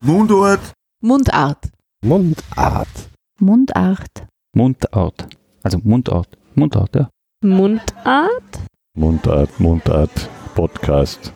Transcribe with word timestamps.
Mundart. 0.00 0.60
Mundart. 1.02 1.70
Mundart. 2.04 3.10
Mundart. 3.40 4.26
Mundart. 4.54 5.28
Also 5.64 5.78
Mundart. 5.82 6.38
Mundart, 6.54 6.94
ja. 6.94 7.10
Mundart? 7.42 8.60
Mundart, 8.96 9.58
Mundart. 9.58 10.30
Podcast. 10.54 11.34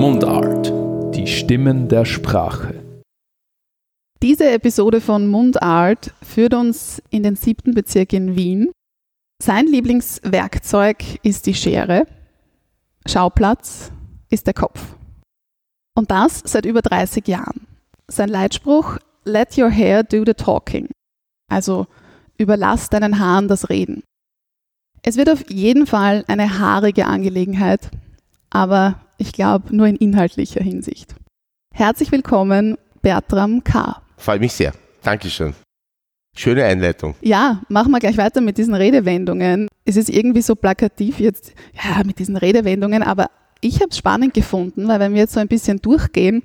Mundart. 0.00 0.72
Die 1.14 1.26
Stimmen 1.26 1.86
der 1.86 2.06
Sprache. 2.06 2.82
Diese 4.22 4.50
Episode 4.50 5.02
von 5.02 5.26
Mundart 5.26 6.14
führt 6.22 6.54
uns 6.54 7.02
in 7.10 7.24
den 7.24 7.36
siebten 7.36 7.74
Bezirk 7.74 8.14
in 8.14 8.36
Wien. 8.36 8.72
Sein 9.42 9.66
Lieblingswerkzeug 9.66 11.20
ist 11.22 11.44
die 11.44 11.54
Schere. 11.54 12.06
Schauplatz 13.06 13.92
ist 14.30 14.46
der 14.46 14.54
Kopf. 14.54 14.96
Und 15.94 16.10
das 16.10 16.42
seit 16.44 16.64
über 16.64 16.82
30 16.82 17.26
Jahren. 17.28 17.66
Sein 18.08 18.28
Leitspruch, 18.28 18.98
Let 19.24 19.56
your 19.56 19.70
hair 19.70 20.02
do 20.02 20.24
the 20.26 20.34
talking. 20.34 20.88
Also 21.48 21.86
überlass 22.38 22.88
deinen 22.88 23.18
Haaren 23.18 23.46
das 23.48 23.68
Reden. 23.68 24.02
Es 25.02 25.16
wird 25.16 25.30
auf 25.30 25.50
jeden 25.50 25.86
Fall 25.86 26.24
eine 26.28 26.58
haarige 26.58 27.06
Angelegenheit, 27.06 27.90
aber 28.50 29.00
ich 29.18 29.32
glaube 29.32 29.74
nur 29.74 29.86
in 29.86 29.96
inhaltlicher 29.96 30.62
Hinsicht. 30.62 31.14
Herzlich 31.74 32.10
willkommen, 32.10 32.78
Bertram 33.02 33.62
K. 33.64 34.00
Freut 34.16 34.40
mich 34.40 34.52
sehr. 34.52 34.72
Dankeschön. 35.02 35.54
Schöne 36.34 36.64
Einleitung. 36.64 37.14
Ja, 37.20 37.62
machen 37.68 37.90
wir 37.90 38.00
gleich 38.00 38.16
weiter 38.16 38.40
mit 38.40 38.56
diesen 38.56 38.74
Redewendungen. 38.74 39.68
Es 39.84 39.96
ist 39.96 40.08
irgendwie 40.08 40.40
so 40.40 40.54
plakativ 40.54 41.20
jetzt, 41.20 41.52
ja, 41.74 42.02
mit 42.04 42.18
diesen 42.18 42.36
Redewendungen, 42.36 43.02
aber 43.02 43.30
ich 43.62 43.76
habe 43.76 43.88
es 43.90 43.96
spannend 43.96 44.34
gefunden, 44.34 44.88
weil 44.88 45.00
wenn 45.00 45.14
wir 45.14 45.20
jetzt 45.20 45.32
so 45.34 45.40
ein 45.40 45.48
bisschen 45.48 45.80
durchgehen, 45.80 46.42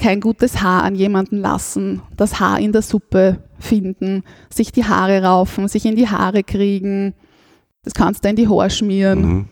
kein 0.00 0.20
gutes 0.20 0.62
Haar 0.62 0.82
an 0.84 0.94
jemanden 0.94 1.38
lassen, 1.38 2.02
das 2.16 2.38
Haar 2.40 2.60
in 2.60 2.72
der 2.72 2.82
Suppe 2.82 3.38
finden, 3.58 4.22
sich 4.50 4.70
die 4.72 4.84
Haare 4.84 5.22
raufen, 5.22 5.68
sich 5.68 5.84
in 5.86 5.96
die 5.96 6.08
Haare 6.08 6.42
kriegen, 6.42 7.14
das 7.82 7.94
kannst 7.94 8.24
du 8.24 8.28
in 8.28 8.36
die 8.36 8.48
Haare 8.48 8.68
schmieren, 8.70 9.20
Mhm. 9.22 9.48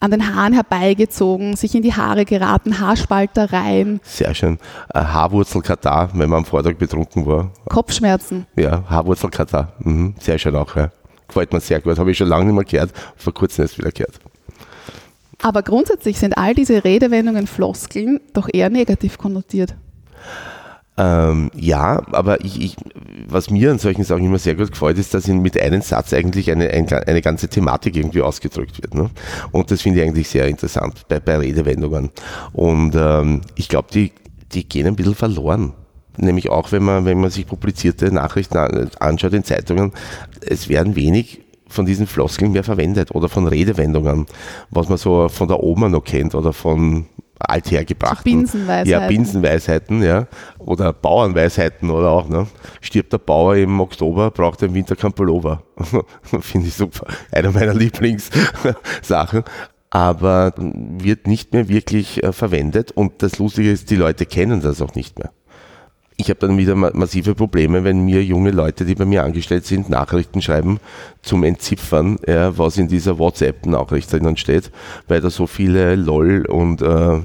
an 0.00 0.10
den 0.10 0.34
Haaren 0.34 0.54
herbeigezogen, 0.54 1.54
sich 1.56 1.74
in 1.74 1.82
die 1.82 1.92
Haare 1.94 2.24
geraten, 2.24 2.78
Haarspaltereien, 2.80 4.00
Sehr 4.04 4.34
schön. 4.34 4.58
Äh, 4.94 5.00
Haarwurzelkatar, 5.00 6.10
wenn 6.14 6.30
man 6.30 6.38
am 6.38 6.44
Vortag 6.44 6.76
betrunken 6.76 7.26
war. 7.26 7.52
Kopfschmerzen. 7.68 8.46
Ja, 8.56 8.84
Haarwurzelkatar. 8.88 9.72
Mhm. 9.80 10.14
Sehr 10.18 10.38
schön 10.38 10.56
auch. 10.56 10.74
Ja. 10.76 10.90
Gefällt 11.26 11.52
mir 11.52 11.60
sehr 11.60 11.80
gut. 11.82 11.98
Habe 11.98 12.10
ich 12.10 12.16
schon 12.16 12.28
lange 12.28 12.46
nicht 12.46 12.54
mehr 12.54 12.64
gehört. 12.64 12.92
Vor 13.16 13.34
kurzem 13.34 13.62
erst 13.64 13.76
wieder 13.78 13.90
gehört. 13.92 14.18
Aber 15.40 15.62
grundsätzlich 15.62 16.18
sind 16.18 16.36
all 16.36 16.54
diese 16.54 16.84
Redewendungen, 16.84 17.46
Floskeln 17.46 18.20
doch 18.32 18.48
eher 18.52 18.70
negativ 18.70 19.18
konnotiert. 19.18 19.74
Ähm, 21.00 21.52
ja, 21.54 22.02
aber 22.10 22.44
ich, 22.44 22.60
ich, 22.60 22.76
was 23.28 23.50
mir 23.50 23.70
an 23.70 23.78
solchen 23.78 24.02
Sachen 24.02 24.24
immer 24.24 24.40
sehr 24.40 24.56
gut 24.56 24.72
gefällt, 24.72 24.98
ist, 24.98 25.14
dass 25.14 25.28
in, 25.28 25.42
mit 25.42 25.56
einem 25.60 25.80
Satz 25.80 26.12
eigentlich 26.12 26.50
eine, 26.50 26.70
ein, 26.70 26.92
eine 26.92 27.22
ganze 27.22 27.46
Thematik 27.48 27.94
irgendwie 27.96 28.20
ausgedrückt 28.20 28.82
wird. 28.82 28.94
Ne? 28.94 29.08
Und 29.52 29.70
das 29.70 29.82
finde 29.82 30.00
ich 30.00 30.08
eigentlich 30.08 30.28
sehr 30.28 30.48
interessant 30.48 31.06
bei, 31.06 31.20
bei 31.20 31.38
Redewendungen. 31.38 32.10
Und 32.52 32.96
ähm, 32.96 33.42
ich 33.54 33.68
glaube, 33.68 33.88
die, 33.94 34.10
die 34.50 34.68
gehen 34.68 34.88
ein 34.88 34.96
bisschen 34.96 35.14
verloren. 35.14 35.72
Nämlich 36.16 36.50
auch, 36.50 36.72
wenn 36.72 36.82
man, 36.82 37.04
wenn 37.04 37.20
man 37.20 37.30
sich 37.30 37.46
publizierte 37.46 38.10
Nachrichten 38.10 38.56
an- 38.56 38.90
anschaut 38.98 39.34
in 39.34 39.44
Zeitungen, 39.44 39.92
es 40.44 40.68
werden 40.68 40.96
wenig 40.96 41.42
von 41.68 41.86
diesen 41.86 42.06
Floskeln 42.06 42.52
mehr 42.52 42.64
verwendet 42.64 43.14
oder 43.14 43.28
von 43.28 43.46
Redewendungen, 43.46 44.26
was 44.70 44.88
man 44.88 44.98
so 44.98 45.28
von 45.28 45.48
der 45.48 45.62
Oma 45.62 45.88
noch 45.88 46.04
kennt 46.04 46.34
oder 46.34 46.52
von 46.52 47.06
althergebrachten. 47.38 48.24
Binsenweisheiten. 48.24 48.90
Ja, 48.90 49.06
Binsenweisheiten, 49.06 50.02
ja. 50.02 50.26
Oder 50.58 50.92
Bauernweisheiten 50.92 51.90
oder 51.90 52.10
auch, 52.10 52.28
ne? 52.28 52.46
Stirbt 52.80 53.12
der 53.12 53.18
Bauer 53.18 53.56
im 53.56 53.80
Oktober, 53.80 54.30
braucht 54.30 54.62
er 54.62 54.68
im 54.68 54.74
Winter 54.74 54.96
kein 54.96 55.12
Pullover. 55.12 55.62
Finde 56.40 56.68
ich 56.68 56.74
super. 56.74 57.06
Einer 57.30 57.52
meiner 57.52 57.74
Lieblingssachen. 57.74 59.44
Aber 59.90 60.52
wird 60.58 61.26
nicht 61.26 61.54
mehr 61.54 61.68
wirklich 61.68 62.22
äh, 62.22 62.32
verwendet 62.32 62.92
und 62.92 63.22
das 63.22 63.38
Lustige 63.38 63.70
ist, 63.70 63.90
die 63.90 63.96
Leute 63.96 64.26
kennen 64.26 64.60
das 64.60 64.82
auch 64.82 64.94
nicht 64.94 65.18
mehr. 65.18 65.30
Ich 66.20 66.30
habe 66.30 66.40
dann 66.40 66.58
wieder 66.58 66.74
ma- 66.74 66.90
massive 66.94 67.36
Probleme, 67.36 67.84
wenn 67.84 68.04
mir 68.04 68.24
junge 68.24 68.50
Leute, 68.50 68.84
die 68.84 68.96
bei 68.96 69.04
mir 69.04 69.22
angestellt 69.22 69.64
sind, 69.66 69.88
Nachrichten 69.88 70.42
schreiben 70.42 70.80
zum 71.22 71.44
Entziffern, 71.44 72.18
ja, 72.26 72.58
was 72.58 72.76
in 72.76 72.88
dieser 72.88 73.18
WhatsApp-Nachricht 73.18 74.12
drinnen 74.12 74.36
steht, 74.36 74.72
weil 75.06 75.20
da 75.20 75.30
so 75.30 75.46
viele 75.46 75.94
LOL 75.94 76.44
und 76.46 76.82
äh, 76.82 77.20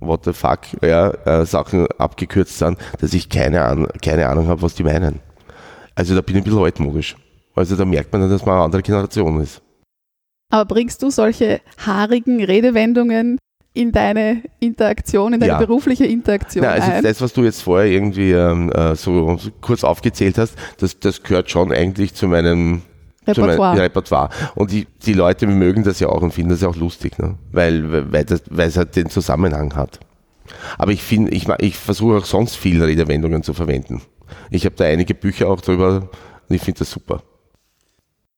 what 0.00 0.24
the 0.26 0.34
fuck 0.34 0.60
ja, 0.82 1.10
äh, 1.24 1.46
Sachen 1.46 1.86
abgekürzt 1.98 2.58
sind, 2.58 2.76
dass 3.00 3.14
ich 3.14 3.30
keine, 3.30 3.62
An 3.64 3.86
keine 4.02 4.28
Ahnung 4.28 4.48
habe, 4.48 4.60
was 4.60 4.74
die 4.74 4.84
meinen. 4.84 5.20
Also 5.94 6.14
da 6.14 6.20
bin 6.20 6.36
ich 6.36 6.42
ein 6.42 6.44
bisschen 6.44 6.62
altmodisch. 6.62 7.16
Also 7.54 7.74
da 7.74 7.86
merkt 7.86 8.12
man 8.12 8.20
dann, 8.20 8.30
dass 8.30 8.44
man 8.44 8.56
eine 8.56 8.64
andere 8.64 8.82
Generation 8.82 9.40
ist. 9.40 9.62
Aber 10.52 10.66
bringst 10.66 11.02
du 11.02 11.10
solche 11.10 11.60
haarigen 11.78 12.44
Redewendungen 12.44 13.38
in 13.80 13.92
deine 13.92 14.42
Interaktion, 14.58 15.32
in 15.32 15.40
deine 15.40 15.52
Ja. 15.52 15.58
berufliche 15.58 16.04
Interaktion 16.04 16.64
Na, 16.64 16.72
also 16.72 16.90
ein? 16.90 17.02
das, 17.02 17.20
was 17.20 17.32
du 17.32 17.42
jetzt 17.42 17.62
vorher 17.62 17.90
irgendwie 17.90 18.32
ähm, 18.32 18.70
äh, 18.72 18.94
so 18.94 19.38
kurz 19.60 19.84
aufgezählt 19.84 20.36
hast, 20.36 20.54
das, 20.78 21.00
das 21.00 21.22
gehört 21.22 21.50
schon 21.50 21.72
eigentlich 21.72 22.14
zu 22.14 22.28
meinem 22.28 22.82
zu 23.32 23.40
meinem 23.42 23.50
Repertoire. 23.50 23.78
Repertoire. 23.80 24.28
Und 24.54 24.72
die, 24.72 24.86
die 25.04 25.12
Leute 25.12 25.46
mögen 25.46 25.84
das 25.84 26.00
ja 26.00 26.08
auch 26.08 26.20
und 26.22 26.32
finden 26.32 26.50
das 26.50 26.62
ja 26.62 26.68
auch 26.68 26.76
lustig, 26.76 27.18
ne? 27.18 27.36
weil, 27.52 28.12
weil, 28.12 28.24
das, 28.24 28.42
weil 28.50 28.68
es 28.68 28.76
halt 28.76 28.96
den 28.96 29.08
Zusammenhang 29.08 29.76
hat. 29.76 30.00
Aber 30.78 30.90
ich 30.90 31.02
finde, 31.02 31.30
ich, 31.30 31.46
ich 31.60 31.76
versuche 31.76 32.18
auch 32.18 32.24
sonst 32.24 32.56
viele 32.56 32.86
Redewendungen 32.86 33.42
zu 33.42 33.54
verwenden. 33.54 34.02
Ich 34.50 34.64
habe 34.64 34.74
da 34.76 34.84
einige 34.84 35.14
Bücher 35.14 35.48
auch 35.48 35.60
drüber 35.60 36.08
und 36.48 36.56
ich 36.56 36.62
finde 36.62 36.80
das 36.80 36.90
super. 36.90 37.22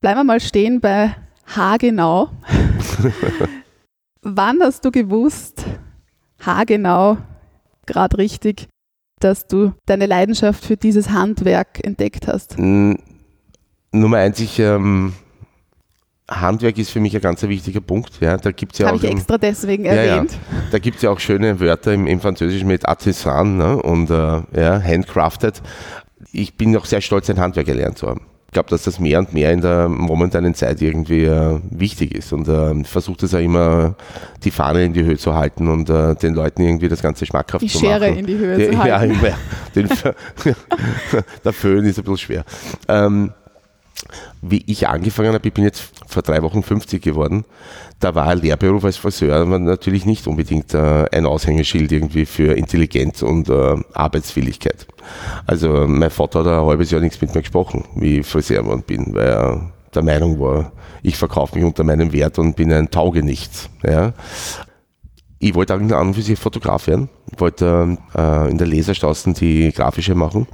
Bleiben 0.00 0.20
wir 0.20 0.24
mal 0.24 0.41
stehen 0.41 0.80
bei 0.80 1.14
haargenau. 1.47 2.28
Wann 4.22 4.60
hast 4.62 4.84
du 4.84 4.93
gewusst, 4.93 5.65
haargenau, 6.41 7.19
gerade 7.87 8.19
richtig, 8.19 8.69
dass 9.19 9.49
du 9.49 9.72
deine 9.84 10.06
Leidenschaft 10.06 10.65
für 10.65 10.77
dieses 10.77 11.10
Handwerk 11.10 11.84
entdeckt 11.84 12.28
hast? 12.28 12.56
Mm, 12.56 12.94
Nummer 13.91 14.19
eins, 14.19 14.38
ich, 14.38 14.60
ähm, 14.60 15.12
Handwerk 16.31 16.78
ist 16.78 16.91
für 16.91 17.00
mich 17.00 17.16
ein 17.16 17.21
ganz 17.21 17.43
wichtiger 17.43 17.81
Punkt. 17.81 18.21
Ja, 18.21 18.37
da 18.37 18.53
gibt's 18.53 18.78
ja 18.78 18.87
Habe 18.87 18.99
auch 18.99 19.03
ich 19.03 19.10
extra 19.10 19.38
deswegen 19.38 19.84
Ja, 19.84 19.94
ja. 19.94 20.03
erwähnt. 20.03 20.39
Da 20.71 20.78
gibt 20.78 20.97
es 20.97 21.03
ja 21.03 21.10
auch 21.10 21.19
schöne 21.19 21.59
Wörter 21.59 21.93
im, 21.93 22.06
im 22.06 22.21
Französischen 22.21 22.69
mit 22.69 22.89
Artisan 22.89 23.56
ne? 23.56 23.83
und 23.83 24.09
äh, 24.09 24.43
ja, 24.54 24.81
handcrafted. 24.81 25.60
Ich 26.31 26.56
bin 26.56 26.77
auch 26.77 26.84
sehr 26.84 27.00
stolz, 27.00 27.28
ein 27.28 27.41
Handwerk 27.41 27.66
gelernt 27.66 27.99
zu 27.99 28.06
haben. 28.06 28.21
Ich 28.53 28.55
glaube, 28.55 28.69
dass 28.69 28.83
das 28.83 29.01
mehr 29.01 29.19
und 29.19 29.33
mehr 29.33 29.51
in 29.51 29.63
der 29.63 29.89
momentanen 29.89 30.53
Zeit 30.53 30.83
irgendwie 30.83 31.25
äh, 31.25 31.59
wichtig 31.71 32.15
ist 32.15 32.35
und 32.35 32.47
äh, 32.49 32.85
versuche 32.85 33.17
das 33.23 33.35
auch 33.35 33.39
immer, 33.39 33.95
die 34.45 34.51
Fahne 34.51 34.85
in 34.85 34.93
die 34.93 35.03
Höhe 35.03 35.17
zu 35.17 35.35
halten 35.35 35.69
und 35.69 35.89
äh, 35.89 36.15
den 36.17 36.35
Leuten 36.35 36.61
irgendwie 36.61 36.91
das 36.91 37.01
Ganze 37.01 37.25
schmackhaft 37.25 37.63
Die 37.63 37.69
zu 37.69 37.79
Schere 37.79 38.11
machen. 38.11 38.19
in 38.19 38.27
die 38.27 38.37
Höhe 38.37 38.57
zu 38.69 38.73
ja, 38.87 38.99
halten. 38.99 39.17
Ja, 39.25 39.39
den, 39.75 39.89
der 41.47 41.53
Föhn 41.55 41.83
ist 41.87 41.97
ein 41.99 42.05
bisschen 42.05 42.19
schwer. 42.19 42.45
Ähm, 42.89 43.33
wie 44.41 44.62
ich 44.66 44.88
angefangen 44.88 45.34
habe, 45.34 45.47
ich 45.47 45.54
bin 45.54 45.64
jetzt 45.64 45.92
vor 46.06 46.22
drei 46.22 46.42
Wochen 46.42 46.62
50 46.62 47.03
geworden, 47.03 47.44
da 48.00 48.14
war 48.14 48.26
ein 48.26 48.38
Lehrberuf 48.38 48.84
als 48.84 48.97
Friseur 48.97 49.44
natürlich 49.44 50.04
nicht 50.06 50.26
unbedingt 50.26 50.75
äh, 50.75 51.06
ein 51.12 51.26
Aushängeschild 51.26 51.92
irgendwie 51.92 52.26
für 52.26 52.56
Intelligenz 52.56 53.22
und 53.22 53.48
äh, 53.48 53.76
Arbeitswilligkeit. 53.94 54.86
Also 55.47 55.86
mein 55.86 56.10
Vater 56.10 56.41
hat 56.41 56.47
ein 56.48 56.66
halbes 56.66 56.91
Jahr 56.91 57.00
nichts 57.00 57.20
mit 57.20 57.34
mir 57.34 57.42
gesprochen, 57.42 57.84
wie 57.94 58.19
ich 58.19 58.26
Friseur 58.26 58.62
geworden 58.62 58.82
bin, 58.86 59.14
weil 59.14 59.28
er 59.28 59.72
der 59.94 60.03
Meinung 60.03 60.41
war, 60.41 60.72
ich 61.03 61.16
verkaufe 61.16 61.56
mich 61.56 61.64
unter 61.64 61.84
meinem 61.84 62.12
Wert 62.12 62.38
und 62.38 62.56
bin 62.56 62.72
ein 62.72 62.91
Taugenichts. 62.91 63.69
Ja. 63.82 64.14
Ich 65.38 65.54
wollte 65.54 65.74
an 65.74 65.92
und 65.92 66.14
für 66.14 66.22
sich 66.22 66.38
Fotograf 66.38 66.86
werden, 66.86 67.09
wollte 67.36 67.98
äh, 68.16 68.50
in 68.50 68.59
der 68.59 68.66
Laserstraßen 68.66 69.34
die 69.34 69.72
grafische 69.72 70.15
machen, 70.15 70.47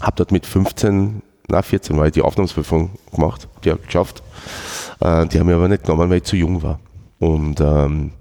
habe 0.00 0.16
dort 0.16 0.32
mit 0.32 0.46
15, 0.46 1.22
na 1.50 1.62
14 1.62 1.96
war 1.96 2.06
ich 2.06 2.12
die 2.12 2.22
Aufnahmsprüfung 2.22 2.90
gemacht, 3.14 3.48
die 3.64 3.70
habe 3.70 3.80
ich 3.80 3.86
geschafft. 3.86 4.22
Äh, 5.00 5.26
die 5.26 5.38
haben 5.38 5.46
mir 5.46 5.56
aber 5.56 5.68
nicht 5.68 5.84
genommen, 5.84 6.10
weil 6.10 6.18
ich 6.18 6.24
zu 6.24 6.36
jung 6.36 6.62
war. 6.62 6.80
Und 7.18 7.60
ähm, 7.60 8.12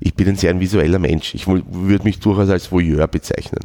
ich 0.00 0.14
bin 0.14 0.28
ein 0.28 0.36
sehr 0.36 0.58
visueller 0.58 0.98
Mensch. 0.98 1.34
Ich 1.34 1.46
würde 1.46 2.04
mich 2.04 2.18
durchaus 2.18 2.50
als 2.50 2.72
Voyeur 2.72 3.06
bezeichnen. 3.06 3.60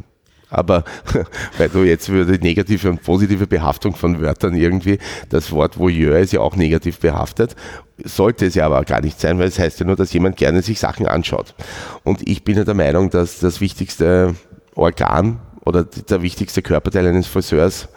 Aber 0.50 0.84
weil 1.58 1.68
du 1.68 1.82
jetzt 1.82 2.08
über 2.08 2.24
die 2.24 2.42
negative 2.42 2.88
und 2.88 3.02
positive 3.02 3.46
Behaftung 3.46 3.94
von 3.94 4.20
Wörtern 4.20 4.54
irgendwie, 4.54 4.98
das 5.28 5.52
Wort 5.52 5.78
Voyeur 5.78 6.18
ist 6.18 6.32
ja 6.32 6.40
auch 6.40 6.56
negativ 6.56 7.00
behaftet, 7.00 7.54
sollte 8.02 8.46
es 8.46 8.54
ja 8.54 8.66
aber 8.66 8.84
gar 8.84 9.02
nicht 9.02 9.20
sein, 9.20 9.38
weil 9.38 9.48
es 9.48 9.58
heißt 9.58 9.80
ja 9.80 9.86
nur, 9.86 9.96
dass 9.96 10.12
jemand 10.12 10.36
gerne 10.36 10.62
sich 10.62 10.78
Sachen 10.78 11.06
anschaut. 11.06 11.54
Und 12.04 12.26
ich 12.26 12.44
bin 12.44 12.56
ja 12.56 12.64
der 12.64 12.74
Meinung, 12.74 13.10
dass 13.10 13.40
das 13.40 13.60
wichtigste 13.60 14.34
Organ 14.74 15.40
oder 15.64 15.84
der 15.84 16.22
wichtigste 16.22 16.62
Körperteil 16.62 17.06
eines 17.06 17.26
Friseurs 17.26 17.88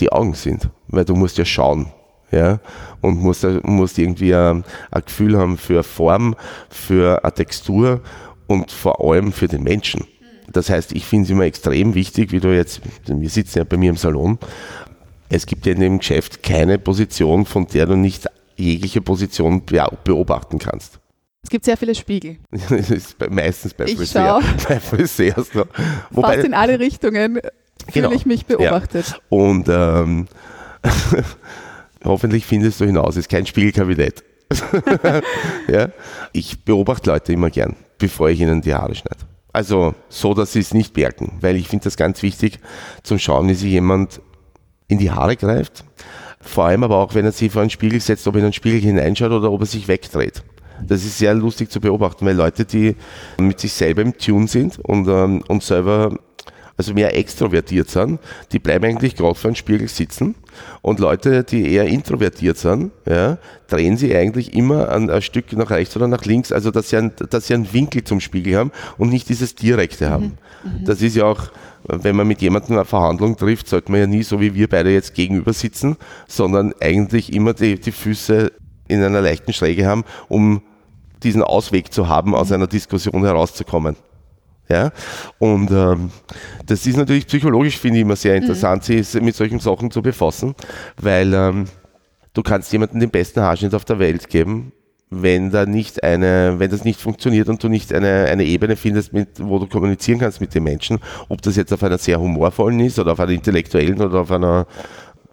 die 0.00 0.10
Augen 0.10 0.34
sind, 0.34 0.68
weil 0.88 1.04
du 1.04 1.14
musst 1.14 1.38
ja 1.38 1.44
schauen. 1.44 1.92
Ja, 2.30 2.58
und 3.00 3.20
musst, 3.20 3.46
musst 3.62 3.96
irgendwie 3.96 4.34
ein, 4.34 4.64
ein 4.90 5.02
Gefühl 5.04 5.38
haben 5.38 5.56
für 5.56 5.84
Form, 5.84 6.34
für 6.68 7.22
eine 7.22 7.32
Textur 7.32 8.00
und 8.48 8.72
vor 8.72 9.00
allem 9.00 9.30
für 9.30 9.46
den 9.46 9.62
Menschen. 9.62 10.04
Das 10.50 10.68
heißt, 10.68 10.92
ich 10.92 11.04
finde 11.04 11.24
es 11.24 11.30
immer 11.30 11.44
extrem 11.44 11.94
wichtig, 11.94 12.32
wie 12.32 12.40
du 12.40 12.48
jetzt, 12.48 12.80
wir 13.06 13.30
sitzen 13.30 13.58
ja 13.58 13.64
bei 13.64 13.76
mir 13.76 13.90
im 13.90 13.96
Salon, 13.96 14.38
es 15.28 15.46
gibt 15.46 15.66
ja 15.66 15.72
in 15.72 15.80
dem 15.80 15.98
Geschäft 15.98 16.42
keine 16.42 16.78
Position, 16.78 17.44
von 17.44 17.66
der 17.66 17.86
du 17.86 17.96
nicht 17.96 18.26
jegliche 18.56 19.00
Position 19.00 19.62
beobachten 19.64 20.58
kannst. 20.58 21.00
Es 21.42 21.50
gibt 21.50 21.64
sehr 21.66 21.76
viele 21.76 21.94
Spiegel. 21.94 22.38
Meistens 23.30 23.74
bei, 23.74 23.86
Friseur, 23.86 24.42
bei 24.66 24.80
Friseurs. 24.80 25.50
Wobei, 26.10 26.34
Fast 26.34 26.46
in 26.46 26.54
alle 26.54 26.78
Richtungen 26.78 27.38
Genau. 27.92 28.08
fühle 28.08 28.20
ich 28.20 28.26
mich 28.26 28.46
beobachtet. 28.46 29.20
Und 29.28 29.68
ähm, 29.68 30.26
hoffentlich 32.04 32.46
findest 32.46 32.80
du 32.80 32.86
hinaus, 32.86 33.10
es 33.10 33.18
ist 33.18 33.28
kein 33.28 33.46
Spiegelkabinett. 33.46 34.22
ja? 35.68 35.88
Ich 36.32 36.64
beobachte 36.64 37.10
Leute 37.10 37.32
immer 37.32 37.50
gern, 37.50 37.76
bevor 37.98 38.30
ich 38.30 38.40
ihnen 38.40 38.60
die 38.60 38.74
Haare 38.74 38.94
schneide. 38.94 39.20
Also 39.52 39.94
so, 40.08 40.34
dass 40.34 40.52
sie 40.52 40.60
es 40.60 40.74
nicht 40.74 40.96
merken, 40.96 41.38
weil 41.40 41.56
ich 41.56 41.68
finde 41.68 41.84
das 41.84 41.96
ganz 41.96 42.22
wichtig 42.22 42.58
zum 43.02 43.18
Schauen, 43.18 43.48
wie 43.48 43.54
sich 43.54 43.70
jemand 43.70 44.20
in 44.88 44.98
die 44.98 45.10
Haare 45.10 45.36
greift. 45.36 45.84
Vor 46.40 46.64
allem 46.64 46.84
aber 46.84 46.96
auch, 46.96 47.14
wenn 47.14 47.24
er 47.24 47.32
sich 47.32 47.52
vor 47.52 47.62
einen 47.62 47.70
Spiegel 47.70 48.00
setzt, 48.00 48.26
ob 48.26 48.34
er 48.34 48.40
in 48.40 48.46
den 48.46 48.52
Spiegel 48.52 48.80
hineinschaut 48.80 49.30
oder 49.30 49.50
ob 49.50 49.60
er 49.60 49.66
sich 49.66 49.88
wegdreht. 49.88 50.42
Das 50.82 51.04
ist 51.04 51.18
sehr 51.18 51.34
lustig 51.34 51.70
zu 51.70 51.80
beobachten, 51.80 52.26
weil 52.26 52.34
Leute, 52.34 52.64
die 52.64 52.96
mit 53.38 53.60
sich 53.60 53.72
selber 53.72 54.02
im 54.02 54.18
Tune 54.18 54.48
sind 54.48 54.78
und, 54.80 55.08
ähm, 55.08 55.42
und 55.48 55.62
selber 55.62 56.18
also 56.76 56.92
mehr 56.92 57.16
extrovertiert 57.16 57.88
sind, 57.88 58.20
die 58.52 58.58
bleiben 58.58 58.84
eigentlich 58.84 59.14
gerade 59.14 59.34
vor 59.34 59.48
einem 59.48 59.54
Spiegel 59.54 59.88
sitzen. 59.88 60.34
Und 60.82 61.00
Leute, 61.00 61.44
die 61.44 61.72
eher 61.72 61.86
introvertiert 61.86 62.58
sind, 62.58 62.92
ja, 63.06 63.38
drehen 63.68 63.96
sie 63.96 64.14
eigentlich 64.14 64.54
immer 64.54 64.90
ein, 64.90 65.10
ein 65.10 65.22
Stück 65.22 65.52
nach 65.52 65.70
rechts 65.70 65.96
oder 65.96 66.08
nach 66.08 66.24
links, 66.24 66.52
also 66.52 66.70
dass 66.70 66.90
sie, 66.90 66.96
einen, 66.96 67.12
dass 67.30 67.46
sie 67.46 67.54
einen 67.54 67.72
Winkel 67.72 68.04
zum 68.04 68.20
Spiegel 68.20 68.56
haben 68.56 68.72
und 68.98 69.10
nicht 69.10 69.28
dieses 69.28 69.54
Direkte 69.54 70.10
haben. 70.10 70.38
Das 70.84 71.02
ist 71.02 71.16
ja 71.16 71.24
auch, 71.24 71.50
wenn 71.84 72.16
man 72.16 72.26
mit 72.26 72.40
jemandem 72.40 72.76
eine 72.76 72.84
Verhandlung 72.84 73.36
trifft, 73.36 73.68
sollte 73.68 73.90
man 73.90 74.00
ja 74.00 74.06
nie 74.06 74.22
so 74.22 74.40
wie 74.40 74.54
wir 74.54 74.68
beide 74.68 74.90
jetzt 74.90 75.14
gegenüber 75.14 75.52
sitzen, 75.52 75.96
sondern 76.26 76.72
eigentlich 76.80 77.32
immer 77.32 77.52
die, 77.52 77.78
die 77.78 77.92
Füße 77.92 78.50
in 78.88 79.02
einer 79.02 79.20
leichten 79.20 79.52
Schräge 79.52 79.86
haben, 79.86 80.04
um 80.28 80.62
diesen 81.22 81.42
Ausweg 81.42 81.92
zu 81.92 82.08
haben, 82.08 82.34
aus 82.34 82.52
einer 82.52 82.66
Diskussion 82.66 83.24
herauszukommen. 83.24 83.96
Ja? 84.68 84.90
Und 85.38 85.70
ähm, 85.70 86.10
das 86.66 86.86
ist 86.86 86.96
natürlich 86.96 87.26
psychologisch, 87.26 87.78
finde 87.78 87.98
ich, 87.98 88.02
immer 88.02 88.16
sehr 88.16 88.36
interessant, 88.36 88.84
sich 88.84 89.14
mit 89.20 89.34
solchen 89.34 89.60
Sachen 89.60 89.90
zu 89.90 90.02
befassen, 90.02 90.54
weil 91.00 91.32
ähm, 91.34 91.64
du 92.32 92.42
kannst 92.42 92.72
jemandem 92.72 93.00
den 93.00 93.10
besten 93.10 93.40
Haarschnitt 93.40 93.74
auf 93.74 93.84
der 93.84 93.98
Welt 93.98 94.28
geben, 94.28 94.72
wenn 95.10 95.50
da 95.50 95.66
nicht 95.66 96.02
eine, 96.02 96.54
wenn 96.58 96.70
das 96.70 96.84
nicht 96.84 97.00
funktioniert 97.00 97.48
und 97.48 97.62
du 97.62 97.68
nicht 97.68 97.92
eine, 97.92 98.26
eine 98.26 98.44
Ebene 98.44 98.76
findest, 98.76 99.12
mit, 99.12 99.28
wo 99.38 99.58
du 99.58 99.66
kommunizieren 99.66 100.18
kannst 100.18 100.40
mit 100.40 100.54
den 100.54 100.64
Menschen, 100.64 100.98
ob 101.28 101.42
das 101.42 101.56
jetzt 101.56 101.72
auf 101.72 101.82
einer 101.82 101.98
sehr 101.98 102.20
humorvollen 102.20 102.80
ist 102.80 102.98
oder 102.98 103.12
auf 103.12 103.20
einer 103.20 103.32
intellektuellen 103.32 104.00
oder 104.00 104.20
auf 104.20 104.30
einer 104.30 104.66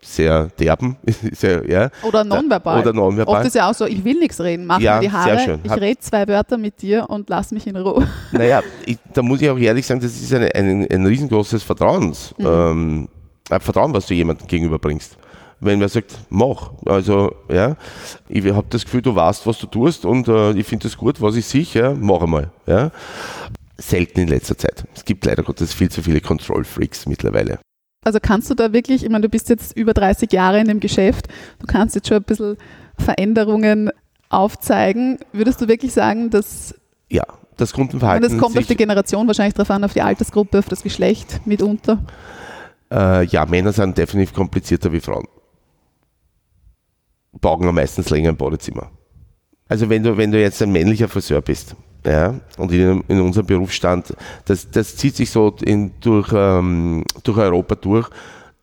sehr 0.03 0.45
derben, 0.59 0.98
ist 1.03 1.44
ja. 1.44 1.89
Oder 2.03 2.24
nonverbal. 2.24 2.81
Oder 2.81 2.94
nonverbal. 2.94 3.38
Oft 3.38 3.45
ist 3.48 3.56
ja 3.56 3.69
auch 3.69 3.74
so, 3.74 3.86
ich 3.86 4.03
will 4.03 4.18
nichts 4.18 4.39
reden, 4.42 4.65
mach 4.65 4.80
Ja, 4.80 4.95
mir 4.95 5.01
die 5.01 5.09
sehr 5.09 5.13
Haare, 5.13 5.39
schön. 5.39 5.59
ich 5.63 5.71
rede 5.71 6.00
zwei 6.00 6.27
Wörter 6.27 6.57
mit 6.57 6.81
dir 6.81 7.09
und 7.09 7.30
lass 7.30 7.51
mich 7.51 7.68
in 7.68 7.75
Ruhe. 7.75 8.07
Naja, 8.31 8.62
ich, 8.86 8.98
da 9.13 9.21
muss 9.21 9.42
ich 9.42 9.50
auch 9.50 9.57
ehrlich 9.57 9.86
sagen, 9.86 10.01
das 10.01 10.19
ist 10.19 10.33
eine, 10.33 10.53
ein, 10.56 10.88
ein 10.89 11.06
riesengroßes 11.06 11.63
Vertrauens, 11.63 12.33
ähm, 12.39 13.07
ein 13.50 13.59
Vertrauen, 13.62 13.94
was 13.94 14.07
du 14.07 14.13
jemandem 14.13 14.48
gegenüberbringst. 14.48 15.18
Wenn 15.59 15.80
wer 15.80 15.89
sagt, 15.89 16.18
mach, 16.30 16.71
also 16.88 17.36
ja, 17.48 17.75
ich 18.27 18.44
habe 18.51 18.65
das 18.69 18.83
Gefühl, 18.83 19.03
du 19.03 19.15
weißt, 19.15 19.45
was 19.45 19.59
du 19.59 19.68
tust 19.68 20.06
und 20.06 20.27
äh, 20.27 20.53
ich 20.53 20.65
finde 20.65 20.88
das 20.88 20.98
gut, 20.98 21.21
was 21.21 21.36
ich 21.36 21.45
sehe, 21.45 21.65
ja, 21.74 21.94
mach 21.94 22.21
einmal. 22.21 22.50
Ja. 22.65 22.89
Selten 23.77 24.21
in 24.21 24.27
letzter 24.27 24.57
Zeit. 24.57 24.86
Es 24.95 25.06
gibt 25.06 25.24
leider 25.25 25.44
Gottes 25.44 25.74
viel 25.74 25.89
zu 25.89 26.01
viele 26.01 26.19
Control-Freaks 26.21 27.06
mittlerweile. 27.06 27.59
Also 28.03 28.19
kannst 28.19 28.50
du 28.50 28.56
da 28.56 28.74
wirklich, 28.74 29.03
ich 29.03 29.09
meine, 29.09 29.21
du 29.21 29.30
bist 29.30 29.50
jetzt 29.50 29.77
über 29.77 29.94
30 29.94 30.31
Jahre 30.33 30.59
in 30.59 30.68
dem 30.68 30.80
Geschäft, 30.80 31.27
du 31.59 31.68
kannst 31.68 31.95
jetzt 31.95 32.07
schon 32.07 32.18
ein 32.18 32.24
bisschen 32.24 32.57
Veränderungen 32.98 33.92
aufzeigen. 34.30 35.19
Würdest 35.33 35.62
du 35.62 35.68
wirklich 35.68 35.94
sagen, 35.94 36.31
dass, 36.31 36.74
Ja, 37.09 37.24
das 37.57 37.71
und 37.74 37.75
Kundenverhalten. 37.77 38.31
es 38.31 38.38
kommt 38.39 38.57
auf 38.57 38.65
die 38.65 38.75
Generation 38.75 39.27
wahrscheinlich 39.27 39.53
drauf 39.53 39.69
an, 39.69 39.83
auf 39.83 39.94
die 39.94 40.01
Altersgruppe, 40.01 40.59
auf 40.59 40.68
das 40.68 40.81
Geschlecht 40.81 41.45
mitunter? 41.45 42.03
Äh, 42.92 43.25
ja, 43.25 43.45
Männer 43.45 43.71
sind 43.71 43.98
definitiv 43.98 44.33
komplizierter 44.33 44.92
wie 44.92 45.00
Frauen. 45.00 45.27
Brauchen 47.39 47.65
ja 47.65 47.71
meistens 47.71 48.09
länger 48.09 48.30
im 48.30 48.38
Badezimmer. 48.38 48.89
Also 49.68 49.89
wenn 49.89 50.03
du, 50.03 50.18
wenn 50.18 50.31
du 50.31 50.42
jetzt 50.42 50.62
ein 50.62 50.71
männlicher 50.71 51.07
Friseur 51.07 51.42
bist, 51.42 51.75
ja, 52.06 52.39
und 52.57 52.71
in, 52.71 53.03
in 53.07 53.21
unserem 53.21 53.45
Berufsstand, 53.45 54.15
das, 54.45 54.69
das 54.71 54.95
zieht 54.95 55.15
sich 55.15 55.30
so 55.30 55.56
in, 55.62 55.92
durch, 56.00 56.31
ähm, 56.33 57.03
durch 57.24 57.38
Europa 57.38 57.75
durch. 57.75 58.09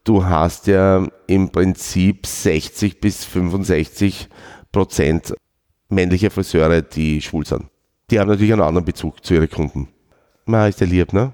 Du 0.02 0.24
hast 0.24 0.66
ja 0.66 1.06
im 1.26 1.50
Prinzip 1.50 2.26
60 2.26 3.00
bis 3.00 3.24
65 3.24 4.28
Prozent 4.72 5.34
männliche 5.88 6.30
Friseure, 6.30 6.82
die 6.82 7.20
schwul 7.20 7.46
sind. 7.46 7.66
Die 8.10 8.18
haben 8.18 8.28
natürlich 8.28 8.52
einen 8.52 8.62
anderen 8.62 8.84
Bezug 8.84 9.24
zu 9.24 9.34
ihren 9.34 9.50
Kunden. 9.50 9.88
Na, 10.46 10.66
ist 10.66 10.80
der 10.80 10.86
lieb, 10.86 11.12
ne? 11.12 11.32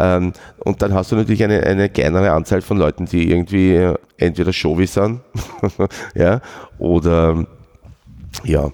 Ähm, 0.00 0.32
und 0.58 0.82
dann 0.82 0.92
hast 0.92 1.12
du 1.12 1.16
natürlich 1.16 1.44
eine, 1.44 1.62
eine 1.62 1.88
kleinere 1.88 2.32
Anzahl 2.32 2.60
von 2.60 2.76
Leuten, 2.76 3.06
die 3.06 3.30
irgendwie 3.30 3.74
äh, 3.74 3.94
entweder 4.16 4.52
Showy 4.52 4.86
sind, 4.88 5.20
ja, 6.16 6.40
oder, 6.78 7.46
ja, 8.42 8.68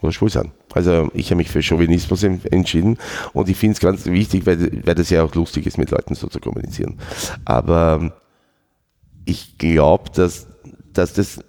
oder 0.00 0.12
schwul 0.12 0.30
sind. 0.30 0.50
Also 0.74 1.08
ich 1.14 1.26
habe 1.30 1.36
mich 1.36 1.50
für 1.50 1.62
Chauvinismus 1.62 2.22
en- 2.22 2.44
entschieden 2.50 2.98
und 3.32 3.48
ich 3.48 3.56
finde 3.56 3.74
es 3.74 3.80
ganz 3.80 4.06
wichtig, 4.06 4.46
weil, 4.46 4.84
weil 4.84 4.94
das 4.94 5.10
ja 5.10 5.22
auch 5.22 5.34
lustig 5.34 5.66
ist, 5.66 5.78
mit 5.78 5.90
Leuten 5.90 6.14
so 6.14 6.26
zu 6.26 6.40
kommunizieren. 6.40 6.98
Aber 7.44 8.12
ich 9.24 9.56
glaube, 9.58 10.10
dass, 10.14 10.46
dass 10.92 11.14
das 11.14 11.40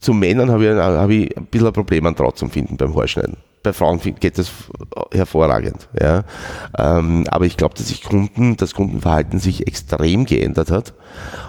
zu 0.00 0.14
Männern 0.14 0.50
habe 0.50 0.64
ich, 0.64 0.70
habe 0.70 1.14
ich 1.14 1.36
ein 1.36 1.46
bisschen 1.46 1.66
ein 1.66 1.72
Problem 1.72 2.06
an 2.06 2.14
Draht 2.14 2.38
zum 2.38 2.50
Finden 2.50 2.76
beim 2.76 2.94
Haarschneiden. 2.94 3.36
Bei 3.64 3.72
Frauen 3.72 4.00
geht 4.00 4.38
das 4.38 4.52
hervorragend. 5.12 5.88
Ja. 6.00 6.22
Ähm, 6.78 7.24
aber 7.28 7.44
ich 7.44 7.56
glaube, 7.56 7.74
dass 7.74 7.88
sich 7.88 8.04
Kunden, 8.04 8.56
das 8.56 8.74
Kundenverhalten 8.74 9.40
sich 9.40 9.66
extrem 9.66 10.24
geändert 10.24 10.70
hat 10.70 10.94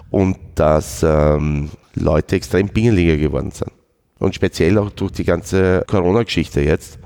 und 0.09 0.37
dass 0.55 1.03
ähm, 1.03 1.69
Leute 1.93 2.35
extrem 2.35 2.69
pingeliger 2.69 3.17
geworden 3.17 3.51
sind. 3.51 3.71
Und 4.19 4.35
speziell 4.35 4.77
auch 4.77 4.89
durch 4.89 5.13
die 5.13 5.23
ganze 5.23 5.83
Corona-Geschichte 5.87 6.61
jetzt, 6.61 6.99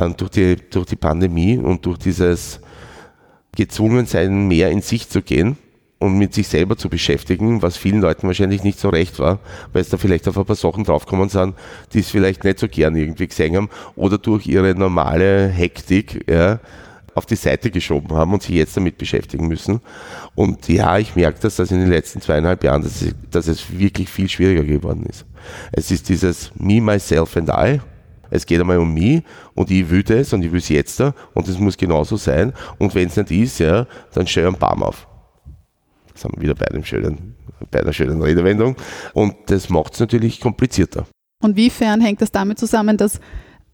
ähm, 0.00 0.14
durch, 0.16 0.30
die, 0.30 0.56
durch 0.70 0.86
die 0.86 0.96
Pandemie 0.96 1.58
und 1.58 1.84
durch 1.84 1.98
dieses 1.98 2.60
gezwungen 3.54 4.06
sein, 4.06 4.48
mehr 4.48 4.70
in 4.70 4.80
sich 4.80 5.08
zu 5.08 5.20
gehen 5.22 5.56
und 5.98 6.18
mit 6.18 6.34
sich 6.34 6.48
selber 6.48 6.76
zu 6.76 6.88
beschäftigen, 6.88 7.62
was 7.62 7.76
vielen 7.76 8.00
Leuten 8.00 8.26
wahrscheinlich 8.26 8.64
nicht 8.64 8.78
so 8.78 8.88
recht 8.88 9.18
war, 9.18 9.38
weil 9.72 9.82
es 9.82 9.88
da 9.88 9.98
vielleicht 9.98 10.26
auf 10.26 10.38
ein 10.38 10.44
paar 10.44 10.56
Sachen 10.56 10.84
draufgekommen 10.84 11.28
sind, 11.28 11.54
die 11.92 12.00
es 12.00 12.10
vielleicht 12.10 12.44
nicht 12.44 12.58
so 12.58 12.66
gern 12.66 12.96
irgendwie 12.96 13.28
gesehen 13.28 13.56
haben 13.56 13.70
oder 13.94 14.18
durch 14.18 14.46
ihre 14.46 14.74
normale 14.74 15.48
Hektik 15.48 16.24
ja, 16.28 16.60
auf 17.14 17.26
die 17.26 17.36
Seite 17.36 17.70
geschoben 17.70 18.12
haben 18.16 18.32
und 18.32 18.42
sich 18.42 18.54
jetzt 18.56 18.76
damit 18.76 18.98
beschäftigen 18.98 19.48
müssen. 19.48 19.80
Und 20.34 20.68
ja, 20.68 20.98
ich 20.98 21.14
merke 21.14 21.38
das, 21.40 21.56
dass 21.56 21.70
in 21.70 21.80
den 21.80 21.90
letzten 21.90 22.20
zweieinhalb 22.20 22.64
Jahren, 22.64 22.82
dass 22.82 23.02
es, 23.02 23.14
dass 23.30 23.46
es 23.48 23.78
wirklich 23.78 24.08
viel 24.08 24.28
schwieriger 24.28 24.64
geworden 24.64 25.04
ist. 25.06 25.26
Es 25.72 25.90
ist 25.90 26.08
dieses 26.08 26.52
Me, 26.56 26.80
Myself 26.80 27.36
and 27.36 27.48
I, 27.50 27.80
es 28.30 28.46
geht 28.46 28.60
einmal 28.60 28.78
um 28.78 28.94
mich 28.94 29.22
und 29.54 29.70
ich 29.70 29.90
will 29.90 30.02
das 30.02 30.32
und 30.32 30.42
ich 30.42 30.50
will 30.50 30.58
es 30.58 30.70
jetzt 30.70 30.98
da 30.98 31.14
und 31.34 31.46
es 31.48 31.58
muss 31.58 31.76
genauso 31.76 32.16
sein. 32.16 32.54
Und 32.78 32.94
wenn 32.94 33.08
es 33.08 33.16
nicht 33.16 33.30
ist, 33.30 33.58
ja, 33.58 33.86
dann 34.14 34.26
stell 34.26 34.46
einen 34.46 34.56
Baum 34.56 34.82
auf. 34.82 35.06
Das 36.14 36.24
haben 36.24 36.34
wir 36.36 36.42
wieder 36.42 36.54
bei, 36.54 36.66
einem 36.68 36.82
schönen, 36.82 37.34
bei 37.70 37.80
einer 37.80 37.92
schönen 37.92 38.22
Redewendung. 38.22 38.76
Und 39.12 39.34
das 39.46 39.68
macht 39.68 39.94
es 39.94 40.00
natürlich 40.00 40.40
komplizierter. 40.40 41.06
Und 41.42 41.56
wiefern 41.56 42.00
hängt 42.00 42.22
das 42.22 42.30
damit 42.30 42.58
zusammen, 42.58 42.96
dass 42.96 43.20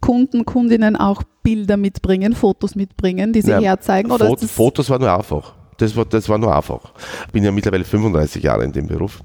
Kunden, 0.01 0.45
Kundinnen 0.45 0.97
auch 0.97 1.23
Bilder 1.43 1.77
mitbringen, 1.77 2.35
Fotos 2.35 2.75
mitbringen, 2.75 3.33
die 3.33 3.43
sie 3.43 3.51
Ja, 3.51 3.61
herzeigen? 3.61 4.11
Oder 4.11 4.27
Fot 4.27 4.41
Fotos 4.41 4.91
war 4.91 4.99
nur 4.99 5.13
einfach. 5.13 5.55
Das 5.79 5.95
war, 5.95 6.05
das 6.05 6.29
war 6.29 6.39
nur 6.39 6.55
einfach. 6.55 6.81
Ich 7.27 7.33
bin 7.33 7.45
ja 7.45 7.53
mittlerweile 7.53 7.85
35 7.85 8.43
Jahre 8.43 8.65
in 8.65 8.73
dem 8.73 8.89
Beruf. 8.89 9.21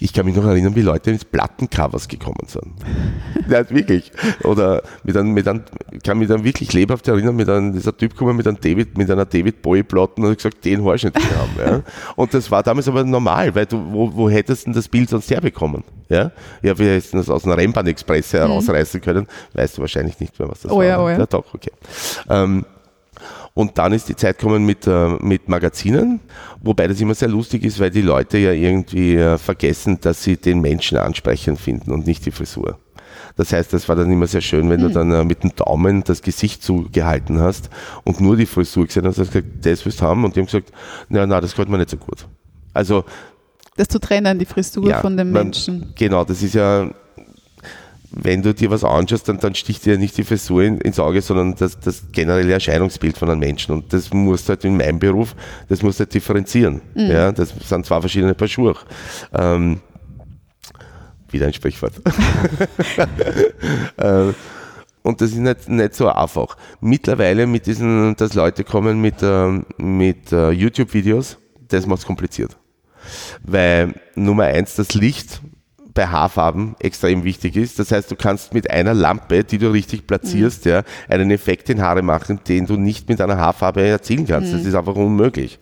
Ich 0.00 0.14
kann 0.14 0.24
mich 0.24 0.34
noch 0.34 0.44
erinnern, 0.44 0.74
wie 0.74 0.80
Leute 0.80 1.12
mit 1.12 1.30
Plattencovers 1.30 2.08
gekommen 2.08 2.46
sind. 2.46 2.72
ja, 3.50 3.68
wirklich. 3.68 4.10
Oder 4.44 4.82
mit 5.04 5.14
einem, 5.14 5.32
mit 5.32 5.46
einem, 5.46 5.62
ich 5.92 6.02
kann 6.02 6.18
mich 6.18 6.28
dann 6.28 6.42
wirklich 6.42 6.72
lebhaft 6.72 7.06
erinnern, 7.06 7.36
mit 7.36 7.50
einem, 7.50 7.74
dieser 7.74 7.94
Typ 7.94 8.12
gekommen 8.12 8.34
mit 8.34 8.48
einem 8.48 8.58
David, 8.58 8.96
mit 8.96 9.10
einer 9.10 9.26
David 9.26 9.60
Bowie 9.60 9.82
Platten 9.82 10.24
und 10.24 10.30
hat 10.30 10.38
gesagt, 10.38 10.64
den 10.64 10.82
Haarschnitt 10.82 11.14
will 11.14 11.22
ich 11.22 11.36
haben. 11.36 11.50
Ja. 11.58 11.82
Und 12.16 12.32
das 12.32 12.50
war 12.50 12.62
damals 12.62 12.88
aber 12.88 13.04
normal, 13.04 13.54
weil 13.54 13.66
du, 13.66 13.76
wo, 13.92 14.10
wo 14.14 14.30
hättest 14.30 14.62
du 14.62 14.64
denn 14.66 14.74
das 14.74 14.88
Bild 14.88 15.10
sonst 15.10 15.30
herbekommen? 15.30 15.84
Ja, 16.08 16.32
ja 16.62 16.78
wir 16.78 16.94
hätten 16.94 17.18
das 17.18 17.28
aus 17.28 17.44
einer 17.44 17.58
Rennbahn-Express 17.58 18.32
herausreißen 18.32 19.02
können. 19.02 19.26
Weißt 19.52 19.76
du 19.76 19.82
wahrscheinlich 19.82 20.18
nicht 20.18 20.38
mehr, 20.38 20.48
was 20.48 20.62
das 20.62 20.72
Oh 20.72 20.78
war. 20.78 20.84
ja, 20.84 20.96
ne? 20.96 21.02
oh 21.02 21.08
ja. 21.10 21.18
ja 21.18 21.26
doch, 21.26 21.52
okay. 21.52 21.72
Ähm, 22.30 22.64
und 23.60 23.76
dann 23.78 23.92
ist 23.92 24.08
die 24.08 24.16
Zeit 24.16 24.38
gekommen 24.38 24.64
mit, 24.66 24.86
äh, 24.86 25.08
mit 25.20 25.48
Magazinen, 25.48 26.20
wobei 26.62 26.86
das 26.88 27.00
immer 27.00 27.14
sehr 27.14 27.28
lustig 27.28 27.62
ist, 27.64 27.78
weil 27.78 27.90
die 27.90 28.02
Leute 28.02 28.38
ja 28.38 28.52
irgendwie 28.52 29.14
äh, 29.16 29.38
vergessen, 29.38 29.98
dass 30.00 30.22
sie 30.24 30.36
den 30.36 30.60
Menschen 30.60 30.98
ansprechend 30.98 31.58
finden 31.60 31.92
und 31.92 32.06
nicht 32.06 32.24
die 32.26 32.30
Frisur. 32.30 32.78
Das 33.36 33.52
heißt, 33.52 33.72
das 33.72 33.88
war 33.88 33.96
dann 33.96 34.10
immer 34.10 34.26
sehr 34.26 34.40
schön, 34.40 34.68
wenn 34.70 34.80
du 34.80 34.88
dann 34.88 35.12
äh, 35.12 35.24
mit 35.24 35.42
dem 35.44 35.54
Daumen 35.54 36.02
das 36.04 36.20
Gesicht 36.22 36.62
zugehalten 36.62 37.40
hast 37.40 37.70
und 38.04 38.20
nur 38.20 38.36
die 38.36 38.46
Frisur 38.46 38.86
gesehen 38.86 39.06
hast, 39.06 39.18
hast 39.18 39.32
gesagt, 39.32 39.46
das 39.64 39.84
willst 39.84 40.00
du 40.00 40.04
haben 40.04 40.24
und 40.24 40.34
die 40.34 40.40
haben 40.40 40.46
gesagt, 40.46 40.72
na, 41.08 41.26
na, 41.26 41.40
das 41.40 41.50
gefällt 41.50 41.68
mir 41.68 41.78
nicht 41.78 41.90
so 41.90 41.96
gut. 41.96 42.26
Also 42.74 43.04
Das 43.76 43.88
zu 43.88 43.98
trennen, 44.00 44.38
die 44.38 44.44
Frisur 44.46 44.88
Ja, 44.88 45.00
von 45.00 45.16
dem 45.16 45.30
man- 45.30 45.44
Menschen. 45.44 45.92
Genau, 45.96 46.24
das 46.24 46.42
ist 46.42 46.54
ja, 46.54 46.90
wenn 48.12 48.42
du 48.42 48.52
dir 48.52 48.70
was 48.70 48.82
anschaust, 48.84 49.28
dann, 49.28 49.38
dann 49.38 49.54
sticht 49.54 49.84
dir 49.86 49.96
nicht 49.96 50.16
die 50.18 50.24
Frisur 50.24 50.62
in, 50.62 50.78
ins 50.78 50.98
Auge, 50.98 51.22
sondern 51.22 51.54
das, 51.54 51.78
das 51.78 52.10
generelle 52.12 52.52
Erscheinungsbild 52.52 53.16
von 53.16 53.30
einem 53.30 53.40
Menschen. 53.40 53.72
Und 53.72 53.92
das 53.92 54.12
musst 54.12 54.48
du 54.48 54.50
halt 54.50 54.64
in 54.64 54.76
meinem 54.76 54.98
Beruf, 54.98 55.36
das 55.68 55.82
musst 55.82 56.00
du 56.00 56.04
halt 56.04 56.14
differenzieren. 56.14 56.80
Ja, 56.94 57.30
das 57.32 57.54
sind 57.66 57.86
zwei 57.86 58.00
verschiedene 58.00 58.34
Paar 58.34 58.48
Schuhe. 58.48 58.74
Ähm, 59.32 59.80
wieder 61.30 61.46
ein 61.46 61.52
Sprichwort. 61.52 61.92
äh, 63.96 64.32
und 65.02 65.20
das 65.20 65.30
ist 65.30 65.38
nicht, 65.38 65.68
nicht 65.68 65.94
so 65.94 66.08
einfach. 66.08 66.56
Mittlerweile 66.80 67.46
mit 67.46 67.66
diesen, 67.66 68.16
dass 68.16 68.34
Leute 68.34 68.64
kommen 68.64 69.00
mit, 69.00 69.16
ähm, 69.22 69.64
mit 69.78 70.32
äh, 70.32 70.50
YouTube-Videos, 70.50 71.38
das 71.68 71.86
macht 71.86 72.00
es 72.00 72.06
kompliziert. 72.06 72.56
Weil 73.42 73.94
Nummer 74.14 74.44
eins, 74.44 74.74
das 74.74 74.94
Licht 74.94 75.40
bei 75.94 76.06
Haarfarben 76.06 76.76
extrem 76.78 77.24
wichtig 77.24 77.56
ist. 77.56 77.78
Das 77.78 77.92
heißt, 77.92 78.10
du 78.10 78.16
kannst 78.16 78.54
mit 78.54 78.70
einer 78.70 78.94
Lampe, 78.94 79.44
die 79.44 79.58
du 79.58 79.72
richtig 79.72 80.06
platzierst, 80.06 80.64
ja, 80.64 80.82
einen 81.08 81.30
Effekt 81.30 81.68
in 81.68 81.82
Haare 81.82 82.02
machen, 82.02 82.40
den 82.46 82.66
du 82.66 82.76
nicht 82.76 83.08
mit 83.08 83.20
einer 83.20 83.38
Haarfarbe 83.38 83.82
erzielen 83.82 84.26
kannst. 84.26 84.52
Das 84.52 84.64
ist 84.64 84.74
einfach 84.74 84.94
unmöglich. 84.94 85.58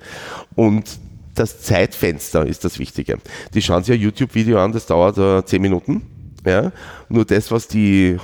Und 0.55 0.99
das 1.35 1.63
Zeitfenster 1.63 2.47
ist 2.47 2.65
das 2.65 2.79
Wichtige. 2.79 3.19
Die 3.55 3.63
schauen 3.63 3.85
sich 3.85 3.95
ein 3.95 4.01
YouTube-Video 4.01 4.59
an, 4.59 4.73
das 4.73 4.87
dauert 4.87 5.19
äh, 5.19 5.45
10 5.45 5.63
Minuten. 5.63 6.03
Ja. 6.45 6.73
Nur 7.09 7.25
das, 7.25 7.51
was 7.51 7.69
die 7.69 8.17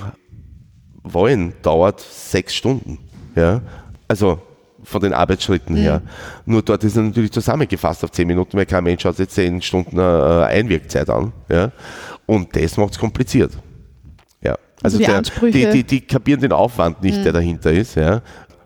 wollen, 1.03 1.53
dauert 1.61 2.01
sechs 2.01 2.55
Stunden. 2.55 2.99
Ja? 3.35 3.61
Also 4.07 4.41
von 4.85 5.01
den 5.01 5.13
Arbeitsschritten 5.13 5.75
her. 5.75 6.01
Nur 6.45 6.61
dort 6.61 6.83
ist 6.83 6.95
es 6.95 7.03
natürlich 7.03 7.31
zusammengefasst 7.31 8.03
auf 8.03 8.11
zehn 8.11 8.27
Minuten, 8.27 8.57
weil 8.57 8.65
kein 8.65 8.83
Mensch 8.83 9.01
schaut 9.03 9.17
sich 9.17 9.29
zehn 9.29 9.61
Stunden 9.61 9.97
äh, 9.97 10.01
Einwirkzeit 10.01 11.09
an. 11.09 11.33
Ja? 11.49 11.71
Und 12.25 12.55
das 12.55 12.77
macht 12.77 12.91
es 12.93 12.99
kompliziert. 12.99 13.51
Ja. 14.41 14.57
Also 14.83 14.97
Also, 14.97 14.97
die 14.99 15.03
der, 15.05 15.17
Ansprüche- 15.21 15.51
die, 15.51 15.69
die, 15.71 15.83
die 15.83 16.01
kapieren 16.01 16.41
den 16.41 16.51
Aufwand 16.51 17.01
nicht, 17.01 17.23
der 17.25 17.33
dahinter 17.33 17.71
ist. 17.71 17.95
Ja? 17.95 18.21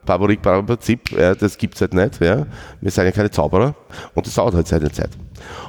Favorit, 0.05 0.41
Prinzip, 0.41 1.11
ja, 1.11 1.35
das 1.35 1.57
gibt 1.57 1.75
es 1.75 1.81
halt 1.81 1.93
nicht. 1.93 2.19
Ja? 2.21 2.45
Wir 2.81 2.91
sind 2.91 3.05
ja 3.05 3.11
keine 3.11 3.29
Zauberer 3.29 3.75
und 4.15 4.25
das 4.25 4.33
dauert 4.35 4.55
halt 4.55 4.67
seine 4.67 4.91
Zeit. 4.91 5.11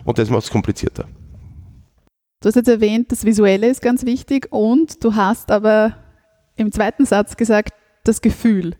Und 0.04 0.18
das 0.18 0.30
macht 0.30 0.44
es 0.44 0.50
komplizierter. 0.50 1.04
Du 2.42 2.48
hast 2.48 2.54
jetzt 2.54 2.68
erwähnt, 2.68 3.12
das 3.12 3.24
Visuelle 3.26 3.68
ist 3.68 3.82
ganz 3.82 4.06
wichtig 4.06 4.48
und 4.50 5.04
du 5.04 5.14
hast 5.14 5.50
aber 5.50 5.94
im 6.56 6.72
zweiten 6.72 7.04
Satz 7.04 7.36
gesagt, 7.36 7.74
das 8.04 8.22
Gefühl. 8.22 8.76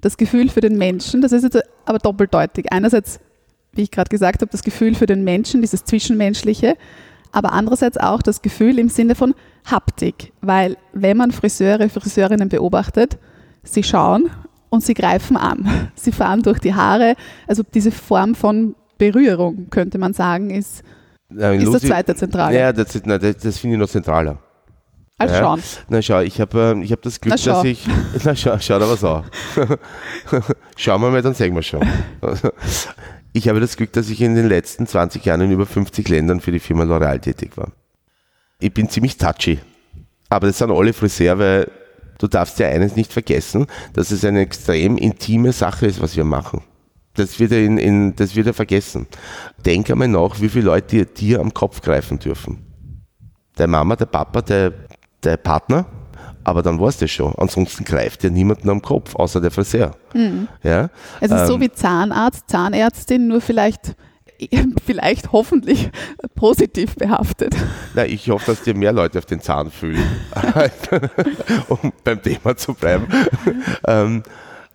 Das 0.00 0.16
Gefühl 0.16 0.48
für 0.48 0.60
den 0.60 0.76
Menschen, 0.78 1.20
das 1.22 1.32
ist 1.32 1.42
jetzt 1.42 1.58
aber 1.84 1.98
doppeldeutig. 1.98 2.72
Einerseits, 2.72 3.18
wie 3.72 3.82
ich 3.82 3.90
gerade 3.90 4.08
gesagt 4.08 4.42
habe, 4.42 4.50
das 4.50 4.62
Gefühl 4.62 4.94
für 4.94 5.06
den 5.06 5.24
Menschen, 5.24 5.60
dieses 5.60 5.84
Zwischenmenschliche, 5.84 6.76
aber 7.32 7.52
andererseits 7.52 7.98
auch 7.98 8.22
das 8.22 8.40
Gefühl 8.42 8.78
im 8.78 8.88
Sinne 8.88 9.14
von 9.14 9.34
Haptik, 9.64 10.32
weil 10.40 10.76
wenn 10.92 11.16
man 11.16 11.30
Friseure, 11.30 11.88
Friseurinnen 11.88 12.48
beobachtet, 12.48 13.18
sie 13.64 13.82
schauen 13.82 14.30
und 14.70 14.82
sie 14.84 14.94
greifen 14.94 15.36
an. 15.36 15.90
Sie 15.94 16.12
fahren 16.12 16.42
durch 16.42 16.58
die 16.58 16.74
Haare, 16.74 17.14
also 17.46 17.62
diese 17.74 17.90
Form 17.90 18.34
von 18.34 18.74
Berührung, 18.98 19.68
könnte 19.70 19.98
man 19.98 20.12
sagen, 20.12 20.50
ist, 20.50 20.82
Ja, 21.34 21.52
in 21.52 21.60
ist 21.60 21.66
das 21.66 21.74
Lucy- 21.74 21.86
zweite 21.88 22.14
Zentrale. 22.14 22.58
Ja, 22.58 22.72
das, 22.72 22.94
nein, 23.04 23.18
das, 23.20 23.38
das 23.38 23.58
finde 23.58 23.76
ich 23.76 23.80
noch 23.80 23.88
zentraler. 23.88 24.38
Als 25.18 25.32
Ja. 25.32 25.38
schauen. 25.40 25.62
Na 25.88 26.00
schau, 26.00 26.20
ich 26.20 26.40
habe 26.40 26.60
ähm, 26.60 26.82
ich 26.82 26.92
hab 26.92 27.02
das 27.02 27.20
Glück, 27.20 27.36
dass 27.42 27.64
ich. 27.64 27.86
Na 28.24 28.34
schau, 28.34 28.56
schau 28.58 28.78
da 28.78 28.88
was 28.88 29.04
an. 29.04 29.24
Schauen 30.76 31.00
wir 31.02 31.10
mal, 31.10 31.22
dann 31.22 31.34
sehen 31.34 31.54
wir 31.54 31.62
schon. 31.62 31.86
Ich 33.34 33.46
habe 33.46 33.60
das 33.60 33.76
Glück, 33.76 33.92
dass 33.92 34.08
ich 34.08 34.22
in 34.22 34.34
den 34.34 34.48
letzten 34.48 34.86
20 34.86 35.24
Jahren 35.24 35.42
in 35.42 35.52
über 35.52 35.66
50 35.66 36.08
Ländern 36.08 36.40
für 36.40 36.50
die 36.50 36.58
Firma 36.58 36.84
L'Oreal 36.84 37.20
tätig 37.20 37.56
war. 37.56 37.70
Ich 38.58 38.72
bin 38.72 38.88
ziemlich 38.88 39.18
touchy. 39.18 39.58
Aber 40.30 40.46
das 40.46 40.58
sind 40.58 40.70
alle 40.70 40.92
Friseure, 40.94 41.38
weil 41.38 41.70
du 42.18 42.26
darfst 42.26 42.58
ja 42.58 42.68
eines 42.68 42.96
nicht 42.96 43.12
vergessen, 43.12 43.66
dass 43.92 44.10
es 44.10 44.24
eine 44.24 44.40
extrem 44.40 44.96
intime 44.96 45.52
Sache 45.52 45.86
ist, 45.86 46.00
was 46.00 46.16
wir 46.16 46.24
machen. 46.24 46.62
Das 47.14 47.38
wird 47.38 47.52
ja, 47.52 47.58
in, 47.58 47.78
in, 47.78 48.16
das 48.16 48.34
wird 48.34 48.46
ja 48.46 48.52
vergessen. 48.54 49.06
Denk 49.64 49.90
einmal 49.90 50.08
nach, 50.08 50.40
wie 50.40 50.48
viele 50.48 50.64
Leute 50.64 51.04
dir 51.04 51.40
am 51.40 51.52
Kopf 51.52 51.82
greifen 51.82 52.18
dürfen. 52.18 52.64
Der 53.58 53.66
Mama, 53.66 53.94
der 53.94 54.06
Papa, 54.06 54.40
der, 54.40 54.72
der 55.24 55.36
Partner, 55.36 55.86
aber 56.44 56.62
dann 56.62 56.80
war 56.80 56.88
es 56.88 56.96
das 56.98 57.10
schon. 57.10 57.34
Ansonsten 57.36 57.84
greift 57.84 58.24
ja 58.24 58.30
niemanden 58.30 58.70
am 58.70 58.80
Kopf, 58.82 59.14
außer 59.14 59.40
der 59.40 59.50
Friseur. 59.50 59.92
Ja? 60.62 60.88
Es 61.20 61.30
ist 61.30 61.46
so 61.46 61.54
Ähm, 61.54 61.60
wie 61.60 61.72
Zahnarzt, 61.72 62.48
Zahnärztin, 62.48 63.28
nur 63.28 63.40
vielleicht, 63.40 63.96
vielleicht 64.86 65.32
hoffentlich 65.32 65.90
positiv 66.34 66.94
behaftet. 66.96 67.54
Na, 67.94 68.06
ich 68.06 68.30
hoffe, 68.30 68.52
dass 68.52 68.62
dir 68.62 68.74
mehr 68.74 68.92
Leute 68.92 69.18
auf 69.18 69.26
den 69.26 69.40
Zahn 69.40 69.70
fühlen, 69.70 70.02
um 71.68 71.92
beim 72.04 72.22
Thema 72.22 72.56
zu 72.56 72.74
bleiben. 72.74 73.06
ähm, 73.86 74.22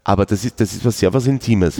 aber 0.03 0.25
das 0.25 0.43
ist, 0.43 0.59
das 0.59 0.73
ist 0.73 0.83
was 0.85 0.99
sehr 0.99 1.13
was 1.13 1.27
Intimes. 1.27 1.79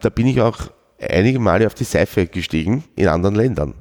Da 0.00 0.10
bin 0.10 0.26
ich 0.28 0.40
auch 0.40 0.56
einige 1.00 1.38
Male 1.40 1.66
auf 1.66 1.74
die 1.74 1.84
Seife 1.84 2.26
gestiegen 2.26 2.84
in 2.94 3.08
anderen 3.08 3.34
Ländern. 3.34 3.74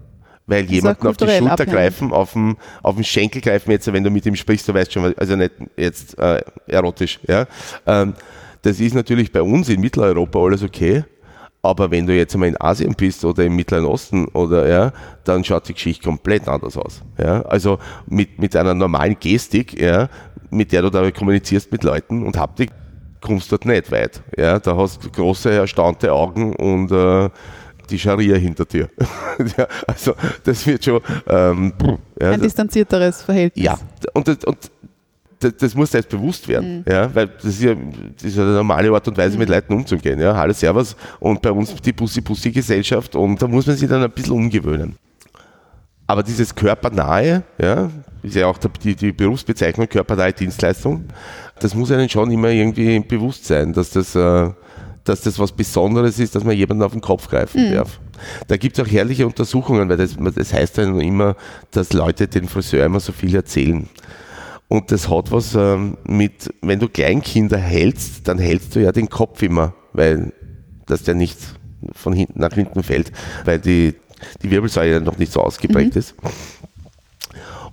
Weil 0.47 0.65
auch 0.65 0.69
jemanden 0.69 1.07
auf 1.07 1.17
die 1.17 1.27
Schulter 1.27 1.51
abhängig. 1.51 1.73
greifen, 1.73 2.11
auf 2.13 2.33
den, 2.33 2.55
auf 2.81 2.95
den 2.95 3.03
Schenkel 3.03 3.41
greifen, 3.41 3.69
jetzt, 3.71 3.91
wenn 3.91 4.03
du 4.03 4.09
mit 4.09 4.25
ihm 4.25 4.35
sprichst, 4.35 4.67
du 4.67 4.73
weißt 4.73 4.91
schon, 4.91 5.13
also 5.17 5.35
nicht 5.35 5.51
jetzt 5.75 6.17
äh, 6.17 6.41
erotisch, 6.67 7.19
ja. 7.27 7.45
Ähm, 7.85 8.13
das 8.61 8.79
ist 8.79 8.95
natürlich 8.95 9.31
bei 9.31 9.41
uns 9.41 9.69
in 9.69 9.81
Mitteleuropa 9.81 10.39
alles 10.39 10.63
okay. 10.63 11.03
Aber 11.61 11.91
wenn 11.91 12.05
du 12.07 12.15
jetzt 12.15 12.33
einmal 12.33 12.49
in 12.49 12.61
Asien 12.61 12.93
bist 12.93 13.25
oder 13.25 13.43
im 13.43 13.55
Mittleren 13.55 13.85
Osten 13.85 14.25
oder 14.29 14.69
ja, 14.69 14.93
dann 15.25 15.43
schaut 15.43 15.67
die 15.67 15.73
Geschichte 15.73 16.05
komplett 16.05 16.47
anders 16.47 16.77
aus. 16.77 17.01
Ja? 17.17 17.41
Also 17.41 17.79
mit, 18.05 18.39
mit 18.39 18.55
einer 18.55 18.73
normalen 18.73 19.17
Gestik, 19.19 19.79
ja, 19.79 20.07
mit 20.49 20.71
der 20.71 20.83
du 20.83 20.89
da 20.89 21.09
kommunizierst 21.11 21.71
mit 21.71 21.83
Leuten 21.83 22.25
und 22.25 22.37
Haptik, 22.37 22.69
kommst 23.21 23.51
dort 23.51 23.65
nicht 23.65 23.91
weit. 23.91 24.21
Ja? 24.37 24.59
Da 24.59 24.77
hast 24.77 25.03
du 25.03 25.09
große, 25.09 25.51
erstaunte 25.51 26.13
Augen 26.13 26.55
und 26.55 26.91
äh, 26.91 27.29
die 27.89 27.99
Scharia 27.99 28.35
hinter 28.35 28.65
dir. 28.65 28.89
ja, 29.57 29.67
also 29.85 30.13
das 30.43 30.65
wird 30.65 30.85
schon 30.85 31.01
ähm, 31.27 31.73
ja, 32.19 32.31
Ein 32.31 32.41
distanzierteres 32.41 33.21
Verhältnis. 33.21 33.63
ja, 33.63 33.77
und 34.13 34.27
das, 34.27 34.43
und 34.45 34.57
das, 35.39 35.55
das 35.57 35.75
muss 35.75 35.93
jetzt 35.93 36.09
bewusst 36.09 36.47
werden, 36.47 36.83
ja, 36.87 37.13
weil 37.13 37.27
das 37.27 37.45
ist 37.45 37.63
ja, 37.63 37.75
ist 38.23 38.35
ja 38.35 38.43
eine 38.43 38.53
normale 38.53 38.91
Art 38.91 39.07
und 39.07 39.17
Weise, 39.17 39.37
mit 39.37 39.49
Leuten 39.49 39.73
umzugehen. 39.73 40.19
Ja. 40.19 40.35
Hallo, 40.35 40.53
Servus 40.53 40.95
und 41.19 41.41
bei 41.41 41.51
uns 41.51 41.73
die 41.75 41.93
Pussy-Pussy-Gesellschaft 41.93 43.15
und 43.15 43.41
da 43.41 43.47
muss 43.47 43.67
man 43.67 43.75
sich 43.75 43.87
dann 43.87 44.03
ein 44.03 44.11
bisschen 44.11 44.33
umgewöhnen. 44.33 44.97
Aber 46.07 46.23
dieses 46.23 46.55
körpernahe, 46.55 47.43
ja, 47.61 47.91
ist 48.23 48.35
ja 48.35 48.47
auch 48.47 48.57
die, 48.57 48.95
die 48.95 49.11
Berufsbezeichnung 49.11 49.87
körpernahe 49.87 50.31
Dienstleistung, 50.33 51.05
das 51.59 51.75
muss 51.75 51.91
einem 51.91 52.07
schon 52.07 52.31
immer 52.31 52.49
irgendwie 52.49 52.99
bewusst 52.99 53.45
sein, 53.45 53.73
dass 53.73 53.91
das, 53.91 54.15
äh, 54.15 54.49
dass 55.07 55.21
das 55.21 55.39
was 55.39 55.51
Besonderes 55.51 56.19
ist, 56.19 56.35
dass 56.35 56.43
man 56.43 56.55
jemanden 56.55 56.83
auf 56.83 56.91
den 56.91 57.01
Kopf 57.01 57.29
greifen 57.29 57.73
darf. 57.73 57.99
Da 58.47 58.57
gibt 58.57 58.77
es 58.77 58.85
auch 58.85 58.89
herrliche 58.89 59.25
Untersuchungen, 59.25 59.89
weil 59.89 59.97
das, 59.97 60.15
das 60.35 60.53
heißt 60.53 60.77
ja 60.77 60.83
immer, 60.83 61.35
dass 61.71 61.93
Leute 61.93 62.27
den 62.27 62.47
Friseur 62.47 62.85
immer 62.85 62.99
so 62.99 63.11
viel 63.11 63.35
erzählen. 63.35 63.87
Und 64.67 64.91
das 64.91 65.09
hat 65.09 65.31
was 65.31 65.55
ähm, 65.55 65.97
mit, 66.05 66.53
wenn 66.61 66.79
du 66.79 66.89
Kleinkinder 66.89 67.57
hältst, 67.57 68.27
dann 68.27 68.37
hältst 68.37 68.75
du 68.75 68.81
ja 68.81 68.91
den 68.91 69.09
Kopf 69.09 69.41
immer, 69.41 69.73
weil 69.93 70.33
das 70.85 71.05
ja 71.05 71.13
nicht 71.13 71.37
von 71.93 72.13
hinten 72.13 72.39
nach 72.39 72.53
hinten 72.53 72.83
fällt, 72.83 73.11
weil 73.45 73.59
die, 73.59 73.95
die 74.41 74.51
Wirbelsäule 74.51 74.99
noch 74.99 75.17
nicht 75.17 75.31
so 75.31 75.41
ausgeprägt 75.41 75.95
ist. 75.95 76.15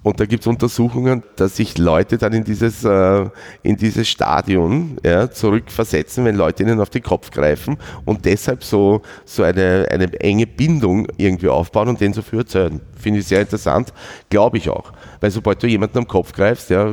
Und 0.05 0.21
da 0.21 0.27
gibt 0.27 0.43
es 0.43 0.47
Untersuchungen, 0.47 1.23
dass 1.37 1.57
sich 1.57 1.79
Leute 1.79 2.19
dann 2.19 2.35
in 2.35 2.45
dieses, 2.45 2.85
äh, 2.85 3.27
in 3.63 3.79
dieses 3.79 4.07
Stadion 4.07 4.99
ja, 5.03 5.31
zurückversetzen, 5.31 6.27
wenn 6.27 6.37
Leute 6.37 6.63
ihnen 6.63 6.79
auf 6.79 6.91
den 6.91 7.03
Kopf 7.03 7.31
greifen 7.31 7.79
und 8.05 8.27
deshalb 8.27 8.63
so, 8.63 9.01
so 9.25 9.43
eine, 9.43 9.89
eine 9.91 10.13
enge 10.21 10.47
Bindung 10.47 11.09
irgendwie 11.17 11.49
aufbauen 11.49 11.89
und 11.89 12.03
den 12.03 12.13
so 12.13 12.21
viel 12.21 12.41
erzählen. 12.41 12.83
Finde 12.95 13.21
ich 13.21 13.27
sehr 13.27 13.41
interessant, 13.41 13.95
glaube 14.29 14.59
ich 14.59 14.69
auch. 14.69 14.93
Weil 15.21 15.31
sobald 15.31 15.63
du 15.63 15.67
jemanden 15.67 15.97
am 15.97 16.07
Kopf 16.07 16.35
greifst, 16.35 16.69
ja, 16.69 16.93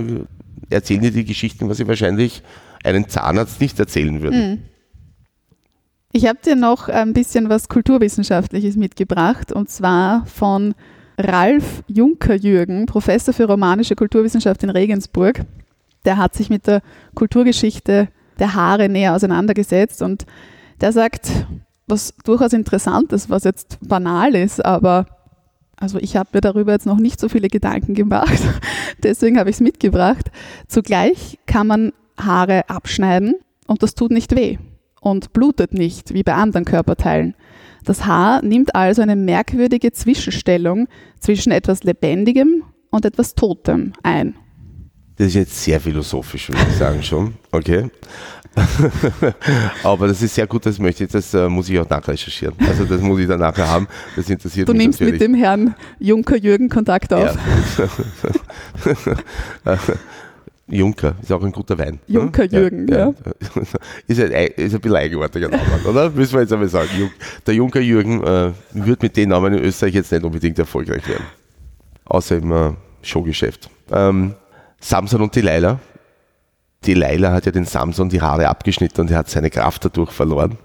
erzählen 0.70 1.01
dir 1.01 1.12
die 1.12 1.25
Geschichten, 1.25 1.68
was 1.68 1.77
sie 1.77 1.88
wahrscheinlich 1.89 2.41
einen 2.82 3.10
Zahnarzt 3.10 3.60
nicht 3.60 3.77
erzählen 3.77 4.22
würden. 4.22 4.70
Ich 6.13 6.27
habe 6.27 6.39
dir 6.44 6.56
noch 6.56 6.88
ein 6.88 7.12
bisschen 7.12 7.50
was 7.50 7.68
Kulturwissenschaftliches 7.68 8.77
mitgebracht 8.77 9.51
und 9.51 9.70
zwar 9.70 10.25
von 10.27 10.75
Ralf 11.18 11.84
Junker-Jürgen, 11.88 12.86
Professor 12.86 13.34
für 13.34 13.46
romanische 13.46 13.96
Kulturwissenschaft 13.96 14.63
in 14.63 14.70
Regensburg. 14.70 15.41
Der 16.06 16.18
hat 16.18 16.34
sich 16.34 16.50
mit 16.50 16.68
der 16.68 16.82
Kulturgeschichte 17.13 18.08
der 18.39 18.53
Haare 18.56 18.89
näher 18.89 19.15
auseinandergesetzt 19.15 20.01
und 20.01 20.25
der 20.80 20.91
sagt, 20.91 21.46
was 21.88 22.13
durchaus 22.24 22.53
interessant 22.53 23.13
ist, 23.13 23.30
was 23.30 23.44
jetzt 23.44 23.77
banal 23.82 24.36
ist, 24.36 24.63
aber 24.63 25.06
Also 25.77 25.98
ich 26.00 26.15
habe 26.15 26.30
mir 26.34 26.41
darüber 26.41 26.74
jetzt 26.74 26.86
noch 26.86 27.00
nicht 27.00 27.20
so 27.20 27.27
viele 27.27 27.48
Gedanken 27.50 27.94
gemacht, 27.94 28.41
deswegen 29.03 29.39
habe 29.39 29.50
ich 29.50 29.58
es 29.58 29.62
mitgebracht. 29.62 30.32
Zugleich 30.68 31.39
kann 31.48 31.68
man 31.68 31.91
Haare 32.18 32.70
abschneiden 32.70 33.36
und 33.68 33.82
das 33.82 33.96
tut 33.96 34.12
nicht 34.12 34.36
weh 34.36 34.58
und 35.01 35.34
blutet 35.34 35.74
nicht 35.74 36.13
wie 36.13 36.24
bei 36.24 36.34
anderen 36.34 36.63
Körperteilen. 36.63 37.36
Das 37.84 38.05
Haar 38.05 38.41
nimmt 38.43 38.75
also 38.75 39.01
eine 39.01 39.15
merkwürdige 39.17 39.91
Zwischenstellung 39.91 40.88
zwischen 41.20 41.51
etwas 41.51 41.84
Lebendigem 41.84 42.63
und 42.91 43.05
etwas 43.05 43.36
Totem 43.36 43.93
ein. 44.03 44.36
Das 45.17 45.27
ist 45.27 45.34
jetzt 45.34 45.63
sehr 45.63 45.79
philosophisch, 45.81 46.50
würde 46.50 46.62
ich 46.70 46.77
sagen 46.77 47.03
schon. 47.03 47.34
Okay. 47.51 47.89
Aber 49.84 50.08
das 50.08 50.22
ist 50.22 50.36
sehr 50.36 50.46
gut, 50.46 50.65
das 50.65 50.77
möchte 50.77 51.05
ich, 51.05 51.12
das 51.12 51.34
äh, 51.34 51.48
muss 51.48 51.70
ich 51.70 51.79
auch 51.79 51.89
nachrecherchieren. 51.89 52.55
Also 52.67 52.86
das 52.86 53.01
muss 53.01 53.20
ich 53.20 53.27
dann 53.27 53.39
nachher 53.39 53.67
haben. 53.67 53.88
Das 54.15 54.29
interessiert 54.29 54.67
Du 54.67 54.74
mich 54.74 54.84
nimmst 54.84 55.00
natürlich. 55.00 55.20
mit 55.20 55.27
dem 55.27 55.36
Herrn 55.36 55.75
Juncker 56.00 56.38
Jürgen 56.38 56.70
Kontakt 56.70 57.13
auf. 57.13 57.36
Ja. 57.75 57.88
Junker 60.72 61.16
ist 61.22 61.32
auch 61.32 61.44
ein 61.44 61.51
guter 61.51 61.78
Wein. 61.78 62.00
ne? 62.08 62.16
Junker 62.16 62.46
Jürgen, 62.46 62.88
ja. 62.88 63.13
Ist, 64.08 64.22
ein, 64.22 64.32
ist 64.32 64.74
ein 64.74 64.82
bisschen 64.82 64.96
eigenartiger 64.96 65.50
Name, 65.50 65.63
oder? 65.86 66.10
Müssen 66.10 66.34
wir 66.34 66.42
jetzt 66.42 66.54
einmal 66.54 66.70
sagen. 66.70 67.12
Der 67.46 67.54
Junker 67.54 67.82
Jürgen 67.82 68.24
äh, 68.24 68.51
wird 68.72 69.04
mit 69.04 69.18
den 69.18 69.30
Namen 69.30 69.54
in 69.54 69.63
Österreich 69.63 69.94
jetzt 69.94 70.12
nicht 70.12 70.24
unbedingt 70.24 70.58
erfolgreich 70.58 71.08
werden. 71.08 71.25
Außer 72.06 72.38
im 72.38 72.51
äh, 72.51 72.72
Showgeschäft. 73.01 73.70
Ähm, 73.92 74.36
Samson 74.80 75.22
und 75.22 75.36
Delilah. 75.36 75.80
Delilah 76.86 77.34
hat 77.34 77.46
ja 77.46 77.51
den 77.51 77.66
Samson 77.66 78.10
die 78.10 78.22
Haare 78.22 78.48
abgeschnitten 78.48 79.01
und 79.01 79.12
er 79.12 79.18
hat 79.20 79.30
seine 79.30 79.50
Kraft 79.50 79.86
dadurch 79.86 80.12
verloren. 80.12 80.58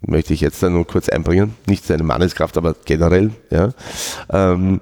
Möchte 0.00 0.34
ich 0.34 0.40
jetzt 0.40 0.62
dann 0.62 0.72
nur 0.72 0.86
kurz 0.86 1.08
einbringen. 1.08 1.54
Nicht 1.66 1.84
seine 1.84 2.02
Manneskraft, 2.02 2.56
aber 2.56 2.74
generell. 2.84 3.30
Ja. 3.50 3.70
Ähm, 4.30 4.80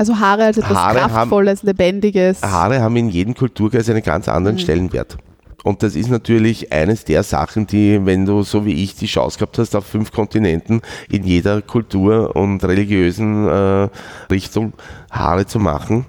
Also 0.00 0.18
Haare 0.18 0.44
als 0.44 0.56
etwas 0.56 0.78
Haare 0.78 1.02
haben- 1.02 1.12
Kraftvolles, 1.12 1.62
Lebendiges. 1.62 2.40
Haare 2.40 2.80
haben 2.80 2.96
in 2.96 3.10
jedem 3.10 3.34
Kulturkreis 3.34 3.90
einen 3.90 4.02
ganz 4.02 4.28
anderen 4.28 4.58
Stellenwert. 4.58 5.18
Und 5.62 5.82
das 5.82 5.94
ist 5.94 6.08
natürlich 6.08 6.72
eines 6.72 7.04
der 7.04 7.22
Sachen, 7.22 7.66
die, 7.66 8.00
wenn 8.06 8.24
du 8.24 8.42
so 8.42 8.64
wie 8.64 8.82
ich 8.82 8.94
die 8.96 9.04
Chance 9.04 9.36
gehabt 9.38 9.58
hast, 9.58 9.76
auf 9.76 9.84
fünf 9.84 10.10
Kontinenten 10.10 10.80
in 11.10 11.24
jeder 11.24 11.60
Kultur 11.60 12.34
und 12.34 12.64
religiösen 12.64 13.46
äh, 13.46 13.88
Richtung 14.32 14.72
Haare 15.10 15.44
zu 15.44 15.58
machen, 15.58 16.06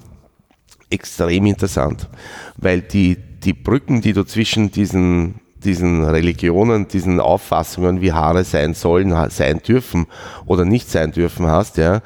extrem 0.90 1.46
interessant. 1.46 2.08
Weil 2.56 2.80
die, 2.80 3.18
die 3.44 3.52
Brücken, 3.52 4.00
die 4.00 4.14
du 4.14 4.24
zwischen 4.24 4.72
diesen, 4.72 5.42
diesen 5.66 6.06
Religionen, 6.06 6.88
diesen 6.88 7.20
Auffassungen, 7.20 8.00
wie 8.00 8.14
Haare 8.14 8.46
sein 8.46 8.74
sollen, 8.74 9.14
sein 9.32 9.60
dürfen 9.68 10.06
oder 10.46 10.64
nicht 10.64 10.90
sein 10.90 11.12
dürfen 11.12 11.48
hast, 11.48 11.76
ja, 11.76 12.00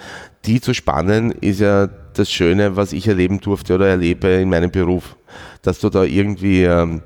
die 0.45 0.61
zu 0.61 0.73
spannen, 0.73 1.31
ist 1.31 1.59
ja 1.59 1.87
das 1.87 2.31
Schöne, 2.31 2.75
was 2.75 2.93
ich 2.93 3.07
erleben 3.07 3.39
durfte 3.39 3.75
oder 3.75 3.87
erlebe 3.87 4.27
in 4.27 4.49
meinem 4.49 4.71
Beruf. 4.71 5.15
Dass 5.61 5.79
du 5.79 5.89
da 5.89 6.03
irgendwie 6.03 6.63
ähm, 6.63 7.01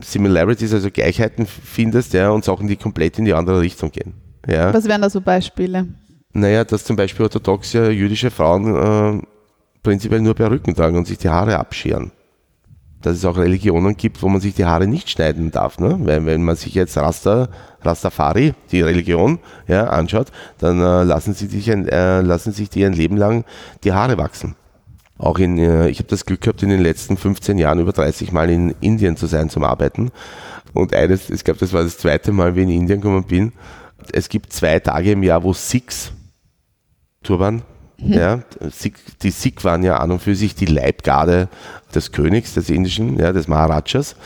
Similarities, 0.00 0.72
also 0.72 0.90
Gleichheiten 0.90 1.46
findest, 1.46 2.12
ja, 2.12 2.30
und 2.30 2.44
Sachen, 2.44 2.68
die 2.68 2.76
komplett 2.76 3.18
in 3.18 3.24
die 3.24 3.34
andere 3.34 3.60
Richtung 3.60 3.90
gehen. 3.90 4.14
Ja. 4.46 4.72
Was 4.72 4.86
wären 4.86 5.02
da 5.02 5.10
so 5.10 5.20
Beispiele? 5.20 5.86
Naja, 6.32 6.64
dass 6.64 6.84
zum 6.84 6.96
Beispiel 6.96 7.24
orthodoxe 7.24 7.90
jüdische 7.90 8.30
Frauen 8.30 9.20
äh, 9.20 9.22
prinzipiell 9.82 10.20
nur 10.20 10.34
Perücken 10.34 10.74
tragen 10.74 10.96
und 10.96 11.06
sich 11.06 11.18
die 11.18 11.28
Haare 11.28 11.58
abscheren. 11.58 12.10
Dass 13.04 13.18
es 13.18 13.24
auch 13.26 13.36
Religionen 13.36 13.98
gibt, 13.98 14.22
wo 14.22 14.28
man 14.30 14.40
sich 14.40 14.54
die 14.54 14.64
Haare 14.64 14.86
nicht 14.86 15.10
schneiden 15.10 15.50
darf. 15.50 15.78
Ne? 15.78 15.98
Weil 16.00 16.24
wenn 16.24 16.42
man 16.42 16.56
sich 16.56 16.74
jetzt 16.74 16.96
Rasta, 16.96 17.48
Rastafari, 17.82 18.54
die 18.72 18.80
Religion, 18.80 19.40
ja, 19.68 19.88
anschaut, 19.88 20.28
dann 20.58 20.80
äh, 20.80 21.02
lassen, 21.02 21.34
sie 21.34 21.48
sich 21.48 21.70
ein, 21.70 21.86
äh, 21.86 22.22
lassen 22.22 22.52
sich 22.52 22.70
die 22.70 22.82
ein 22.82 22.94
Leben 22.94 23.18
lang 23.18 23.44
die 23.84 23.92
Haare 23.92 24.16
wachsen. 24.16 24.56
Auch 25.18 25.38
in, 25.38 25.58
äh, 25.58 25.88
ich 25.88 25.98
habe 25.98 26.08
das 26.08 26.24
Glück 26.24 26.40
gehabt, 26.40 26.62
in 26.62 26.70
den 26.70 26.80
letzten 26.80 27.18
15 27.18 27.58
Jahren 27.58 27.78
über 27.78 27.92
30 27.92 28.32
Mal 28.32 28.48
in 28.48 28.74
Indien 28.80 29.18
zu 29.18 29.26
sein 29.26 29.50
zum 29.50 29.64
Arbeiten. 29.64 30.10
Und 30.72 30.94
eines, 30.94 31.28
ich 31.28 31.44
glaube, 31.44 31.60
das 31.60 31.74
war 31.74 31.84
das 31.84 31.98
zweite 31.98 32.32
Mal, 32.32 32.56
wie 32.56 32.62
ich 32.62 32.68
in 32.68 32.72
Indien 32.72 33.02
gekommen 33.02 33.24
bin. 33.24 33.52
Es 34.12 34.30
gibt 34.30 34.50
zwei 34.50 34.80
Tage 34.80 35.12
im 35.12 35.22
Jahr, 35.22 35.42
wo 35.42 35.52
Sikhs 35.52 36.12
Turban. 37.22 37.62
Ja, 37.98 38.40
Sikh, 38.60 38.98
die 39.22 39.30
Sikh 39.30 39.64
waren 39.64 39.82
ja 39.82 39.98
an 39.98 40.10
und 40.10 40.20
für 40.20 40.34
sich 40.34 40.54
die 40.54 40.66
Leibgarde 40.66 41.48
des 41.94 42.12
Königs, 42.12 42.54
des 42.54 42.68
indischen, 42.68 43.18
ja, 43.18 43.32
des 43.32 43.48
Maharajas. 43.48 44.16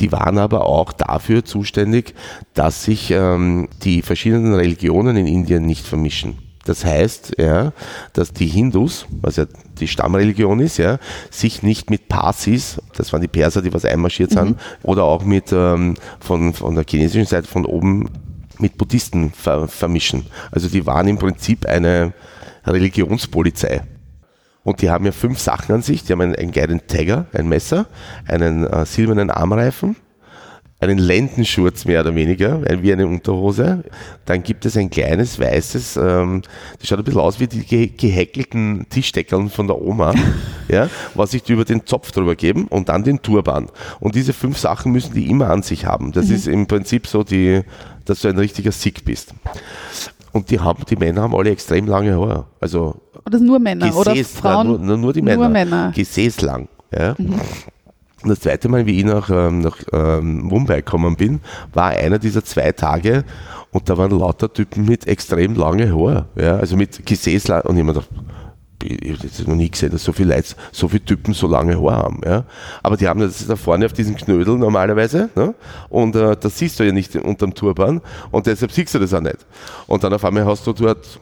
Die 0.00 0.10
waren 0.10 0.38
aber 0.38 0.66
auch 0.66 0.92
dafür 0.92 1.44
zuständig, 1.44 2.14
dass 2.54 2.84
sich 2.84 3.10
ähm, 3.10 3.68
die 3.82 4.02
verschiedenen 4.02 4.54
Religionen 4.54 5.16
in 5.16 5.26
Indien 5.26 5.66
nicht 5.66 5.86
vermischen. 5.86 6.38
Das 6.64 6.84
heißt, 6.84 7.36
ja, 7.38 7.72
dass 8.12 8.32
die 8.32 8.46
Hindus, 8.46 9.06
was 9.10 9.36
ja 9.36 9.46
die 9.78 9.88
Stammreligion 9.88 10.60
ist, 10.60 10.76
ja, 10.76 10.98
sich 11.30 11.62
nicht 11.62 11.90
mit 11.90 12.08
Parsis, 12.08 12.80
das 12.94 13.12
waren 13.12 13.22
die 13.22 13.28
Perser, 13.28 13.62
die 13.62 13.72
was 13.72 13.84
einmarschiert 13.84 14.30
sind, 14.30 14.58
oder 14.82 15.04
auch 15.04 15.24
mit 15.24 15.52
ähm, 15.52 15.94
von, 16.20 16.52
von 16.52 16.74
der 16.74 16.84
chinesischen 16.88 17.26
Seite 17.26 17.48
von 17.48 17.64
oben 17.64 18.08
mit 18.58 18.76
Buddhisten 18.76 19.32
ver 19.32 19.68
vermischen. 19.68 20.26
Also 20.50 20.68
die 20.68 20.84
waren 20.86 21.08
im 21.08 21.18
Prinzip 21.18 21.66
eine 21.66 22.12
Religionspolizei. 22.66 23.82
Und 24.62 24.82
die 24.82 24.90
haben 24.90 25.06
ja 25.06 25.12
fünf 25.12 25.38
Sachen 25.38 25.74
an 25.74 25.82
sich. 25.82 26.04
Die 26.04 26.12
haben 26.12 26.20
einen, 26.20 26.34
einen 26.34 26.52
kleinen 26.52 26.86
Tagger, 26.86 27.26
ein 27.32 27.48
Messer, 27.48 27.86
einen 28.26 28.66
äh, 28.66 28.84
silbernen 28.84 29.30
Armreifen, 29.30 29.96
einen 30.80 30.98
Lendenschurz 30.98 31.84
mehr 31.84 32.00
oder 32.00 32.14
weniger, 32.14 32.62
wie 32.82 32.92
eine 32.92 33.06
Unterhose. 33.06 33.84
Dann 34.24 34.42
gibt 34.42 34.64
es 34.64 34.76
ein 34.76 34.90
kleines 34.90 35.38
weißes, 35.38 35.96
ähm, 35.96 36.42
das 36.78 36.88
schaut 36.88 36.98
ein 36.98 37.04
bisschen 37.04 37.20
aus 37.20 37.38
wie 37.38 37.46
die 37.46 37.64
ge 37.64 37.86
gehäkelten 37.88 38.86
Tischdeckeln 38.88 39.50
von 39.50 39.66
der 39.66 39.80
Oma, 39.80 40.14
ja, 40.68 40.88
was 41.14 41.32
sich 41.32 41.48
über 41.48 41.64
den 41.64 41.86
Zopf 41.86 42.12
drüber 42.12 42.34
geben 42.34 42.66
und 42.68 42.88
dann 42.88 43.04
den 43.04 43.20
Turban. 43.20 43.68
Und 43.98 44.14
diese 44.14 44.32
fünf 44.32 44.58
Sachen 44.58 44.92
müssen 44.92 45.14
die 45.14 45.28
immer 45.28 45.50
an 45.50 45.62
sich 45.62 45.84
haben. 45.84 46.12
Das 46.12 46.30
ist 46.30 46.46
im 46.46 46.66
Prinzip 46.66 47.06
so 47.06 47.24
die, 47.24 47.62
dass 48.06 48.20
du 48.20 48.28
ein 48.28 48.38
richtiger 48.38 48.72
Sikh 48.72 49.04
bist. 49.04 49.34
Und 50.32 50.50
die 50.50 50.60
haben, 50.60 50.84
die 50.88 50.96
Männer 50.96 51.22
haben 51.22 51.34
alle 51.34 51.50
extrem 51.50 51.86
lange 51.86 52.14
Haare. 52.16 52.46
Also 52.60 53.00
Oder 53.26 53.38
nur 53.40 53.58
Männer 53.58 53.94
oder 53.96 54.14
Frauen? 54.24 54.72
nein, 54.72 54.86
nur, 54.86 54.96
nur, 54.96 55.12
die 55.12 55.22
Nur 55.22 55.36
Männer. 55.36 55.48
Männer. 55.48 55.92
Gesäßlang. 55.94 56.68
Ja. 56.96 57.14
Und 58.22 58.28
das 58.28 58.40
zweite 58.40 58.68
Mal, 58.68 58.86
wie 58.86 58.98
ich 58.98 59.04
nach, 59.04 59.30
ähm, 59.30 59.60
nach 59.60 59.78
ähm, 59.92 60.42
Mumbai 60.42 60.76
gekommen 60.76 61.16
bin, 61.16 61.40
war 61.72 61.90
einer 61.90 62.18
dieser 62.18 62.44
zwei 62.44 62.72
Tage 62.72 63.24
und 63.72 63.88
da 63.88 63.96
waren 63.96 64.10
lauter 64.10 64.52
Typen 64.52 64.84
mit 64.84 65.06
extrem 65.06 65.54
lange 65.54 65.90
Haare. 65.94 66.26
Ja, 66.36 66.56
also 66.56 66.76
mit 66.76 67.06
Gesäßlang. 67.06 67.62
Und 67.62 67.76
ich 67.76 67.84
mir 67.84 67.94
gedacht, 67.94 68.10
ich 68.82 69.12
habe 69.12 69.26
jetzt 69.26 69.46
noch 69.46 69.54
nie 69.54 69.70
gesehen, 69.70 69.92
dass 69.92 70.04
so 70.04 70.12
viele 70.12 70.34
Leute, 70.34 70.54
so 70.72 70.88
viele 70.88 71.04
Typen 71.04 71.34
so 71.34 71.46
lange 71.46 71.76
Haare 71.76 72.02
haben. 72.02 72.20
Ja. 72.24 72.44
Aber 72.82 72.96
die 72.96 73.08
haben 73.08 73.20
das 73.20 73.46
da 73.46 73.56
vorne 73.56 73.86
auf 73.86 73.92
diesen 73.92 74.16
Knödel 74.16 74.56
normalerweise. 74.56 75.30
Ne? 75.34 75.54
Und 75.88 76.16
äh, 76.16 76.36
das 76.36 76.58
siehst 76.58 76.80
du 76.80 76.84
ja 76.84 76.92
nicht 76.92 77.14
unterm 77.16 77.54
Turban. 77.54 78.00
Und 78.30 78.46
deshalb 78.46 78.72
siehst 78.72 78.94
du 78.94 78.98
das 78.98 79.14
auch 79.14 79.20
nicht. 79.20 79.38
Und 79.86 80.04
dann 80.04 80.12
auf 80.12 80.24
einmal 80.24 80.46
hast 80.46 80.66
du 80.66 80.72
dort 80.72 81.20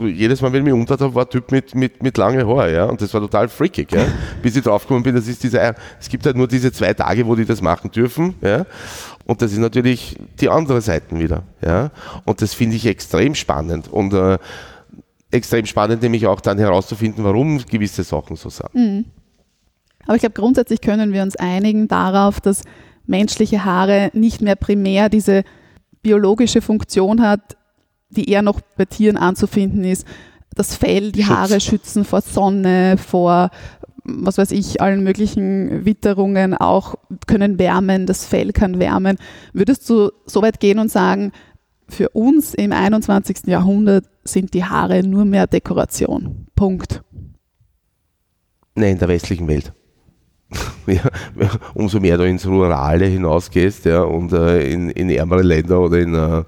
jedes 0.00 0.42
Mal, 0.42 0.52
wenn 0.52 0.66
ich 0.66 0.72
mich 0.72 0.90
habe, 0.90 1.14
war 1.14 1.24
ein 1.24 1.30
Typ 1.30 1.50
mit, 1.50 1.74
mit, 1.74 2.02
mit 2.02 2.16
lange 2.18 2.46
Haare, 2.46 2.74
ja, 2.74 2.84
und 2.84 3.00
das 3.00 3.12
war 3.14 3.20
total 3.20 3.48
freakig, 3.48 3.90
ja, 3.92 4.04
bis 4.42 4.54
ich 4.54 4.62
draufgekommen 4.62 5.02
bin, 5.02 5.14
das 5.14 5.26
ist 5.26 5.42
dieser, 5.42 5.74
es 5.98 6.08
gibt 6.08 6.26
halt 6.26 6.36
nur 6.36 6.46
diese 6.46 6.70
zwei 6.72 6.92
Tage, 6.92 7.26
wo 7.26 7.34
die 7.34 7.46
das 7.46 7.62
machen 7.62 7.90
dürfen, 7.90 8.34
ja, 8.42 8.66
und 9.24 9.40
das 9.40 9.52
ist 9.52 9.58
natürlich 9.58 10.16
die 10.40 10.50
andere 10.50 10.82
Seite 10.82 11.18
wieder, 11.18 11.42
ja, 11.64 11.90
und 12.24 12.42
das 12.42 12.54
finde 12.54 12.76
ich 12.76 12.86
extrem 12.86 13.34
spannend 13.34 13.88
und 13.90 14.12
äh, 14.12 14.38
extrem 15.30 15.66
spannend, 15.66 16.02
nämlich 16.02 16.26
auch 16.26 16.40
dann 16.40 16.58
herauszufinden, 16.58 17.24
warum 17.24 17.58
gewisse 17.66 18.02
Sachen 18.02 18.36
so 18.36 18.48
sind. 18.48 19.06
Aber 20.06 20.14
ich 20.14 20.20
glaube, 20.20 20.34
grundsätzlich 20.34 20.80
können 20.80 21.12
wir 21.12 21.22
uns 21.22 21.36
einigen 21.36 21.86
darauf, 21.86 22.40
dass 22.40 22.62
menschliche 23.06 23.64
Haare 23.64 24.10
nicht 24.14 24.40
mehr 24.40 24.56
primär 24.56 25.08
diese 25.08 25.42
biologische 26.02 26.62
Funktion 26.62 27.20
hat, 27.22 27.56
die 28.10 28.30
eher 28.30 28.42
noch 28.42 28.60
bei 28.76 28.86
Tieren 28.86 29.16
anzufinden 29.16 29.84
ist. 29.84 30.06
Das 30.54 30.74
Fell, 30.74 31.12
die 31.12 31.24
Schutz. 31.24 31.36
Haare 31.36 31.60
schützen 31.60 32.04
vor 32.04 32.22
Sonne, 32.22 32.96
vor 32.96 33.50
was 34.10 34.38
weiß 34.38 34.52
ich, 34.52 34.80
allen 34.80 35.04
möglichen 35.04 35.84
Witterungen, 35.84 36.54
auch 36.54 36.94
können 37.26 37.58
wärmen, 37.58 38.06
das 38.06 38.24
Fell 38.24 38.52
kann 38.52 38.78
wärmen. 38.78 39.18
Würdest 39.52 39.88
du 39.90 40.10
so 40.24 40.40
weit 40.40 40.60
gehen 40.60 40.78
und 40.78 40.90
sagen, 40.90 41.32
für 41.88 42.10
uns 42.10 42.54
im 42.54 42.72
21. 42.72 43.46
Jahrhundert 43.46 44.06
sind 44.24 44.54
die 44.54 44.64
Haare 44.64 45.06
nur 45.06 45.24
mehr 45.24 45.46
Dekoration? 45.46 46.46
Punkt. 46.54 47.02
Nein, 48.74 48.92
in 48.92 48.98
der 48.98 49.08
westlichen 49.08 49.48
Welt. 49.48 49.72
ja, 50.86 51.02
umso 51.74 52.00
mehr 52.00 52.16
du 52.16 52.24
ins 52.26 52.46
Rurale 52.46 53.04
hinausgehst 53.04 53.84
ja, 53.84 54.00
und 54.02 54.32
äh, 54.32 54.70
in, 54.70 54.88
in 54.90 55.10
ärmere 55.10 55.42
Länder 55.42 55.80
oder 55.80 55.98
in 55.98 56.14
äh, 56.14 56.44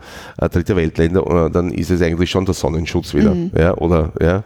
dritte 0.49 0.75
Weltländer, 0.75 1.47
äh, 1.47 1.51
dann 1.51 1.71
ist 1.71 1.91
es 1.91 2.01
eigentlich 2.01 2.31
schon 2.31 2.47
der 2.47 2.55
Sonnenschutz 2.55 3.13
wieder. 3.13 3.37
Ja, 3.57 3.75
oder, 3.77 4.13
ja. 4.21 4.43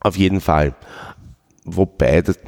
Auf 0.00 0.16
jeden 0.16 0.40
Fall. 0.40 0.74
Wobei, 1.64 2.22
das, 2.22 2.38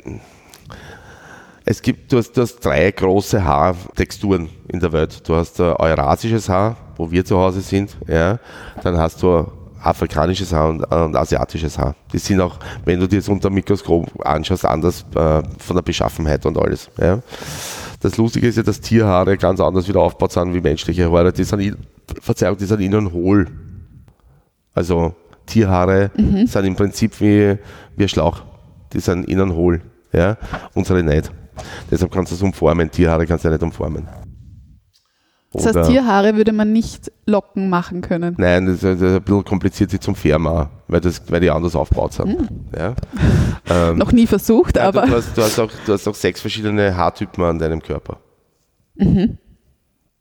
es 1.68 1.83
gibt, 1.83 2.12
du 2.12 2.18
hast, 2.18 2.33
du 2.37 2.42
hast 2.42 2.61
drei 2.64 2.90
große 2.92 3.44
Haartexturen 3.44 4.48
in 4.68 4.79
der 4.81 4.92
Welt. 4.92 5.29
Du 5.29 5.35
hast 5.35 5.59
äh, 5.59 5.64
eurasisches 5.64 6.48
Haar, 6.48 6.76
wo 6.96 7.11
wir 7.11 7.24
zu 7.24 7.37
Hause 7.37 7.61
sind, 7.61 7.96
ja. 8.07 8.38
Dann 8.83 8.96
hast 8.96 9.20
du 9.22 9.44
afrikanisches 9.83 10.52
Haar 10.52 10.68
und, 10.70 10.85
und 10.85 11.16
asiatisches 11.16 11.76
Haar. 11.79 11.94
Die 12.12 12.18
sind 12.18 12.40
auch, 12.40 12.59
wenn 12.85 12.98
du 13.00 13.07
dir 13.09 13.18
das 13.18 13.29
unter 13.29 13.50
dem 13.50 13.55
Mikroskop 13.55 14.24
anschaust, 14.24 14.64
anders 14.64 15.05
äh, 15.14 15.42
von 15.59 15.76
der 15.76 15.83
Beschaffenheit 15.83 16.46
und 16.46 16.57
alles. 16.57 16.88
Ja. 17.00 17.18
Das 18.00 18.16
Lustige 18.16 18.46
ist 18.46 18.57
ja, 18.57 18.62
dass 18.62 18.81
Tierhaare 18.81 19.37
ganz 19.37 19.59
anders 19.61 19.88
wieder 19.88 20.00
aufgebaut 20.00 20.33
sind 20.33 20.55
wie 20.55 20.61
menschliche 20.61 21.11
Haare. 21.11 21.33
Die 21.33 21.44
sind, 21.44 21.61
in- 21.61 21.76
Verzeihung, 22.20 22.57
die 22.57 22.64
sind 22.66 22.81
innen 22.81 23.12
hohl. 23.12 23.48
Also 24.74 25.14
Tierhaare 25.46 26.11
sind 26.46 26.64
im 26.64 26.76
Prinzip 26.76 27.20
wie, 27.20 27.57
wie 27.96 28.02
ein 28.05 28.09
Schlauch. 28.09 28.42
Die 28.92 29.00
sind 29.00 29.24
innen 29.29 29.52
hohl. 29.55 29.81
Ja. 30.12 30.37
Unsere 30.74 31.02
nicht. 31.02 31.31
Deshalb 31.90 32.12
kannst 32.12 32.33
du 32.33 32.37
es 32.37 32.42
umformen. 32.42 32.90
Tierhaare 32.90 33.27
kannst 33.27 33.45
du 33.45 33.49
ja 33.49 33.53
nicht 33.53 33.62
umformen. 33.62 34.07
Das 35.53 35.64
heißt, 35.66 35.77
Oder- 35.77 35.88
Tierhaare 35.88 36.37
würde 36.37 36.53
man 36.53 36.73
nicht 36.73 37.11
locken 37.25 37.71
machen 37.71 38.03
können. 38.03 38.35
Nein, 38.37 38.66
das 38.66 38.83
ist, 38.83 38.85
ein 38.85 39.23
bisschen 39.23 39.45
kompliziert 39.45 39.90
sich 39.90 40.01
zum 40.01 40.14
auch, 40.14 40.69
weil, 40.88 41.01
das, 41.01 41.23
weil 41.31 41.40
die 41.40 41.51
anders 41.51 41.75
aufgebaut 41.75 42.12
sind. 42.14 42.49
Ja. 42.77 42.95
Ähm, 43.69 43.99
Noch 43.99 44.12
nie 44.12 44.29
versucht, 44.29 44.77
ja, 44.77 44.92
du, 44.92 44.99
aber 45.01 45.09
du, 45.09 45.16
hast, 45.16 45.37
du, 45.37 45.42
hast 45.42 45.59
auch, 45.59 45.71
du 45.87 45.92
hast 45.92 46.07
auch 46.07 46.14
sechs 46.14 46.40
verschiedene 46.40 46.97
Haartypen 46.97 47.42
an 47.42 47.59
deinem 47.59 47.83
Körper. 47.83 48.19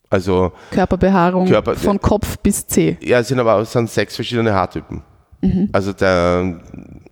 Also, 0.10 0.52
Körperbehaarung 0.72 1.48
Körper- 1.48 1.76
von 1.76 2.00
Kopf 2.00 2.38
bis 2.40 2.66
Zeh. 2.68 2.98
ja, 3.02 3.20
es 3.20 3.28
sind 3.28 3.40
aber 3.40 3.56
auch, 3.56 3.62
es 3.62 3.72
sind 3.72 3.90
sechs 3.90 4.16
verschiedene 4.16 4.54
Haartypen. 4.54 5.04
Also 5.74 5.94
der, 5.94 6.60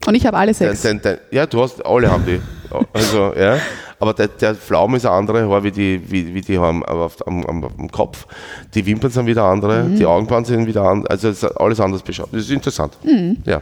Und 0.07 0.15
ich 0.15 0.25
habe 0.25 0.38
alle 0.38 0.55
sechs. 0.55 0.81
der, 0.81 0.95
der, 0.95 1.19
ja, 1.29 1.45
du 1.45 1.62
hast, 1.62 1.86
alle 1.86 2.09
haben 2.09 2.25
die. 2.25 2.39
Also, 2.93 3.31
ja. 3.36 3.57
Aber 4.03 4.13
der, 4.13 4.27
der 4.27 4.53
Pflaum 4.53 4.95
ist 4.95 5.05
ein 5.05 5.13
anderer 5.13 5.47
Haar, 5.47 5.63
wie 5.63 5.71
die, 5.71 6.11
wie, 6.11 6.35
wie 6.35 6.41
die 6.41 6.59
haben 6.59 6.83
auf, 6.83 7.25
am, 7.25 7.45
am, 7.45 7.63
am 7.63 7.89
Kopf. 7.89 8.27
Die 8.75 8.85
Wimpern 8.85 9.11
sind 9.11 9.27
wieder 9.27 9.45
andere, 9.45 9.85
die 9.85 10.05
Augenbrauen 10.05 10.43
sind 10.43 10.67
wieder 10.67 10.83
andere. 10.83 11.09
Also, 11.09 11.29
ist 11.29 11.45
alles 11.45 11.79
anders 11.79 12.01
beschaut. 12.01 12.27
Das 12.33 12.41
ist 12.41 12.51
interessant. 12.51 12.97
Ja. 13.45 13.61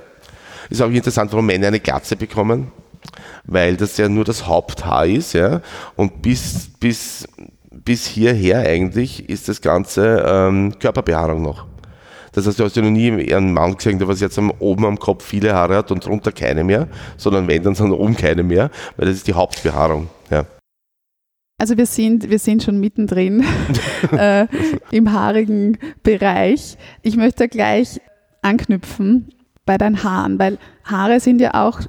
Ist 0.71 0.81
auch 0.81 0.89
interessant, 0.89 1.31
warum 1.31 1.45
Männer 1.45 1.67
eine 1.67 1.79
Glatze 1.79 2.15
bekommen, 2.15 2.71
weil 3.43 3.77
das 3.77 3.97
ja 3.97 4.09
nur 4.09 4.25
das 4.25 4.47
Haupthaar 4.47 5.05
ist, 5.05 5.33
ja. 5.33 5.61
Und 5.95 6.23
bis, 6.23 6.71
bis, 6.79 7.27
bis 7.69 8.07
hierher 8.07 8.61
eigentlich 8.61 9.29
ist 9.29 9.47
das 9.47 9.61
Ganze 9.61 10.25
ähm, 10.27 10.73
Körperbehaarung 10.79 11.43
noch. 11.43 11.67
Das 12.33 12.47
heißt, 12.47 12.59
du 12.59 12.63
hast 12.63 12.75
ja 12.75 12.81
noch 12.81 12.89
nie 12.89 13.33
einen 13.33 13.53
Mann 13.53 13.75
gesehen, 13.75 13.99
der 13.99 14.07
was 14.07 14.21
jetzt 14.21 14.39
oben 14.59 14.85
am 14.85 14.99
Kopf 14.99 15.25
viele 15.25 15.53
Haare 15.53 15.75
hat 15.77 15.91
und 15.91 16.05
drunter 16.05 16.31
keine 16.31 16.63
mehr, 16.63 16.87
sondern 17.17 17.47
wenn, 17.47 17.63
dann 17.63 17.75
sind 17.75 17.91
oben 17.91 18.15
keine 18.15 18.43
mehr, 18.43 18.69
weil 18.97 19.07
das 19.07 19.17
ist 19.17 19.27
die 19.27 19.33
Hauptbehaarung. 19.33 20.07
Ja. 20.29 20.45
Also 21.57 21.77
wir 21.77 21.85
sind, 21.85 22.29
wir 22.29 22.39
sind 22.39 22.63
schon 22.63 22.79
mittendrin 22.79 23.43
äh, 24.11 24.47
im 24.91 25.11
haarigen 25.11 25.77
Bereich. 26.03 26.77
Ich 27.03 27.17
möchte 27.17 27.47
gleich 27.47 28.01
anknüpfen 28.41 29.29
bei 29.65 29.77
deinen 29.77 30.03
Haaren, 30.03 30.39
weil 30.39 30.57
Haare 30.83 31.19
sind 31.19 31.39
ja 31.39 31.53
auch, 31.53 31.81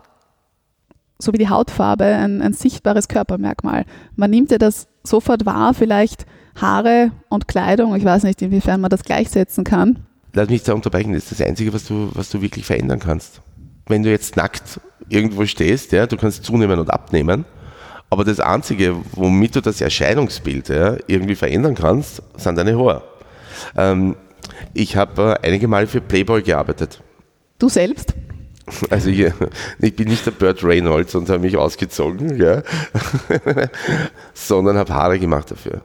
so 1.18 1.32
wie 1.32 1.38
die 1.38 1.48
Hautfarbe, 1.48 2.04
ein, 2.04 2.42
ein 2.42 2.52
sichtbares 2.52 3.08
Körpermerkmal. 3.08 3.86
Man 4.14 4.30
nimmt 4.30 4.50
ja 4.50 4.58
das 4.58 4.88
sofort 5.04 5.46
wahr, 5.46 5.72
vielleicht 5.72 6.26
Haare 6.60 7.12
und 7.30 7.48
Kleidung, 7.48 7.96
ich 7.96 8.04
weiß 8.04 8.24
nicht, 8.24 8.42
inwiefern 8.42 8.80
man 8.80 8.90
das 8.90 9.04
gleichsetzen 9.04 9.64
kann. 9.64 10.06
Lass 10.34 10.48
mich 10.48 10.62
da 10.62 10.72
unterbrechen, 10.72 11.12
das 11.12 11.24
ist 11.24 11.40
das 11.40 11.46
Einzige, 11.46 11.72
was 11.72 11.84
du, 11.84 12.10
was 12.14 12.30
du 12.30 12.40
wirklich 12.40 12.64
verändern 12.64 12.98
kannst. 12.98 13.42
Wenn 13.86 14.02
du 14.02 14.10
jetzt 14.10 14.36
nackt 14.36 14.80
irgendwo 15.08 15.44
stehst, 15.44 15.92
ja, 15.92 16.06
du 16.06 16.16
kannst 16.16 16.44
zunehmen 16.44 16.78
und 16.78 16.90
abnehmen, 16.90 17.44
aber 18.08 18.24
das 18.24 18.40
Einzige, 18.40 18.96
womit 19.12 19.56
du 19.56 19.60
das 19.60 19.80
Erscheinungsbild 19.80 20.68
ja, 20.68 20.96
irgendwie 21.06 21.34
verändern 21.34 21.74
kannst, 21.74 22.22
sind 22.36 22.56
deine 22.56 22.78
Haare. 22.78 23.02
Ähm, 23.76 24.16
ich 24.74 24.96
habe 24.96 25.38
äh, 25.42 25.46
einige 25.46 25.68
Male 25.68 25.86
für 25.86 26.00
Playboy 26.00 26.42
gearbeitet. 26.42 27.02
Du 27.58 27.68
selbst? 27.68 28.14
Also 28.90 29.10
ich, 29.10 29.32
ich 29.80 29.96
bin 29.96 30.08
nicht 30.08 30.26
der 30.26 30.32
Burt 30.32 30.62
Reynolds 30.62 31.14
und 31.14 31.28
habe 31.28 31.40
mich 31.40 31.56
ausgezogen, 31.56 32.36
ja, 32.36 32.62
sondern 34.34 34.76
habe 34.76 34.92
Haare 34.92 35.18
gemacht 35.18 35.50
dafür. 35.50 35.82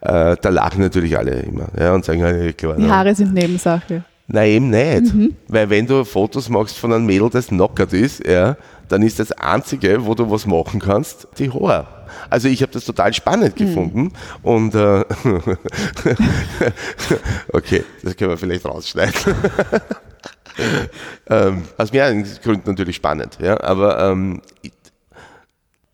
Äh, 0.00 0.36
da 0.40 0.48
lachen 0.48 0.80
natürlich 0.80 1.16
alle 1.16 1.40
immer 1.40 1.68
ja, 1.78 1.94
und 1.94 2.04
sagen, 2.04 2.54
klar, 2.56 2.76
Die 2.76 2.90
Haare 2.90 3.14
sind 3.14 3.34
Nebensache. 3.34 4.04
Nein, 4.26 4.50
eben 4.50 4.70
nicht. 4.70 5.34
Weil 5.48 5.70
wenn 5.70 5.86
du 5.86 6.04
Fotos 6.04 6.48
machst 6.50 6.76
von 6.76 6.92
einem 6.92 7.06
Mädel, 7.06 7.30
das 7.30 7.48
knockert 7.48 7.94
ist, 7.94 8.26
ja, 8.26 8.56
dann 8.88 9.02
ist 9.02 9.18
das 9.18 9.32
Einzige, 9.32 10.04
wo 10.04 10.14
du 10.14 10.30
was 10.30 10.46
machen 10.46 10.80
kannst, 10.80 11.28
die 11.38 11.50
Haare. 11.50 11.86
Also 12.30 12.48
ich 12.48 12.62
habe 12.62 12.72
das 12.72 12.84
total 12.84 13.12
spannend 13.12 13.56
gefunden 13.56 14.12
und 14.42 14.74
äh, 14.74 15.00
okay, 17.52 17.84
das 18.02 18.16
können 18.16 18.30
wir 18.30 18.38
vielleicht 18.38 18.64
rausschneiden. 18.64 19.34
ähm, 21.30 21.62
aus 21.76 21.92
mehreren 21.92 22.24
Gründen 22.42 22.70
natürlich 22.70 22.96
spannend, 22.96 23.38
ja, 23.40 23.60
aber 23.60 23.98
ähm, 24.10 24.40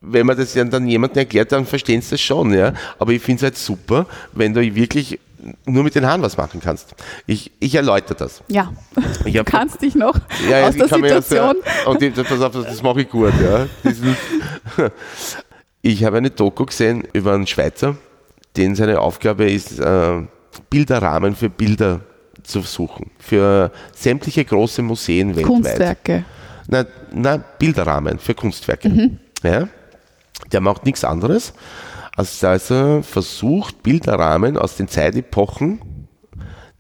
wenn 0.01 0.27
man 0.27 0.37
das 0.37 0.55
ja 0.55 0.65
dann 0.65 0.87
jemandem 0.87 1.21
erklärt, 1.21 1.51
dann 1.53 1.65
verstehen 1.65 2.03
sie 2.03 2.11
das 2.11 2.21
schon, 2.21 2.53
ja. 2.53 2.75
Aber 2.99 3.13
ich 3.13 3.23
finde 3.23 3.39
es 3.39 3.43
halt 3.45 3.57
super, 3.57 4.07
wenn 4.33 4.53
du 4.53 4.61
wirklich 4.75 5.19
nur 5.67 5.83
mit 5.83 5.95
den 5.95 6.07
Haaren 6.07 6.21
was 6.23 6.37
machen 6.37 6.61
kannst. 6.63 6.95
Ich, 7.27 7.51
ich 7.59 7.75
erläutere 7.75 8.15
das. 8.15 8.43
Ja, 8.49 8.73
Ich 9.25 9.33
du 9.35 9.39
hab- 9.41 9.47
kannst 9.51 9.81
dich 9.83 9.95
noch 9.95 10.15
ja, 10.49 10.67
aus 10.69 10.75
ich 10.75 10.81
der 10.83 10.89
Situation. 10.89 11.57
ja, 11.65 11.87
und 11.91 12.03
ich, 12.03 12.15
pass 12.15 12.41
auf, 12.41 12.53
das 12.53 12.83
mache 12.83 13.03
ich 13.03 13.09
gut. 13.11 13.33
Ja. 13.43 13.67
Ich 15.83 16.05
habe 16.05 16.17
eine 16.19 16.31
Doku 16.31 16.65
gesehen 16.67 17.05
über 17.13 17.33
einen 17.35 17.47
Schweizer, 17.47 17.97
den 18.57 18.75
seine 18.75 19.01
Aufgabe 19.01 19.51
ist, 19.51 19.79
äh, 19.79 20.23
Bilderrahmen 20.71 21.35
für 21.37 21.51
Bilder 21.51 22.01
zu 22.45 22.61
suchen. 22.61 23.11
Für 23.19 23.73
sämtliche 23.95 24.45
große 24.45 24.83
Museen 24.83 25.35
weltweit. 25.37 25.47
Kunstwerke. 25.47 26.25
Na, 26.69 26.87
na, 27.13 27.37
Bilderrahmen 27.59 28.19
für 28.19 28.35
Kunstwerke. 28.35 29.11
Ja? 29.43 29.69
Der 30.53 30.61
macht 30.61 30.85
nichts 30.85 31.05
anderes, 31.05 31.53
als 32.17 32.39
dass 32.41 32.71
er 32.71 33.03
versucht, 33.03 33.83
Bilderrahmen 33.83 34.57
aus 34.57 34.77
den 34.77 34.89
Zeitepochen 34.89 35.81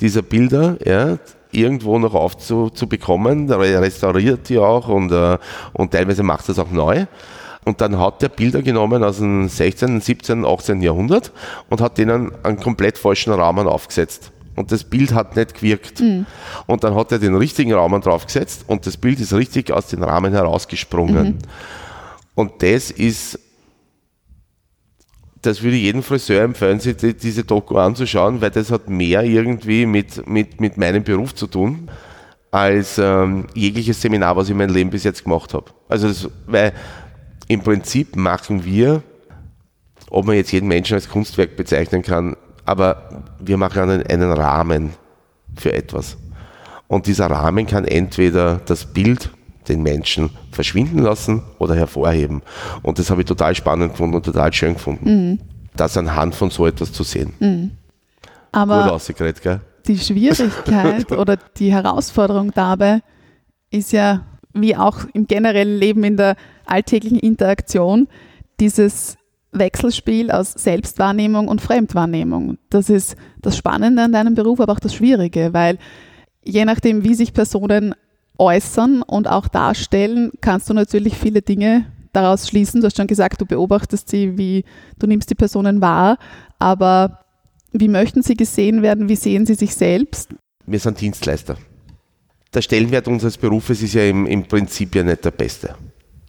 dieser 0.01 0.23
Bilder 0.23 0.77
ja, 0.85 1.19
irgendwo 1.51 1.99
noch 1.99 2.15
aufzubekommen. 2.15 3.49
Er 3.49 3.83
restauriert 3.83 4.49
die 4.49 4.59
auch 4.59 4.89
und, 4.89 5.13
äh, 5.13 5.39
und 5.73 5.93
teilweise 5.93 6.23
macht 6.23 6.49
er 6.49 6.53
es 6.53 6.59
auch 6.59 6.71
neu. 6.71 7.07
Und 7.65 7.81
dann 7.81 7.99
hat 7.99 8.23
er 8.23 8.29
Bilder 8.29 8.61
genommen 8.63 9.03
aus 9.03 9.19
dem 9.19 9.49
16., 9.49 10.01
17., 10.01 10.45
18. 10.45 10.83
Jahrhundert 10.83 11.33
und 11.71 11.81
hat 11.81 11.97
denen 11.97 12.33
einen 12.45 12.61
komplett 12.61 12.99
falschen 12.99 13.33
Rahmen 13.33 13.67
aufgesetzt. 13.67 14.33
Und 14.57 14.71
das 14.71 14.85
Bild 14.85 15.13
hat 15.13 15.37
nicht 15.37 15.55
gewirkt. 15.55 16.01
Und 16.67 16.85
dann 16.85 16.95
hat 16.95 17.13
er 17.13 17.19
den 17.19 17.35
richtigen 17.35 17.73
Rahmen 17.73 18.01
draufgesetzt 18.01 18.65
und 18.69 18.87
das 18.87 18.97
Bild 18.97 19.21
ist 19.21 19.33
richtig 19.33 19.73
aus 19.73 19.89
dem 19.89 20.03
Rahmen 20.03 20.33
herausgesprungen. 20.33 21.39
Und 22.35 22.63
das 22.63 22.91
ist, 22.91 23.39
das 25.43 25.63
würde 25.63 25.77
ich 25.77 25.85
jedem 25.85 26.03
Friseur 26.03 26.43
empfehlen, 26.43 26.81
sich 26.81 26.97
die, 26.97 27.15
diese 27.15 27.45
Doku 27.45 27.77
anzuschauen, 27.77 28.41
weil 28.41 28.51
das 28.51 28.71
hat 28.71 28.89
mehr 28.89 29.23
irgendwie 29.23 29.87
mit, 29.87 30.27
mit, 30.27 30.61
mit 30.61 30.77
meinem 30.77 31.05
Beruf 31.05 31.35
zu 31.35 31.47
tun, 31.47 31.91
als 32.51 32.99
ähm, 32.99 33.47
jegliches 33.55 34.01
Seminar, 34.01 34.37
was 34.37 34.47
ich 34.47 34.53
in 34.53 34.59
meinem 34.59 34.75
Leben 34.75 34.91
bis 34.91 35.05
jetzt 35.05 35.25
gemacht 35.25 35.55
habe. 35.55 35.67
Also, 35.89 36.09
das, 36.09 36.29
weil 36.47 36.73
im 37.49 37.61
Prinzip 37.61 38.17
machen 38.17 38.65
wir, 38.65 39.03
ob 40.11 40.27
man 40.27 40.37
jetzt 40.37 40.53
jeden 40.53 40.69
Menschen 40.69 40.95
als 40.95 41.09
Kunstwerk 41.09 41.57
bezeichnen 41.57 42.03
kann, 42.03 42.37
aber 42.65 43.25
wir 43.39 43.57
machen 43.57 43.83
einen, 43.83 44.07
einen 44.07 44.33
Rahmen 44.33 44.91
für 45.57 45.73
etwas. 45.73 46.17
Und 46.89 47.07
dieser 47.07 47.27
Rahmen 47.27 47.67
kann 47.67 47.85
entweder 47.85 48.61
das 48.67 48.87
Bild, 48.87 49.31
den 49.69 49.83
Menschen 49.83 50.31
verschwinden 50.53 50.99
lassen 50.99 51.43
oder 51.59 51.75
hervorheben. 51.75 52.43
Und 52.83 52.99
das 52.99 53.11
habe 53.11 53.23
ich 53.23 53.27
total 53.27 53.55
spannend 53.55 53.93
gefunden 53.93 54.17
und 54.17 54.25
total 54.25 54.53
schön 54.53 54.75
gefunden, 54.75 55.41
das 55.75 55.97
anhand 55.97 56.35
von 56.35 56.51
so 56.51 56.67
etwas 56.67 56.93
zu 56.93 57.03
sehen. 57.03 57.33
Gut 57.39 57.71
Aber 58.53 59.01
gell? 59.43 59.61
die 59.87 59.99
Schwierigkeit 59.99 61.11
oder 61.19 61.39
die 61.57 61.73
Herausforderung 61.73 62.53
dabei 62.55 63.01
ist 63.71 63.93
ja, 63.93 64.27
wie 64.53 64.77
auch 64.77 64.99
im 65.15 65.27
generellen 65.27 65.79
Leben 65.79 66.05
in 66.05 66.17
der 66.17 66.37
alltäglichen 66.67 67.19
Interaktion, 67.19 68.07
dieses 68.61 69.17
Wechselspiel 69.55 70.31
aus 70.31 70.53
Selbstwahrnehmung 70.53 71.49
und 71.49 71.61
Fremdwahrnehmung. 71.61 72.59
Das 72.71 72.91
ist 72.91 73.17
das 73.41 73.57
Spannende 73.57 74.03
an 74.03 74.13
deinem 74.13 74.35
Beruf, 74.35 74.61
aber 74.61 74.73
auch 74.73 74.81
das 74.81 74.95
Schwierige, 74.95 75.53
weil 75.53 75.79
je 76.45 76.65
nachdem, 76.65 77.05
wie 77.05 77.15
sich 77.15 77.33
Personen 77.33 77.95
äußern 78.39 79.03
und 79.03 79.29
auch 79.29 79.49
darstellen, 79.49 80.33
kannst 80.41 80.69
du 80.69 80.75
natürlich 80.75 81.17
viele 81.17 81.43
Dinge 81.43 81.87
daraus 82.13 82.49
schließen. 82.49 82.81
Du 82.81 82.87
hast 82.87 82.97
schon 82.97 83.07
gesagt, 83.07 83.41
du 83.41 83.47
beobachtest 83.47 84.09
sie, 84.09 84.37
wie 84.37 84.65
du 84.99 85.07
nimmst 85.07 85.31
die 85.31 85.35
Personen 85.35 85.81
wahr, 85.81 86.19
aber 86.59 87.21
wie 87.73 87.89
möchten 87.89 88.23
sie 88.23 88.35
gesehen 88.35 88.83
werden? 88.83 89.09
Wie 89.09 89.17
sehen 89.17 89.47
sie 89.47 89.55
sich 89.55 89.75
selbst? 89.75 90.31
Wir 90.67 90.79
sind 90.79 91.01
Dienstleister. 91.01 91.57
Der 92.55 92.63
Stellenwert 92.63 93.09
unseres 93.09 93.37
Berufes 93.37 93.83
ist 93.83 93.95
ja 93.95 94.05
im, 94.05 94.27
im 94.27 94.45
Prinzip 94.45 94.95
ja 94.95 95.03
nicht 95.03 95.25
der 95.25 95.33
beste. 95.33 95.75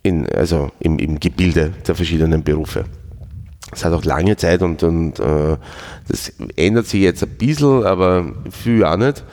In, 0.02 0.28
also 0.30 0.72
im, 0.80 0.98
im 0.98 1.20
Gebilde 1.20 1.72
der 1.88 1.96
verschiedenen 1.96 2.44
Berufe. 2.44 2.86
Es 3.72 3.84
hat 3.84 3.94
auch 3.94 4.06
lange 4.06 4.38
Zeit 4.38 4.62
und, 4.62 4.84
und 4.84 5.20
äh, 5.20 5.58
das 6.08 6.34
ändert 6.56 6.88
sich 6.88 7.02
jetzt 7.02 7.24
ein 7.24 7.30
bisschen, 7.30 7.84
aber 7.84 8.32
viel 8.52 8.84
auch 8.84 8.98
nicht. 8.98 9.24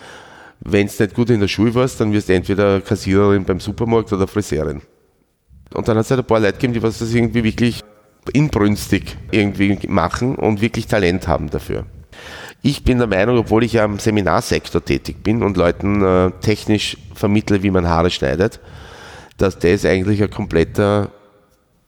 Wenn 0.61 0.87
du 0.87 1.03
nicht 1.03 1.15
gut 1.15 1.31
in 1.31 1.41
der 1.41 1.49
Schule 1.49 1.75
warst, 1.75 2.01
dann 2.01 2.13
wirst 2.13 2.29
du 2.29 2.35
entweder 2.35 2.81
Kassiererin 2.81 3.45
beim 3.45 3.61
Supermarkt 3.61 4.13
oder 4.13 4.27
Friseurin. 4.27 4.81
Und 5.75 5.89
dann 5.89 5.97
hat 5.97 6.05
es 6.05 6.11
halt 6.11 6.21
ein 6.21 6.27
paar 6.27 6.41
Leute 6.41 6.55
gegeben, 6.55 6.75
die 6.75 6.83
was 6.83 6.99
das 6.99 7.13
irgendwie 7.13 7.45
wirklich 7.45 7.83
inbrünstig 8.33 9.17
irgendwie 9.31 9.79
machen 9.89 10.37
und 10.37 10.61
wirklich 10.61 10.87
Talent 10.87 11.27
haben 11.27 11.51
dafür. 11.51 11.85
Ich 12.63 12.85
bin 12.85 12.99
der 12.99 13.09
Meinung, 13.09 13.39
obwohl 13.39 13.65
ich 13.65 13.73
ja 13.73 13.85
im 13.85 13.99
Seminarsektor 13.99 14.85
tätig 14.85 15.25
bin 15.25 15.43
und 15.43 15.57
Leuten 15.57 16.03
äh, 16.03 16.31
technisch 16.41 16.97
vermittle, 17.15 17.63
wie 17.65 17.71
man 17.71 17.89
Haare 17.89 18.11
schneidet, 18.11 18.61
dass 19.37 19.59
das 19.59 19.85
eigentlich 19.85 20.23
ein 20.23 20.31
kompletter 20.31 21.11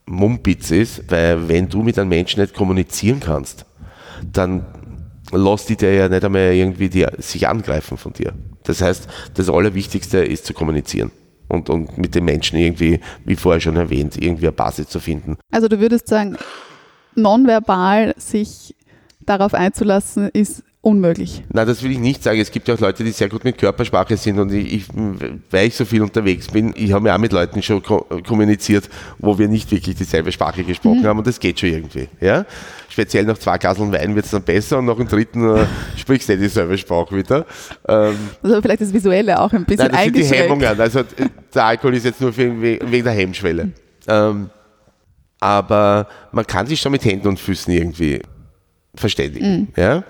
Mumpitz 0.07 0.71
ist, 0.71 1.11
weil 1.11 1.49
wenn 1.49 1.69
du 1.69 1.83
mit 1.83 1.99
einem 1.99 2.11
Menschen 2.11 2.40
nicht 2.40 2.55
kommunizieren 2.55 3.21
kannst, 3.21 3.67
dann 4.33 4.67
lässt 5.33 5.69
die 5.69 5.77
dir 5.77 5.95
ja 5.95 6.09
nicht 6.09 6.25
einmal 6.25 6.53
irgendwie 6.53 6.88
die, 6.88 7.07
sich 7.19 7.49
angreifen 7.49 7.97
von 7.97 8.12
dir. 8.12 8.33
Das 8.64 8.81
heißt, 8.81 9.09
das 9.35 9.49
Allerwichtigste 9.49 10.19
ist 10.19 10.47
zu 10.47 10.55
kommunizieren 10.55 11.11
und, 11.49 11.71
und 11.71 11.99
mit 11.99 12.14
den 12.14 12.25
Menschen 12.25 12.59
irgendwie, 12.59 13.01
wie 13.25 13.37
vorher 13.37 13.61
schon 13.61 13.77
erwähnt, 13.77 14.17
irgendwie 14.17 14.47
eine 14.47 14.53
Basis 14.53 14.88
zu 14.88 15.01
finden. 15.01 15.37
Also 15.51 15.69
du 15.69 15.81
würdest 15.81 16.09
sagen, 16.09 16.37
nonverbal 17.14 18.14
sich 18.17 18.75
darauf 19.21 19.55
einzulassen, 19.55 20.29
ist 20.33 20.62
unmöglich. 20.85 21.42
Nein, 21.51 21.66
das 21.66 21.83
will 21.83 21.92
ich 21.92 21.99
nicht 21.99 22.23
sagen. 22.23 22.38
Es 22.38 22.51
gibt 22.51 22.68
ja 22.68 22.75
auch 22.75 22.81
Leute, 22.81 23.03
die 23.05 23.11
sehr 23.11 23.29
gut 23.29 23.42
mit 23.42 23.57
Körpersprache 23.57 24.16
sind 24.16 24.38
und 24.38 24.53
ich, 24.53 24.73
ich 24.73 24.85
weil 25.51 25.68
ich 25.68 25.75
so 25.75 25.85
viel 25.85 26.03
unterwegs 26.03 26.49
bin, 26.49 26.75
ich 26.77 26.92
habe 26.92 27.09
ja 27.09 27.14
auch 27.14 27.18
mit 27.18 27.33
Leuten 27.33 27.62
schon 27.62 27.83
ko 27.83 28.07
kommuniziert, 28.27 28.88
wo 29.18 29.38
wir 29.38 29.49
nicht 29.49 29.70
wirklich 29.70 29.97
dieselbe 29.97 30.31
Sprache 30.31 30.62
gesprochen 30.62 31.01
mhm. 31.01 31.07
haben 31.07 31.18
und 31.18 31.27
das 31.27 31.40
geht 31.40 31.59
schon 31.59 31.70
irgendwie. 31.70 32.09
Ja? 32.20 32.44
Speziell 32.90 33.25
nach 33.25 33.38
zwei 33.38 33.57
Gläseln 33.57 33.92
Wein 33.92 34.14
wird 34.14 34.27
es 34.27 34.31
dann 34.31 34.42
besser 34.42 34.79
und 34.79 34.85
nach 34.85 34.97
dem 34.97 35.09
dritten 35.09 35.57
äh, 35.57 35.66
sprichst 35.97 36.29
du 36.29 36.35
nicht 36.35 36.44
dieselbe 36.44 36.77
Sprache 36.77 37.16
wieder. 37.16 37.47
Ähm, 37.88 38.16
also 38.42 38.61
vielleicht 38.61 38.83
das 38.83 38.92
Visuelle 38.92 39.40
auch 39.40 39.53
ein 39.53 39.64
bisschen 39.64 39.90
Nein, 39.90 40.12
das 40.12 40.27
sind 40.27 40.37
die 40.37 40.42
Hemmungen. 40.42 40.81
Also 40.81 41.01
der 41.55 41.64
Alkohol 41.64 41.94
ist 41.94 42.05
jetzt 42.05 42.20
nur 42.20 42.37
wegen, 42.37 42.61
wegen 42.61 43.05
der 43.05 43.12
Hemmschwelle. 43.14 43.64
Mhm. 43.64 43.73
Ähm, 44.07 44.51
aber 45.40 46.09
man 46.31 46.47
kann 46.47 46.66
sich 46.66 46.81
schon 46.81 46.92
mit 46.92 47.05
Händen 47.05 47.29
und 47.29 47.40
Füßen 47.40 47.73
irgendwie 47.73 48.20
verständigen. 48.94 49.61
Mhm. 49.61 49.68
Ja? 49.77 50.05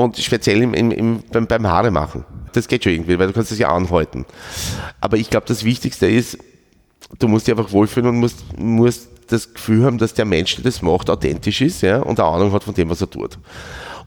Und 0.00 0.16
speziell 0.16 0.62
im, 0.62 0.72
im, 0.72 0.90
im, 0.90 1.22
beim, 1.30 1.46
beim 1.46 1.66
Haare 1.66 1.90
machen. 1.90 2.24
Das 2.54 2.68
geht 2.68 2.84
schon 2.84 2.94
irgendwie, 2.94 3.18
weil 3.18 3.26
du 3.26 3.32
kannst 3.34 3.50
das 3.50 3.58
ja 3.58 3.68
anhalten. 3.68 4.24
Aber 5.00 5.18
ich 5.18 5.28
glaube, 5.28 5.46
das 5.46 5.62
Wichtigste 5.62 6.06
ist, 6.08 6.38
du 7.18 7.28
musst 7.28 7.46
dich 7.46 7.56
einfach 7.56 7.70
wohlfühlen 7.70 8.08
und 8.08 8.16
musst, 8.16 8.58
musst 8.58 9.08
das 9.30 9.54
Gefühl 9.54 9.84
haben, 9.84 9.98
dass 9.98 10.14
der 10.14 10.24
Mensch, 10.24 10.56
der 10.56 10.64
das 10.64 10.82
macht, 10.82 11.10
authentisch 11.10 11.60
ist 11.60 11.82
ja, 11.82 12.00
und 12.00 12.20
eine 12.20 12.28
Ahnung 12.28 12.52
hat 12.52 12.64
von 12.64 12.74
dem, 12.74 12.90
was 12.90 13.00
er 13.00 13.10
tut. 13.10 13.38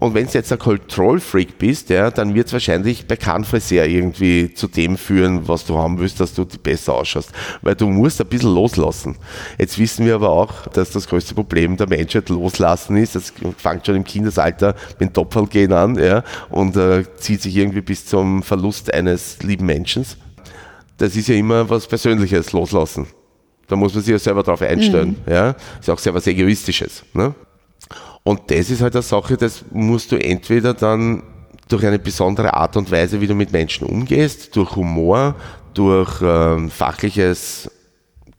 Und 0.03 0.15
wenn 0.15 0.25
du 0.25 0.33
jetzt 0.33 0.51
ein 0.51 0.59
Control-Freak 0.59 1.57
bist, 1.57 1.89
ja, 1.89 2.11
dann 2.11 2.35
wird 2.35 2.47
es 2.47 2.53
wahrscheinlich 2.53 3.07
bei 3.07 3.15
keinem 3.15 3.45
Friseur 3.45 3.85
irgendwie 3.85 4.53
zu 4.53 4.67
dem 4.67 4.97
führen, 4.97 5.47
was 5.47 5.65
du 5.65 5.77
haben 5.77 5.97
willst, 5.97 6.19
dass 6.19 6.33
du 6.33 6.45
besser 6.45 6.95
ausschaust. 6.95 7.31
Weil 7.61 7.75
du 7.75 7.87
musst 7.87 8.19
ein 8.19 8.27
bisschen 8.27 8.53
loslassen. 8.53 9.15
Jetzt 9.57 9.79
wissen 9.79 10.05
wir 10.05 10.15
aber 10.15 10.29
auch, 10.29 10.67
dass 10.67 10.91
das 10.91 11.07
größte 11.07 11.33
Problem 11.33 11.77
der 11.77 11.87
Menschheit 11.87 12.27
loslassen 12.27 12.97
ist. 12.97 13.15
Das 13.15 13.31
fängt 13.57 13.85
schon 13.85 13.95
im 13.95 14.03
Kindesalter 14.03 14.75
mit 14.99 15.09
dem 15.09 15.13
Topferl 15.13 15.47
gehen 15.47 15.71
an 15.71 15.95
ja, 15.95 16.25
und 16.49 16.75
äh, 16.75 17.05
zieht 17.15 17.41
sich 17.41 17.55
irgendwie 17.55 17.81
bis 17.81 18.05
zum 18.05 18.43
Verlust 18.43 18.93
eines 18.93 19.41
lieben 19.41 19.65
Menschen. 19.65 20.05
Das 20.97 21.15
ist 21.15 21.29
ja 21.29 21.35
immer 21.35 21.69
was 21.69 21.87
Persönliches, 21.87 22.51
loslassen. 22.51 23.07
Da 23.67 23.75
muss 23.75 23.93
man 23.93 24.03
sich 24.03 24.11
ja 24.11 24.19
selber 24.19 24.43
darauf 24.43 24.61
einstellen. 24.61 25.15
Mhm. 25.25 25.31
Ja? 25.31 25.55
Ist 25.79 25.89
auch 25.89 25.99
sehr 25.99 26.13
was 26.13 26.27
Egoistisches. 26.27 27.03
Ne? 27.13 27.33
Und 28.23 28.39
das 28.47 28.69
ist 28.69 28.81
halt 28.81 28.95
eine 28.95 29.01
Sache, 29.01 29.37
das 29.37 29.65
musst 29.71 30.11
du 30.11 30.15
entweder 30.15 30.73
dann 30.73 31.23
durch 31.67 31.85
eine 31.85 31.99
besondere 31.99 32.53
Art 32.53 32.77
und 32.77 32.91
Weise, 32.91 33.19
wie 33.21 33.27
du 33.27 33.35
mit 33.35 33.51
Menschen 33.51 33.87
umgehst, 33.87 34.55
durch 34.55 34.75
Humor, 34.75 35.35
durch 35.73 36.21
ähm, 36.21 36.69
fachliches 36.69 37.69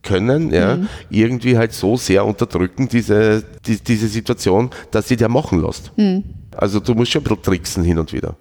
Können, 0.03 0.51
ja, 0.51 0.77
mhm. 0.77 0.87
irgendwie 1.09 1.57
halt 1.57 1.73
so 1.73 1.97
sehr 1.97 2.25
unterdrücken, 2.25 2.87
diese, 2.87 3.43
die, 3.65 3.83
diese 3.83 4.07
Situation, 4.07 4.69
dass 4.91 5.07
sie 5.07 5.17
dir 5.17 5.29
machen 5.29 5.61
lässt. 5.61 5.91
Mhm. 5.97 6.23
Also 6.55 6.79
du 6.79 6.93
musst 6.93 7.11
schon 7.11 7.21
ein 7.21 7.23
bisschen 7.23 7.43
tricksen 7.43 7.83
hin 7.83 7.97
und 7.97 8.13
wieder. 8.13 8.35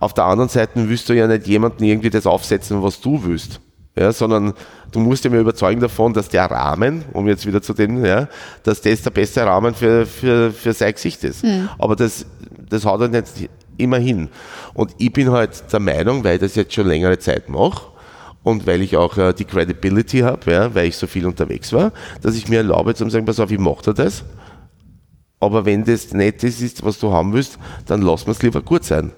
Auf 0.00 0.12
der 0.12 0.24
anderen 0.24 0.50
Seite 0.50 0.88
willst 0.88 1.08
du 1.08 1.14
ja 1.14 1.26
nicht 1.26 1.46
jemanden 1.46 1.84
irgendwie 1.84 2.10
das 2.10 2.26
aufsetzen, 2.26 2.82
was 2.82 3.00
du 3.00 3.24
willst 3.24 3.60
ja, 3.96 4.12
sondern 4.12 4.54
du 4.90 5.00
musst 5.00 5.24
ja 5.24 5.30
mir 5.30 5.40
überzeugen 5.40 5.80
davon, 5.80 6.12
dass 6.12 6.28
der 6.28 6.50
Rahmen, 6.50 7.04
um 7.12 7.28
jetzt 7.28 7.46
wieder 7.46 7.62
zu 7.62 7.74
den, 7.74 8.04
ja, 8.04 8.28
dass 8.62 8.80
das 8.80 9.02
der 9.02 9.10
beste 9.10 9.44
Rahmen 9.44 9.74
für, 9.74 10.04
für, 10.06 10.50
für 10.50 10.72
sein 10.72 10.92
Gesicht 10.92 11.22
ist. 11.24 11.44
Mhm. 11.44 11.68
Aber 11.78 11.94
das, 11.94 12.26
das 12.68 12.84
hat 12.84 13.00
er 13.00 13.08
nicht 13.08 13.48
immer 13.76 13.98
hin. 13.98 14.28
Und 14.74 14.92
ich 14.98 15.12
bin 15.12 15.30
halt 15.30 15.72
der 15.72 15.80
Meinung, 15.80 16.24
weil 16.24 16.36
ich 16.36 16.40
das 16.40 16.54
jetzt 16.56 16.74
schon 16.74 16.86
längere 16.86 17.18
Zeit 17.18 17.48
mache, 17.48 17.82
und 18.42 18.66
weil 18.66 18.82
ich 18.82 18.94
auch 18.98 19.16
äh, 19.16 19.32
die 19.32 19.46
Credibility 19.46 20.18
habe, 20.18 20.52
ja, 20.52 20.74
weil 20.74 20.88
ich 20.88 20.98
so 20.98 21.06
viel 21.06 21.26
unterwegs 21.26 21.72
war, 21.72 21.92
dass 22.20 22.36
ich 22.36 22.46
mir 22.46 22.58
erlaube 22.58 22.94
zu 22.94 23.08
sagen, 23.08 23.24
pass 23.24 23.40
auf, 23.40 23.50
ich 23.50 23.58
mache 23.58 23.94
das. 23.94 24.22
Aber 25.40 25.64
wenn 25.64 25.82
das 25.84 26.12
nicht 26.12 26.42
das 26.42 26.60
ist, 26.60 26.84
was 26.84 26.98
du 26.98 27.10
haben 27.10 27.32
willst, 27.32 27.58
dann 27.86 28.02
lass 28.02 28.26
mir 28.26 28.32
es 28.32 28.42
lieber 28.42 28.60
gut 28.60 28.84
sein 28.84 29.12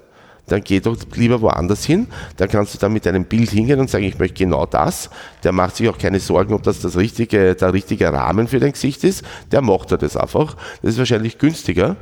dann 0.46 0.62
geh 0.62 0.80
doch 0.80 0.96
lieber 1.14 1.40
woanders 1.40 1.84
hin. 1.84 2.06
Dann 2.36 2.48
kannst 2.48 2.74
du 2.74 2.78
dann 2.78 2.92
mit 2.92 3.04
deinem 3.04 3.24
Bild 3.24 3.50
hingehen 3.50 3.80
und 3.80 3.90
sagen, 3.90 4.04
ich 4.04 4.18
möchte 4.18 4.36
genau 4.44 4.64
das. 4.64 5.10
Der 5.42 5.52
macht 5.52 5.76
sich 5.76 5.88
auch 5.88 5.98
keine 5.98 6.20
Sorgen, 6.20 6.54
ob 6.54 6.62
das, 6.62 6.80
das 6.80 6.96
richtige, 6.96 7.54
der 7.54 7.72
richtige 7.72 8.12
Rahmen 8.12 8.46
für 8.46 8.60
dein 8.60 8.72
Gesicht 8.72 9.02
ist. 9.04 9.24
Der 9.50 9.60
macht 9.60 9.90
das 9.90 10.16
einfach. 10.16 10.56
Das 10.82 10.92
ist 10.92 10.98
wahrscheinlich 10.98 11.38
günstiger, 11.38 11.96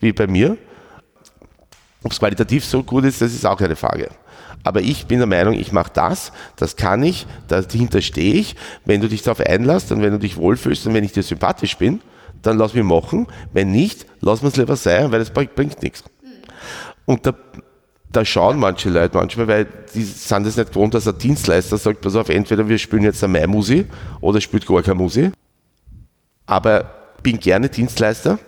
wie 0.00 0.12
bei 0.12 0.26
mir. 0.26 0.56
Ob 2.04 2.12
es 2.12 2.18
qualitativ 2.18 2.64
so 2.64 2.82
gut 2.82 3.04
ist, 3.04 3.20
das 3.20 3.32
ist 3.32 3.46
auch 3.46 3.60
eine 3.60 3.76
Frage. 3.76 4.08
Aber 4.62 4.80
ich 4.80 5.06
bin 5.06 5.18
der 5.18 5.26
Meinung, 5.26 5.54
ich 5.54 5.72
mache 5.72 5.90
das, 5.92 6.32
das 6.56 6.76
kann 6.76 7.02
ich, 7.02 7.26
dahinter 7.48 8.00
stehe 8.00 8.34
ich. 8.34 8.56
Wenn 8.84 9.00
du 9.00 9.08
dich 9.08 9.22
darauf 9.22 9.40
einlässt 9.40 9.92
und 9.92 10.00
wenn 10.00 10.12
du 10.12 10.18
dich 10.18 10.36
wohlfühlst 10.36 10.86
und 10.86 10.94
wenn 10.94 11.04
ich 11.04 11.12
dir 11.12 11.22
sympathisch 11.22 11.76
bin, 11.76 12.00
dann 12.40 12.56
lass 12.56 12.74
mich 12.74 12.84
machen. 12.84 13.26
Wenn 13.52 13.72
nicht, 13.72 14.06
lass 14.20 14.42
mir 14.42 14.48
es 14.48 14.56
lieber 14.56 14.76
sein, 14.76 15.10
weil 15.12 15.18
das 15.18 15.30
bringt 15.30 15.82
nichts. 15.82 16.04
Und 17.06 17.26
da, 17.26 17.34
da 18.10 18.24
schauen 18.24 18.58
manche 18.58 18.90
Leute 18.90 19.16
manchmal, 19.16 19.48
weil 19.48 19.66
die 19.94 20.02
sind 20.02 20.46
es 20.46 20.56
nicht 20.56 20.70
gewohnt, 20.70 20.94
dass 20.94 21.06
ein 21.06 21.18
Dienstleister 21.18 21.76
sagt, 21.76 22.00
pass 22.00 22.14
auf, 22.16 22.28
entweder 22.28 22.68
wir 22.68 22.78
spielen 22.78 23.02
jetzt 23.02 23.22
eine 23.22 23.32
Mai-Musi 23.32 23.86
oder 24.20 24.40
spielt 24.40 24.66
gar 24.66 24.82
keine 24.82 24.96
Musi. 24.96 25.30
Aber 26.46 26.90
bin 27.22 27.38
gerne 27.38 27.68
Dienstleister. 27.68 28.38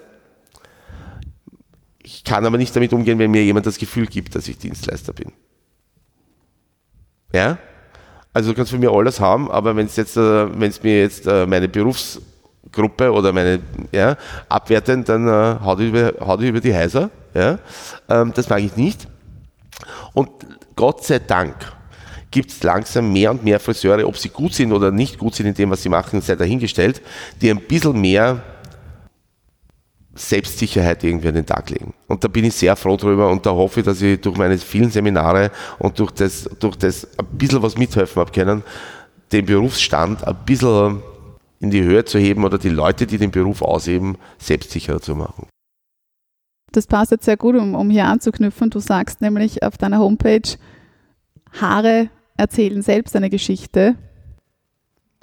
Ich 2.02 2.24
kann 2.24 2.46
aber 2.46 2.58
nicht 2.58 2.74
damit 2.76 2.92
umgehen, 2.92 3.18
wenn 3.18 3.30
mir 3.30 3.44
jemand 3.44 3.66
das 3.66 3.78
Gefühl 3.78 4.06
gibt, 4.06 4.34
dass 4.34 4.46
ich 4.48 4.58
Dienstleister 4.58 5.12
bin. 5.12 5.32
Ja? 7.32 7.58
Also 8.32 8.50
du 8.50 8.56
kannst 8.56 8.70
von 8.70 8.80
mir 8.80 8.92
alles 8.92 9.18
haben, 9.18 9.50
aber 9.50 9.76
wenn 9.76 9.86
es 9.86 9.96
äh, 10.16 10.46
mir 10.82 11.00
jetzt 11.00 11.26
äh, 11.26 11.46
meine 11.46 11.68
Berufsgruppe 12.76 13.12
oder 13.12 13.32
meine 13.32 13.60
ja, 13.92 14.16
abwerten, 14.48 15.04
dann 15.04 15.26
äh, 15.26 15.64
haut 15.64 15.80
ich 15.80 15.88
über, 15.88 16.12
haut 16.26 16.42
ich 16.42 16.48
über 16.48 16.60
die 16.60 16.74
Häuser. 16.74 17.10
Ja? 17.34 17.58
Ähm, 18.08 18.32
das 18.34 18.48
mag 18.48 18.60
ich 18.60 18.76
nicht. 18.76 19.08
Und 20.12 20.30
Gott 20.74 21.04
sei 21.04 21.18
Dank 21.18 21.54
gibt 22.30 22.50
es 22.50 22.62
langsam 22.62 23.12
mehr 23.12 23.30
und 23.30 23.44
mehr 23.44 23.60
Friseure, 23.60 24.06
ob 24.06 24.16
sie 24.18 24.28
gut 24.28 24.54
sind 24.54 24.72
oder 24.72 24.90
nicht 24.90 25.18
gut 25.18 25.34
sind 25.34 25.46
in 25.46 25.54
dem, 25.54 25.70
was 25.70 25.82
sie 25.82 25.88
machen, 25.88 26.20
sei 26.20 26.36
dahingestellt, 26.36 27.00
die 27.40 27.50
ein 27.50 27.60
bisschen 27.60 27.98
mehr 28.00 28.42
Selbstsicherheit 30.14 31.04
irgendwie 31.04 31.28
an 31.28 31.34
den 31.34 31.46
Tag 31.46 31.68
legen. 31.70 31.92
Und 32.06 32.24
da 32.24 32.28
bin 32.28 32.44
ich 32.44 32.54
sehr 32.54 32.74
froh 32.74 32.96
drüber 32.96 33.30
und 33.30 33.44
da 33.44 33.50
hoffe 33.50 33.80
ich, 33.80 33.86
dass 33.86 34.00
ich 34.00 34.20
durch 34.20 34.36
meine 34.36 34.56
vielen 34.56 34.90
Seminare 34.90 35.50
und 35.78 35.98
durch 35.98 36.10
das, 36.10 36.48
durch 36.58 36.76
das 36.76 37.06
ein 37.18 37.26
bisschen 37.32 37.62
was 37.62 37.76
mithelfen 37.76 38.20
habe 38.20 38.32
können, 38.32 38.62
den 39.30 39.44
Berufsstand 39.44 40.26
ein 40.26 40.36
bisschen 40.46 41.02
in 41.60 41.70
die 41.70 41.82
Höhe 41.82 42.04
zu 42.04 42.18
heben 42.18 42.44
oder 42.44 42.58
die 42.58 42.68
Leute, 42.68 43.06
die 43.06 43.18
den 43.18 43.30
Beruf 43.30 43.62
ausüben, 43.62 44.16
selbstsicherer 44.38 45.00
zu 45.00 45.14
machen 45.14 45.46
das 46.76 46.86
passt 46.86 47.10
jetzt 47.10 47.24
sehr 47.24 47.36
gut, 47.36 47.56
um, 47.56 47.74
um 47.74 47.90
hier 47.90 48.04
anzuknüpfen. 48.04 48.70
Du 48.70 48.78
sagst 48.78 49.20
nämlich 49.20 49.62
auf 49.62 49.78
deiner 49.78 49.98
Homepage, 49.98 50.56
Haare 51.60 52.10
erzählen 52.36 52.82
selbst 52.82 53.16
eine 53.16 53.30
Geschichte. 53.30 53.96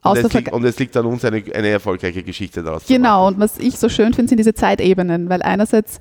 Und 0.03 0.17
es, 0.17 0.33
liegt, 0.33 0.51
und 0.51 0.65
es, 0.65 0.79
liegt, 0.79 0.97
an 0.97 1.05
uns, 1.05 1.23
eine, 1.23 1.37
eine 1.37 1.69
erfolgreiche 1.69 2.23
Geschichte 2.23 2.61
daraus 2.61 2.87
Genau, 2.87 3.27
und 3.27 3.39
was 3.39 3.57
ich 3.57 3.77
so 3.77 3.87
schön 3.87 4.13
finde, 4.13 4.29
sind 4.29 4.37
diese 4.37 4.53
Zeitebenen, 4.53 5.29
weil 5.29 5.41
einerseits 5.41 5.99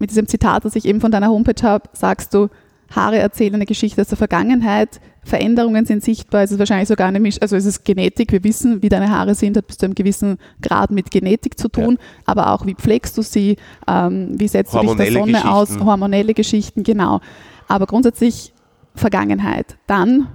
mit 0.00 0.10
diesem 0.10 0.26
Zitat, 0.26 0.64
das 0.64 0.74
ich 0.74 0.86
eben 0.86 1.00
von 1.00 1.12
deiner 1.12 1.28
Homepage 1.28 1.62
habe, 1.62 1.88
sagst 1.92 2.34
du, 2.34 2.48
Haare 2.90 3.18
erzählen 3.18 3.54
eine 3.54 3.66
Geschichte 3.66 4.00
aus 4.00 4.08
der 4.08 4.18
Vergangenheit, 4.18 5.00
Veränderungen 5.24 5.84
sind 5.84 6.02
sichtbar, 6.02 6.42
es 6.42 6.52
ist 6.52 6.58
wahrscheinlich 6.58 6.88
sogar 6.88 7.08
eine 7.08 7.20
Mischung, 7.20 7.42
also 7.42 7.56
es 7.56 7.66
ist 7.66 7.84
Genetik, 7.84 8.32
wir 8.32 8.42
wissen, 8.44 8.82
wie 8.82 8.88
deine 8.88 9.10
Haare 9.10 9.34
sind, 9.34 9.56
hat 9.56 9.66
bis 9.66 9.76
zu 9.76 9.86
einem 9.86 9.94
gewissen 9.94 10.38
Grad 10.62 10.90
mit 10.90 11.10
Genetik 11.10 11.58
zu 11.58 11.68
tun, 11.68 11.98
ja. 11.98 12.22
aber 12.26 12.52
auch 12.52 12.64
wie 12.66 12.74
pflegst 12.74 13.16
du 13.18 13.22
sie, 13.22 13.56
ähm, 13.86 14.30
wie 14.32 14.48
setzt 14.48 14.72
du 14.74 14.80
dich 14.80 14.94
der 14.94 15.12
Sonne 15.12 15.50
aus, 15.50 15.78
hormonelle 15.78 16.34
Geschichten, 16.34 16.82
genau. 16.82 17.20
Aber 17.66 17.86
grundsätzlich 17.86 18.54
Vergangenheit. 18.94 19.76
Dann 19.86 20.28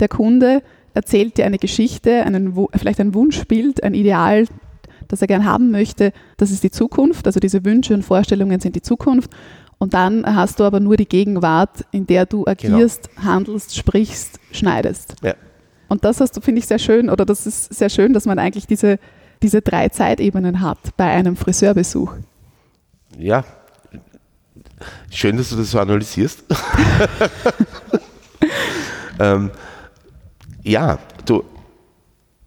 der 0.00 0.08
Kunde 0.08 0.62
erzählt 0.94 1.38
dir 1.38 1.46
eine 1.46 1.58
Geschichte, 1.58 2.24
einen, 2.24 2.54
vielleicht 2.74 3.00
ein 3.00 3.14
Wunschbild, 3.14 3.82
ein 3.82 3.94
Ideal, 3.94 4.46
das 5.06 5.20
er 5.20 5.26
gern 5.26 5.44
haben 5.44 5.70
möchte. 5.70 6.12
Das 6.36 6.50
ist 6.50 6.62
die 6.62 6.70
Zukunft, 6.70 7.26
also 7.26 7.40
diese 7.40 7.64
Wünsche 7.64 7.94
und 7.94 8.02
Vorstellungen 8.02 8.60
sind 8.60 8.76
die 8.76 8.82
Zukunft. 8.82 9.30
Und 9.78 9.94
dann 9.94 10.24
hast 10.34 10.58
du 10.58 10.64
aber 10.64 10.80
nur 10.80 10.96
die 10.96 11.08
Gegenwart, 11.08 11.84
in 11.92 12.06
der 12.06 12.26
du 12.26 12.44
agierst, 12.46 13.10
handelst, 13.16 13.76
sprichst, 13.76 14.40
schneidest. 14.50 15.14
Ja. 15.22 15.34
Und 15.88 16.04
das 16.04 16.20
hast 16.20 16.36
du, 16.36 16.40
finde 16.40 16.58
ich, 16.58 16.66
sehr 16.66 16.80
schön, 16.80 17.08
oder 17.08 17.24
das 17.24 17.46
ist 17.46 17.72
sehr 17.72 17.88
schön, 17.88 18.12
dass 18.12 18.26
man 18.26 18.38
eigentlich 18.38 18.66
diese, 18.66 18.98
diese 19.42 19.62
drei 19.62 19.88
Zeitebenen 19.88 20.60
hat 20.60 20.78
bei 20.96 21.04
einem 21.04 21.36
Friseurbesuch. 21.36 22.12
Ja. 23.16 23.44
Schön, 25.10 25.36
dass 25.36 25.50
du 25.50 25.56
das 25.56 25.70
so 25.70 25.78
analysierst. 25.78 26.42
ähm, 29.20 29.50
ja, 30.62 30.98
du, 31.24 31.44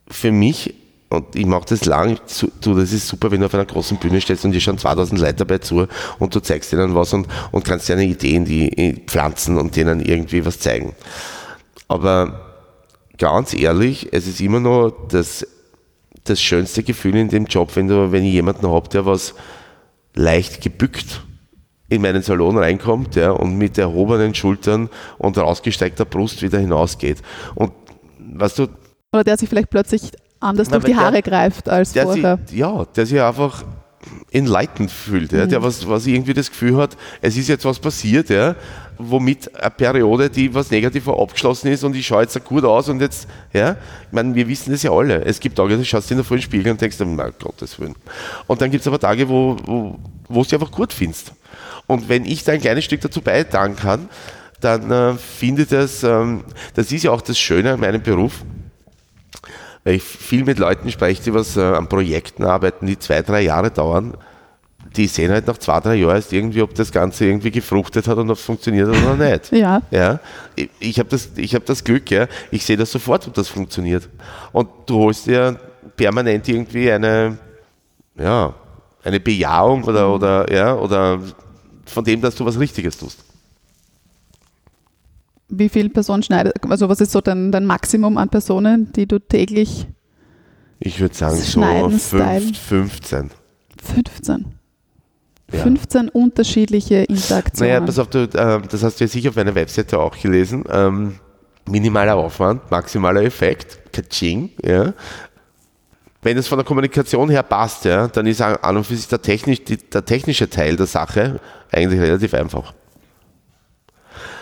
für 0.07 0.31
mich, 0.31 0.75
und 1.11 1.35
ich 1.35 1.45
mache 1.45 1.65
das 1.67 1.85
lang, 1.85 2.17
du, 2.61 2.73
das 2.73 2.93
ist 2.93 3.07
super, 3.07 3.31
wenn 3.31 3.41
du 3.41 3.45
auf 3.45 3.53
einer 3.53 3.65
großen 3.65 3.97
Bühne 3.97 4.21
stehst 4.21 4.45
und 4.45 4.53
dir 4.53 4.61
schauen 4.61 4.77
2000 4.77 5.19
Leute 5.19 5.33
dabei 5.33 5.57
zu 5.57 5.87
und 6.19 6.33
du 6.33 6.39
zeigst 6.39 6.71
ihnen 6.71 6.95
was 6.95 7.13
und, 7.13 7.27
und 7.51 7.65
kannst 7.65 7.89
deine 7.89 8.05
Ideen 8.05 8.45
die 8.45 9.03
pflanzen 9.07 9.57
und 9.57 9.75
denen 9.75 9.99
irgendwie 9.99 10.45
was 10.45 10.59
zeigen. 10.59 10.95
Aber 11.89 12.41
ganz 13.17 13.53
ehrlich, 13.53 14.07
es 14.13 14.25
ist 14.25 14.39
immer 14.39 14.61
noch 14.61 14.91
das, 15.09 15.45
das 16.23 16.41
schönste 16.41 16.81
Gefühl 16.81 17.17
in 17.17 17.27
dem 17.27 17.45
Job, 17.45 17.75
wenn, 17.75 17.89
du, 17.89 18.13
wenn 18.13 18.23
ich 18.23 18.31
jemanden 18.31 18.69
habe, 18.69 18.87
der 18.87 19.05
was 19.05 19.33
leicht 20.15 20.61
gebückt 20.61 21.23
in 21.89 22.01
meinen 22.01 22.21
Salon 22.21 22.57
reinkommt 22.57 23.17
ja, 23.17 23.31
und 23.31 23.57
mit 23.57 23.77
erhobenen 23.77 24.33
Schultern 24.33 24.89
und 25.17 25.37
rausgesteigter 25.37 26.05
Brust 26.05 26.41
wieder 26.41 26.57
hinausgeht. 26.57 27.21
Und 27.53 27.73
weißt 28.17 28.59
du, 28.59 28.67
Oder 29.11 29.25
der 29.25 29.37
sich 29.37 29.49
vielleicht 29.49 29.69
plötzlich 29.69 30.03
anders 30.41 30.67
Na, 30.69 30.77
durch 30.79 30.85
die 30.85 30.91
weil 30.91 30.97
der- 30.97 31.05
Haare 31.05 31.21
greift 31.21 31.69
als 31.69 31.93
der 31.93 32.03
vorher. 32.03 32.39
sich, 32.45 32.57
ja, 32.57 32.85
der 32.95 33.05
sich 33.05 33.21
einfach 33.21 33.63
enlightened 34.31 34.89
fühlt, 34.91 35.31
ja, 35.31 35.45
der 35.45 35.61
was, 35.61 35.87
was 35.87 36.07
irgendwie 36.07 36.33
das 36.33 36.49
Gefühl 36.49 36.77
hat, 36.77 36.97
es 37.21 37.37
ist 37.37 37.47
jetzt 37.47 37.65
was 37.65 37.77
passiert, 37.79 38.29
ja, 38.29 38.55
womit 38.97 39.53
eine 39.55 39.69
Periode, 39.71 40.29
die 40.29 40.53
was 40.53 40.71
negativ 40.71 41.05
war, 41.05 41.19
abgeschlossen 41.19 41.67
ist 41.71 41.83
und 41.83 41.95
ich 41.95 42.07
schaue 42.07 42.23
jetzt 42.23 42.43
gut 42.45 42.63
aus 42.63 42.89
und 42.89 42.99
jetzt, 43.01 43.27
ja, 43.53 43.71
ich 44.07 44.11
meine, 44.11 44.33
wir 44.33 44.47
wissen 44.47 44.71
das 44.71 44.81
ja 44.83 44.91
alle. 44.91 45.23
Es 45.25 45.39
gibt 45.39 45.55
Tage, 45.57 45.77
da 45.77 45.83
schaust 45.83 46.09
du 46.09 46.13
in 46.15 46.17
der 46.19 46.25
vollen 46.25 46.41
Spiegel 46.41 46.71
und 46.71 46.81
denkst, 46.81 46.97
mein 46.99 47.31
Gottes 47.39 47.79
Willen. 47.79 47.95
Und 48.47 48.61
dann 48.61 48.71
gibt 48.71 48.81
es 48.81 48.87
aber 48.87 48.99
Tage, 48.99 49.27
wo, 49.29 49.57
wo, 49.65 49.99
wo 50.27 50.39
du 50.39 50.43
dich 50.43 50.53
einfach 50.55 50.71
gut 50.71 50.93
findest. 50.93 51.33
Und 51.87 52.09
wenn 52.09 52.25
ich 52.25 52.43
da 52.43 52.53
ein 52.53 52.61
kleines 52.61 52.85
Stück 52.85 53.01
dazu 53.01 53.21
beitragen 53.21 53.75
kann, 53.75 54.09
dann 54.61 54.89
äh, 54.91 55.13
finde 55.15 55.63
ich 55.63 55.69
das, 55.69 56.03
ähm, 56.03 56.43
das 56.75 56.91
ist 56.91 57.03
ja 57.03 57.11
auch 57.11 57.21
das 57.21 57.37
Schöne 57.39 57.73
an 57.73 57.79
meinem 57.79 58.01
Beruf, 58.01 58.43
weil 59.83 59.95
ich 59.95 60.03
viel 60.03 60.43
mit 60.43 60.59
Leuten 60.59 60.91
spreche, 60.91 61.21
die 61.23 61.33
was 61.33 61.57
äh, 61.57 61.61
an 61.61 61.87
Projekten 61.89 62.43
arbeiten, 62.43 62.85
die 62.87 62.97
zwei, 62.99 63.21
drei 63.21 63.41
Jahre 63.41 63.71
dauern. 63.71 64.15
Die 64.95 65.07
sehen 65.07 65.31
halt 65.31 65.47
nach 65.47 65.57
zwei, 65.57 65.79
drei 65.79 65.95
Jahren 65.95 66.15
erst 66.17 66.33
irgendwie, 66.33 66.61
ob 66.61 66.73
das 66.75 66.91
Ganze 66.91 67.25
irgendwie 67.25 67.51
gefruchtet 67.51 68.07
hat 68.07 68.17
und 68.17 68.29
ob 68.29 68.37
es 68.37 68.43
funktioniert 68.43 68.89
hat 68.93 69.01
oder 69.03 69.31
nicht. 69.31 69.51
Ja. 69.53 69.81
Ja, 69.89 70.19
ich- 70.55 70.69
ich 70.79 70.99
habe 70.99 71.07
das, 71.09 71.29
ich 71.37 71.55
hab 71.55 71.65
das 71.65 71.83
Glück, 71.83 72.11
ja. 72.11 72.27
ich 72.51 72.65
sehe 72.65 72.75
das 72.77 72.91
sofort, 72.91 73.25
ob 73.27 73.33
das 73.33 73.47
funktioniert. 73.47 74.09
Und 74.51 74.67
du 74.87 74.95
holst 74.99 75.27
dir 75.27 75.57
permanent 75.95 76.47
irgendwie 76.49 76.91
eine, 76.91 77.37
ja, 78.19 78.53
eine 79.03 79.19
Bejahung 79.19 79.83
oder, 79.85 80.13
oder, 80.13 80.51
ja, 80.53 80.75
oder 80.75 81.19
von 81.85 82.03
dem, 82.03 82.19
dass 82.21 82.35
du 82.35 82.45
was 82.45 82.59
Richtiges 82.59 82.97
tust. 82.97 83.23
Wie 85.51 85.69
viele 85.69 85.89
Personen 85.89 86.23
schneidet, 86.23 86.53
also 86.69 86.87
was 86.89 87.01
ist 87.01 87.11
so 87.11 87.21
dein, 87.21 87.51
dein 87.51 87.65
Maximum 87.65 88.17
an 88.17 88.29
Personen, 88.29 88.91
die 88.93 89.05
du 89.05 89.19
täglich 89.19 89.85
Ich 90.79 90.99
würde 90.99 91.13
sagen, 91.13 91.35
so 91.35 91.43
Schneiden, 91.43 91.99
Stylen. 91.99 92.53
fünf, 92.53 92.93
15. 92.93 93.31
15? 93.83 94.45
Ja. 95.51 95.63
15 95.63 96.09
unterschiedliche 96.09 97.03
Interaktionen. 97.03 97.73
Naja, 97.73 97.85
pass 97.85 97.99
auf, 97.99 98.07
du, 98.07 98.23
äh, 98.23 98.61
das 98.69 98.83
hast 98.83 98.99
du 98.99 99.03
ja 99.03 99.07
sicher 99.09 99.29
auf 99.29 99.35
meiner 99.35 99.53
Webseite 99.53 99.99
auch 99.99 100.17
gelesen. 100.17 100.63
Ähm, 100.71 101.15
minimaler 101.67 102.15
Aufwand, 102.15 102.71
maximaler 102.71 103.23
Effekt, 103.23 103.91
Kaching, 103.91 104.51
ja. 104.63 104.93
Wenn 106.23 106.37
es 106.37 106.47
von 106.47 106.57
der 106.59 106.65
Kommunikation 106.65 107.29
her 107.29 107.43
passt, 107.43 107.83
ja, 107.85 108.07
dann 108.07 108.27
ist 108.27 108.41
an 108.41 108.55
an 108.61 108.77
und 108.77 108.85
für 108.85 108.95
sich 108.95 109.07
der, 109.07 109.21
technisch, 109.21 109.63
die, 109.63 109.77
der 109.77 110.05
technische 110.05 110.49
Teil 110.49 110.75
der 110.75 110.85
Sache 110.85 111.39
eigentlich 111.71 111.99
relativ 111.99 112.33
einfach. 112.35 112.73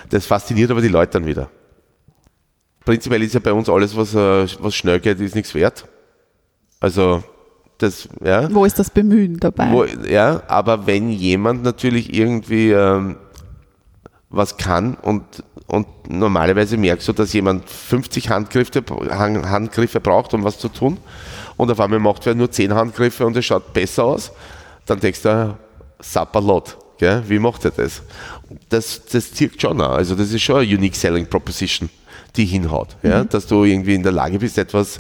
Das 0.10 0.26
fasziniert 0.26 0.72
aber 0.72 0.82
die 0.82 0.88
Leute 0.88 1.14
dann 1.14 1.26
wieder. 1.26 1.50
Prinzipiell 2.86 3.22
ist 3.24 3.34
ja 3.34 3.40
bei 3.40 3.54
uns 3.54 3.70
alles, 3.70 3.96
was, 3.96 4.14
äh, 4.16 4.48
was 4.60 4.74
schnell 4.76 5.00
geht, 5.00 5.20
ist 5.20 5.36
nichts 5.36 5.54
wert. 5.54 5.86
Also, 6.80 7.24
das, 7.78 8.10
ja. 8.24 8.52
Wo 8.54 8.66
ist 8.66 8.80
das 8.80 8.90
Bemühen 8.90 9.38
dabei? 9.40 9.72
Wo, 9.72 9.84
ja, 9.86 10.42
aber 10.48 10.88
wenn 10.88 11.10
jemand 11.12 11.64
natürlich 11.64 12.14
irgendwie 12.14 12.72
ähm, 12.72 13.18
was 14.30 14.58
kann 14.58 14.96
und, 14.96 15.24
und 15.68 15.88
normalerweise 16.10 16.78
merkst 16.78 17.08
du, 17.08 17.14
dass 17.14 17.34
jemand 17.34 17.70
50 17.70 18.30
Handgriffe, 18.30 18.84
Han- 19.12 19.50
Handgriffe 19.50 20.00
braucht, 20.00 20.34
um 20.34 20.44
was 20.44 20.58
zu 20.60 20.70
tun 20.70 20.98
und 21.58 21.72
auf 21.72 21.80
einmal 21.80 22.00
macht 22.00 22.26
wer 22.26 22.36
nur 22.36 22.50
10 22.52 22.74
Handgriffe 22.74 23.26
und 23.26 23.36
es 23.38 23.46
schaut 23.46 23.74
besser 23.74 24.04
aus, 24.06 24.32
dann 24.86 25.00
denkst 25.00 25.22
du, 25.24 25.58
Sapperlot, 26.00 26.78
gell? 27.00 27.24
wie 27.28 27.40
macht 27.40 27.66
er 27.66 27.72
das? 27.72 28.04
Das, 28.70 29.06
das 29.06 29.34
zirkt 29.34 29.62
schon 29.62 29.82
an. 29.82 29.92
Also 29.92 30.16
das 30.16 30.32
ist 30.32 30.44
schon 30.44 30.58
eine 30.58 30.76
Unique 30.76 30.96
Selling 30.96 31.26
Proposition, 31.26 31.90
die 32.36 32.46
hinhaut, 32.46 32.96
ja? 33.02 33.24
dass 33.24 33.48
du 33.48 33.64
irgendwie 33.64 33.96
in 33.96 34.04
der 34.04 34.12
Lage 34.12 34.38
bist, 34.38 34.58
etwas 34.58 35.00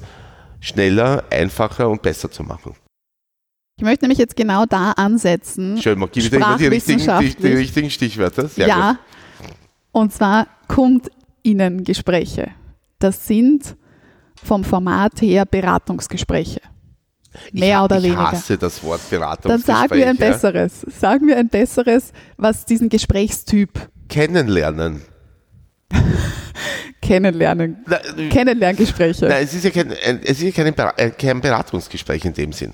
schneller, 0.59 1.23
einfacher 1.29 1.88
und 1.88 2.01
besser 2.01 2.31
zu 2.31 2.43
machen. 2.43 2.75
Ich 3.77 3.83
möchte 3.83 4.03
nämlich 4.03 4.17
jetzt 4.17 4.35
genau 4.35 4.65
da 4.65 4.91
ansetzen. 4.91 5.81
Schön, 5.81 5.99
man 5.99 6.09
gibt 6.12 6.31
dir 6.31 6.35
immer 6.35 6.57
die 6.57 6.67
richtigen, 6.67 6.99
die, 7.21 7.35
die 7.35 7.53
richtigen 7.53 7.89
Stichwörter. 7.89 8.49
Sehr 8.49 8.67
ja. 8.67 8.91
gut. 8.91 9.49
Und 9.91 10.13
zwar 10.13 10.47
Kundinnengespräche. 10.67 12.51
Das 12.99 13.25
sind 13.25 13.77
vom 14.43 14.65
Format 14.65 15.21
her 15.21 15.45
Beratungsgespräche. 15.45 16.59
Ich 17.54 17.60
Mehr 17.60 17.78
ha- 17.80 17.86
oder 17.86 17.98
ich 17.98 18.04
weniger. 18.06 18.32
hasse 18.32 18.58
das 18.58 18.84
Wort 18.84 19.02
Dann 19.12 19.20
Beratungsgespräch. 19.20 19.76
sag 19.76 19.92
mir 19.92 20.08
ein 20.08 20.15
ja. 20.18 20.30
besseres. 20.32 20.86
Sag 21.00 21.22
mir 21.22 21.38
ein 21.38 21.48
besseres, 21.50 22.12
was 22.38 22.65
diesen 22.65 22.89
Gesprächstyp 22.89 23.89
Kennenlernen. 24.10 25.02
kennenlernen. 27.02 27.78
Na, 27.88 27.98
Kennenlerngespräche. 28.30 29.26
Nein, 29.28 29.44
es 29.44 29.54
ist 29.54 29.63
ja 29.63 29.70
kein, 29.72 29.92
ein- 29.92 30.22
es 30.24 30.42
ist 30.42 30.58
ja 30.58 30.63
kein, 30.63 30.74
äh, 30.98 31.12
kein 31.12 31.42
Beratungsgespräch 31.42 32.26
in 32.26 32.34
dem 32.34 32.52
Sinn. 32.54 32.74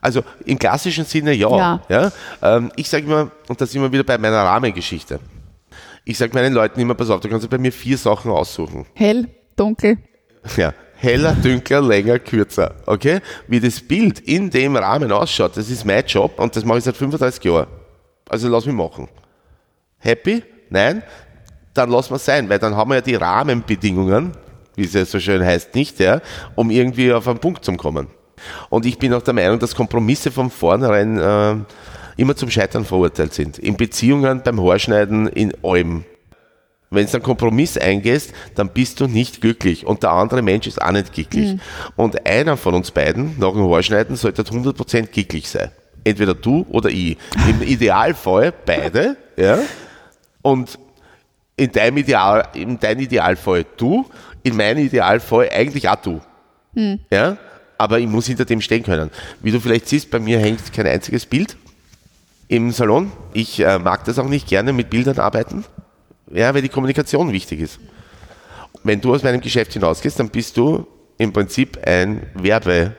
Also 0.00 0.22
im 0.44 0.58
klassischen 0.58 1.04
Sinne 1.04 1.32
ja. 1.32 1.80
Ja. 1.88 2.12
Ähm, 2.40 2.70
ich 2.76 2.88
sage 2.88 3.04
immer, 3.04 3.30
und 3.48 3.60
da 3.60 3.66
sind 3.66 3.82
wir 3.82 3.90
wieder 3.90 4.04
bei 4.04 4.16
meiner 4.16 4.42
Rahmengeschichte. 4.44 5.18
Ich 6.04 6.16
sage 6.16 6.32
meinen 6.34 6.54
Leuten 6.54 6.80
immer, 6.80 6.94
pass 6.94 7.10
auf, 7.10 7.20
du 7.20 7.28
kannst 7.28 7.48
bei 7.50 7.58
mir 7.58 7.72
vier 7.72 7.98
Sachen 7.98 8.30
aussuchen. 8.30 8.86
Hell, 8.94 9.28
dunkel. 9.56 9.98
Ja, 10.56 10.72
heller, 10.98 11.32
dünkler, 11.32 11.80
länger, 11.80 12.18
kürzer. 12.18 12.74
Okay? 12.86 13.20
Wie 13.46 13.60
das 13.60 13.80
Bild 13.80 14.20
in 14.20 14.50
dem 14.50 14.76
Rahmen 14.76 15.10
ausschaut, 15.10 15.56
das 15.56 15.70
ist 15.70 15.84
mein 15.84 16.04
Job 16.04 16.38
und 16.38 16.54
das 16.54 16.64
mache 16.64 16.78
ich 16.78 16.84
seit 16.84 16.96
35 16.96 17.44
Jahren. 17.44 17.66
Also 18.28 18.48
lass 18.48 18.66
mich 18.66 18.74
machen. 18.74 19.08
Happy? 19.98 20.42
Nein? 20.70 21.02
Dann 21.74 21.90
lass 21.90 22.10
mal 22.10 22.18
sein, 22.18 22.48
weil 22.48 22.58
dann 22.58 22.76
haben 22.76 22.90
wir 22.90 22.96
ja 22.96 23.00
die 23.00 23.14
Rahmenbedingungen, 23.14 24.32
wie 24.74 24.84
es 24.84 24.92
ja 24.92 25.04
so 25.04 25.18
schön 25.18 25.44
heißt, 25.44 25.74
nicht, 25.74 25.98
ja, 26.00 26.20
um 26.54 26.70
irgendwie 26.70 27.12
auf 27.12 27.26
einen 27.26 27.38
Punkt 27.38 27.64
zu 27.64 27.72
kommen. 27.74 28.08
Und 28.68 28.86
ich 28.86 28.98
bin 28.98 29.12
auch 29.14 29.22
der 29.22 29.34
Meinung, 29.34 29.58
dass 29.58 29.74
Kompromisse 29.74 30.30
von 30.30 30.50
vornherein 30.50 31.18
äh, 31.18 31.56
immer 32.16 32.36
zum 32.36 32.50
Scheitern 32.50 32.84
verurteilt 32.84 33.34
sind. 33.34 33.58
In 33.58 33.76
Beziehungen, 33.76 34.42
beim 34.42 34.60
Haarschneiden, 34.62 35.28
in 35.28 35.52
allem. 35.64 36.04
Wenn 36.90 37.06
du 37.06 37.12
einen 37.12 37.22
Kompromiss 37.22 37.76
eingehst, 37.76 38.32
dann 38.54 38.70
bist 38.70 39.00
du 39.00 39.06
nicht 39.06 39.40
glücklich 39.40 39.84
und 39.84 40.02
der 40.02 40.10
andere 40.10 40.40
Mensch 40.40 40.66
ist 40.66 40.80
auch 40.80 40.92
nicht 40.92 41.12
glücklich. 41.12 41.58
Und 41.96 42.26
einer 42.26 42.56
von 42.56 42.74
uns 42.74 42.90
beiden, 42.90 43.38
nach 43.38 43.52
dem 43.52 43.70
Haarschneiden, 43.70 44.16
sollte 44.16 44.42
100% 44.42 45.06
glücklich 45.08 45.48
sein. 45.48 45.70
Entweder 46.04 46.34
du 46.34 46.64
oder 46.70 46.88
ich. 46.88 47.18
Im 47.48 47.62
Idealfall 47.66 48.52
beide, 48.64 49.16
ja. 49.36 49.58
Und 50.40 50.78
in 51.56 51.72
deinem, 51.72 51.98
Ideal, 51.98 52.48
in 52.54 52.78
deinem 52.78 53.00
Idealfall 53.00 53.66
du, 53.76 54.06
in 54.42 54.56
meinem 54.56 54.86
Idealfall 54.86 55.50
eigentlich 55.52 55.88
auch 55.88 55.96
du. 55.96 56.20
Ja? 57.10 57.36
Aber 57.76 57.98
ich 57.98 58.06
muss 58.06 58.26
hinter 58.26 58.44
dem 58.44 58.60
stehen 58.60 58.82
können. 58.82 59.10
Wie 59.42 59.50
du 59.50 59.60
vielleicht 59.60 59.88
siehst, 59.88 60.10
bei 60.10 60.18
mir 60.18 60.38
hängt 60.38 60.72
kein 60.72 60.86
einziges 60.86 61.26
Bild 61.26 61.56
im 62.48 62.70
Salon. 62.70 63.12
Ich 63.34 63.60
äh, 63.60 63.78
mag 63.78 64.04
das 64.04 64.18
auch 64.18 64.28
nicht 64.28 64.48
gerne 64.48 64.72
mit 64.72 64.90
Bildern 64.90 65.18
arbeiten. 65.18 65.64
Ja, 66.32 66.54
weil 66.54 66.62
die 66.62 66.68
Kommunikation 66.68 67.32
wichtig 67.32 67.60
ist. 67.60 67.78
Wenn 68.84 69.00
du 69.00 69.14
aus 69.14 69.22
meinem 69.22 69.40
Geschäft 69.40 69.72
hinausgehst, 69.72 70.18
dann 70.18 70.28
bist 70.30 70.56
du 70.56 70.86
im 71.16 71.32
Prinzip 71.32 71.78
ein 71.84 72.26
Werbebild 72.34 72.94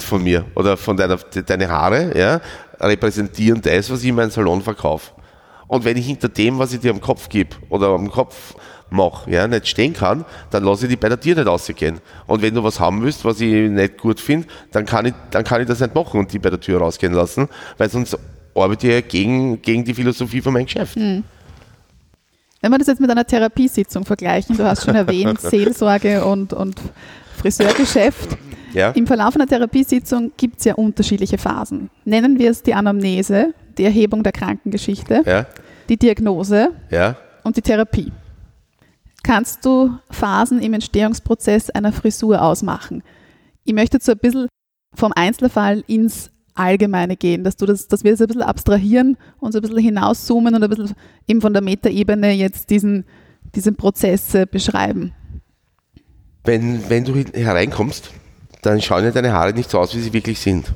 von 0.00 0.22
mir 0.22 0.44
oder 0.54 0.76
von 0.76 0.96
deiner 0.96 1.16
deine 1.16 1.68
Haare, 1.68 2.16
ja, 2.16 2.40
repräsentieren 2.80 3.60
das, 3.62 3.90
was 3.90 4.02
ich 4.02 4.08
in 4.08 4.14
meinem 4.14 4.30
Salon 4.30 4.62
verkaufe. 4.62 5.12
Und 5.66 5.84
wenn 5.84 5.96
ich 5.96 6.06
hinter 6.06 6.28
dem, 6.28 6.58
was 6.58 6.72
ich 6.72 6.80
dir 6.80 6.92
am 6.92 7.00
Kopf 7.00 7.28
gebe 7.28 7.56
oder 7.68 7.88
am 7.88 8.10
Kopf 8.10 8.54
mache, 8.88 9.28
ja, 9.30 9.48
nicht 9.48 9.66
stehen 9.66 9.92
kann, 9.92 10.24
dann 10.50 10.62
lasse 10.62 10.84
ich 10.84 10.90
die 10.90 10.96
bei 10.96 11.08
der 11.08 11.18
Tür 11.18 11.34
nicht 11.34 11.46
rausgehen. 11.46 12.00
Und 12.26 12.42
wenn 12.42 12.54
du 12.54 12.62
was 12.62 12.78
haben 12.78 13.02
willst, 13.02 13.24
was 13.24 13.40
ich 13.40 13.68
nicht 13.68 13.98
gut 13.98 14.20
finde, 14.20 14.46
dann 14.70 14.86
kann 14.86 15.06
ich, 15.06 15.14
dann 15.32 15.42
kann 15.42 15.60
ich 15.60 15.66
das 15.66 15.80
nicht 15.80 15.94
machen 15.94 16.20
und 16.20 16.32
die 16.32 16.38
bei 16.38 16.50
der 16.50 16.60
Tür 16.60 16.78
rausgehen 16.78 17.12
lassen, 17.12 17.48
weil 17.78 17.90
sonst 17.90 18.16
arbeite 18.54 18.88
ja 18.88 19.00
gegen, 19.00 19.60
gegen 19.60 19.84
die 19.84 19.94
Philosophie 19.94 20.40
von 20.40 20.52
meinem 20.52 20.66
Geschäft. 20.66 20.96
Wenn 22.60 22.70
wir 22.72 22.78
das 22.78 22.86
jetzt 22.88 23.00
mit 23.00 23.10
einer 23.10 23.26
Therapiesitzung 23.26 24.04
vergleichen, 24.04 24.56
du 24.56 24.64
hast 24.64 24.84
schon 24.84 24.94
erwähnt, 24.94 25.40
Seelsorge 25.40 26.24
und, 26.24 26.52
und 26.52 26.80
Friseurgeschäft. 27.36 28.36
Ja? 28.72 28.90
Im 28.90 29.06
Verlauf 29.06 29.34
einer 29.36 29.46
Therapiesitzung 29.46 30.32
gibt 30.36 30.58
es 30.58 30.64
ja 30.64 30.74
unterschiedliche 30.74 31.38
Phasen. 31.38 31.90
Nennen 32.04 32.38
wir 32.38 32.50
es 32.50 32.62
die 32.62 32.74
Anamnese, 32.74 33.54
die 33.78 33.84
Erhebung 33.84 34.22
der 34.22 34.32
Krankengeschichte, 34.32 35.22
Ja? 35.24 35.46
die 35.88 35.96
Diagnose 35.96 36.70
Ja? 36.90 37.16
und 37.44 37.56
die 37.56 37.62
Therapie. 37.62 38.12
Kannst 39.22 39.64
du 39.64 39.98
Phasen 40.10 40.60
im 40.60 40.74
Entstehungsprozess 40.74 41.70
einer 41.70 41.92
Frisur 41.92 42.40
ausmachen? 42.42 43.02
Ich 43.64 43.74
möchte 43.74 43.98
so 44.00 44.12
ein 44.12 44.18
bisschen 44.18 44.48
vom 44.94 45.12
Einzelfall 45.14 45.82
ins 45.88 46.30
Allgemeine 46.56 47.16
gehen, 47.16 47.44
dass, 47.44 47.56
du 47.56 47.66
das, 47.66 47.88
dass 47.88 48.04
wir 48.04 48.12
das 48.12 48.20
ein 48.20 48.26
bisschen 48.28 48.42
abstrahieren 48.42 49.16
und 49.38 49.52
so 49.52 49.58
ein 49.58 49.62
bisschen 49.62 49.78
hinauszoomen 49.78 50.54
und 50.54 50.62
ein 50.62 50.70
bisschen 50.70 50.94
eben 51.28 51.40
von 51.40 51.52
der 51.52 51.62
Metaebene 51.62 52.32
jetzt 52.32 52.70
diesen, 52.70 53.04
diesen 53.54 53.76
Prozess 53.76 54.36
beschreiben. 54.50 55.12
Wenn, 56.44 56.88
wenn 56.88 57.04
du 57.04 57.14
hereinkommst, 57.14 58.10
dann 58.62 58.80
schauen 58.80 59.04
ja 59.04 59.10
deine 59.10 59.32
Haare 59.32 59.52
nicht 59.52 59.70
so 59.70 59.78
aus, 59.78 59.94
wie 59.94 60.00
sie 60.00 60.12
wirklich 60.12 60.40
sind. 60.40 60.72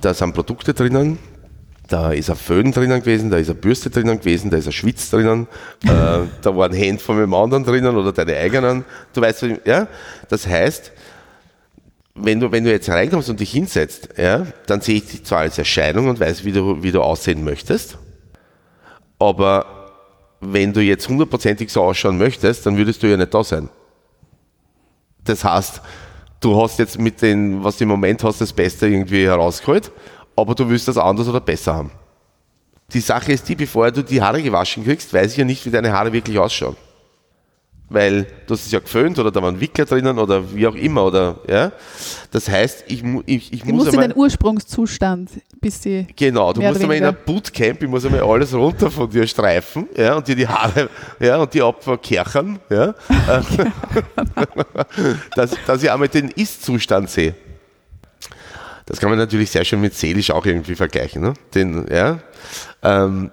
Da 0.00 0.14
sind 0.14 0.34
Produkte 0.34 0.74
drinnen, 0.74 1.18
da 1.88 2.12
ist 2.12 2.30
ein 2.30 2.36
Föhn 2.36 2.72
drinnen 2.72 3.00
gewesen, 3.00 3.30
da 3.30 3.36
ist 3.36 3.50
eine 3.50 3.58
Bürste 3.58 3.90
drinnen 3.90 4.18
gewesen, 4.18 4.50
da 4.50 4.56
ist 4.56 4.66
ein 4.66 4.72
Schwitz 4.72 5.10
drinnen, 5.10 5.46
äh, 5.84 5.88
da 5.88 6.56
waren 6.56 6.72
Hände 6.72 7.02
von 7.02 7.18
dem 7.18 7.34
anderen 7.34 7.64
drinnen 7.64 7.96
oder 7.96 8.12
deine 8.12 8.36
eigenen. 8.36 8.84
Du 9.12 9.20
weißt, 9.20 9.46
ja? 9.64 9.86
Das 10.28 10.46
heißt, 10.46 10.92
wenn 12.14 12.40
du, 12.40 12.52
wenn 12.52 12.64
du 12.64 12.70
jetzt 12.70 12.88
reinkommst 12.88 13.30
und 13.30 13.40
dich 13.40 13.52
hinsetzt, 13.52 14.10
ja, 14.16 14.46
dann 14.66 14.80
sehe 14.80 14.96
ich 14.96 15.06
dich 15.06 15.24
zwar 15.24 15.40
als 15.40 15.58
Erscheinung 15.58 16.08
und 16.08 16.20
weiß, 16.20 16.44
wie 16.44 16.52
du, 16.52 16.82
wie 16.82 16.92
du 16.92 17.00
aussehen 17.00 17.44
möchtest, 17.44 17.98
aber 19.18 19.66
wenn 20.40 20.72
du 20.72 20.80
jetzt 20.80 21.08
hundertprozentig 21.08 21.70
so 21.70 21.82
ausschauen 21.82 22.18
möchtest, 22.18 22.66
dann 22.66 22.76
würdest 22.76 23.02
du 23.02 23.06
ja 23.06 23.16
nicht 23.16 23.32
da 23.32 23.44
sein. 23.44 23.68
Das 25.24 25.44
heißt, 25.44 25.80
du 26.40 26.60
hast 26.60 26.78
jetzt 26.80 26.98
mit 26.98 27.22
dem, 27.22 27.62
was 27.62 27.76
du 27.76 27.84
im 27.84 27.90
Moment 27.90 28.22
hast, 28.24 28.40
das 28.40 28.52
Beste 28.52 28.88
irgendwie 28.88 29.24
herausgeholt, 29.24 29.92
aber 30.34 30.54
du 30.54 30.68
willst 30.68 30.88
das 30.88 30.98
anders 30.98 31.28
oder 31.28 31.40
besser 31.40 31.74
haben. 31.74 31.92
Die 32.92 33.00
Sache 33.00 33.32
ist 33.32 33.48
die, 33.48 33.54
bevor 33.54 33.90
du 33.90 34.02
die 34.02 34.20
Haare 34.20 34.42
gewaschen 34.42 34.84
kriegst, 34.84 35.14
weiß 35.14 35.32
ich 35.32 35.38
ja 35.38 35.44
nicht, 35.44 35.64
wie 35.64 35.70
deine 35.70 35.92
Haare 35.92 36.12
wirklich 36.12 36.38
ausschauen. 36.38 36.76
Weil 37.88 38.26
du 38.46 38.54
hast 38.54 38.64
es 38.64 38.72
ja 38.72 38.78
geföhnt 38.78 39.18
oder 39.18 39.30
da 39.30 39.42
waren 39.42 39.60
Wickler 39.60 39.84
drinnen 39.84 40.18
oder 40.18 40.54
wie 40.54 40.66
auch 40.66 40.74
immer. 40.74 41.04
Oder, 41.04 41.38
ja? 41.46 41.72
Das 42.30 42.48
heißt, 42.48 42.84
ich, 42.88 43.04
ich, 43.26 43.52
ich 43.52 43.60
Du 43.60 43.66
muss 43.66 43.84
musst 43.84 43.88
in 43.88 43.94
einmal, 43.94 44.08
den 44.08 44.16
Ursprungszustand, 44.16 45.30
bis 45.60 45.82
sie. 45.82 46.06
Genau, 46.16 46.54
du 46.54 46.62
musst 46.62 46.80
einmal 46.80 46.96
in 46.96 47.04
ein 47.04 47.16
Bootcamp, 47.26 47.82
ich 47.82 47.88
muss 47.88 48.06
einmal 48.06 48.22
alles 48.22 48.54
runter 48.54 48.90
von 48.90 49.10
dir 49.10 49.26
streifen 49.26 49.88
ja, 49.94 50.16
und 50.16 50.26
dir 50.26 50.36
die 50.36 50.48
Haare 50.48 50.88
ja, 51.20 51.36
und 51.36 51.52
die 51.52 51.60
abkerchern, 51.60 52.58
ja, 52.70 52.88
äh, 52.88 53.42
dass, 55.36 55.54
dass 55.66 55.82
ich 55.82 55.90
einmal 55.90 56.08
den 56.08 56.28
Ist-Zustand 56.28 57.10
sehe. 57.10 57.34
Das 58.86 58.98
kann 58.98 59.10
man 59.10 59.18
natürlich 59.18 59.50
sehr 59.50 59.64
schön 59.64 59.80
mit 59.80 59.94
seelisch 59.94 60.30
auch 60.30 60.44
irgendwie 60.44 60.74
vergleichen. 60.74 61.22
Ne? 61.22 61.34
Den, 61.54 61.86
ja, 61.90 62.18
ähm, 62.82 63.30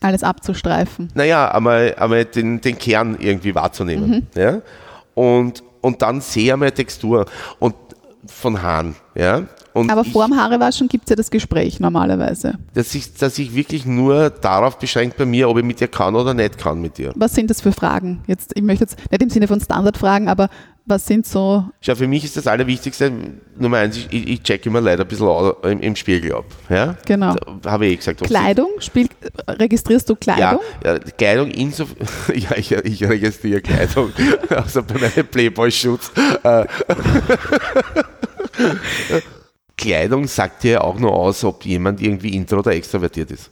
alles 0.00 0.22
abzustreifen. 0.22 1.08
naja, 1.14 1.50
einmal, 1.50 1.94
einmal 1.98 2.24
den, 2.24 2.60
den 2.60 2.78
Kern 2.78 3.16
irgendwie 3.20 3.54
wahrzunehmen. 3.54 4.10
Mhm. 4.10 4.26
Ja? 4.34 4.62
Und, 5.14 5.62
und 5.80 6.02
dann 6.02 6.20
sehe 6.20 6.44
ich 6.44 6.52
einmal 6.52 6.72
Textur 6.72 7.26
und 7.58 7.74
von 8.26 8.62
Haaren. 8.62 8.96
Ja? 9.14 9.42
Und 9.72 9.90
Aber 9.90 10.02
ich- 10.02 10.12
vor 10.12 10.26
dem 10.26 10.36
Haarewaschen 10.36 10.88
gibt 10.88 11.04
es 11.04 11.10
ja 11.10 11.16
das 11.16 11.30
Gespräch 11.30 11.78
normalerweise. 11.80 12.54
dass 12.74 12.94
ich, 12.94 13.14
dass 13.14 13.38
ich 13.38 13.54
wirklich 13.54 13.86
nur 13.86 14.30
darauf 14.30 14.78
beschränkt 14.78 15.16
bei 15.16 15.26
mir, 15.26 15.48
ob 15.48 15.58
ich 15.58 15.64
mit 15.64 15.80
dir 15.80 15.88
kann 15.88 16.14
oder 16.16 16.34
nicht 16.34 16.58
kann 16.58 16.80
mit 16.80 16.98
dir. 16.98 17.12
Was 17.16 17.34
sind 17.34 17.50
das 17.50 17.60
für 17.60 17.72
Fragen? 17.72 18.22
Jetzt, 18.26 18.52
ich 18.56 18.62
möchte 18.62 18.84
jetzt 18.84 18.96
nicht 19.10 19.22
im 19.22 19.30
Sinne 19.30 19.48
von 19.48 19.60
Standardfragen, 19.60 20.28
aber 20.28 20.48
was 20.86 21.06
sind 21.06 21.24
so 21.24 21.64
Schau, 21.80 21.94
für 21.94 22.08
mich 22.08 22.24
ist 22.24 22.36
das 22.36 22.48
Allerwichtigste, 22.48 23.12
Nummer 23.56 23.76
eins, 23.76 23.96
ich, 23.96 24.12
ich 24.28 24.42
check 24.42 24.66
immer 24.66 24.80
leider 24.80 25.04
ein 25.04 25.08
bisschen 25.08 25.52
im, 25.62 25.80
im 25.80 25.94
Spiegel 25.94 26.34
ab. 26.34 26.46
Ja? 26.68 26.96
Genau. 27.06 27.36
Habe 27.64 27.86
ich 27.86 27.92
eh 27.92 27.96
gesagt. 27.96 28.22
Kleidung? 28.22 28.70
Spiel, 28.80 29.06
registrierst 29.48 30.08
du 30.10 30.16
Kleidung? 30.16 30.58
ja, 30.84 30.98
Kleidung 30.98 31.48
insofern, 31.52 32.08
ja, 32.34 32.56
ich, 32.56 32.72
ich 32.72 33.04
registriere 33.08 33.60
Kleidung, 33.60 34.10
also 34.48 34.82
bei 34.82 34.94
meinem 34.94 35.26
Playboy-Schutz. 35.28 36.10
Kleidung 39.80 40.26
sagt 40.26 40.62
dir 40.62 40.72
ja 40.72 40.80
auch 40.82 40.98
nur 40.98 41.12
aus, 41.12 41.42
ob 41.42 41.64
jemand 41.64 42.02
irgendwie 42.02 42.36
intro 42.36 42.58
oder 42.58 42.72
extrovertiert 42.72 43.30
ist. 43.30 43.50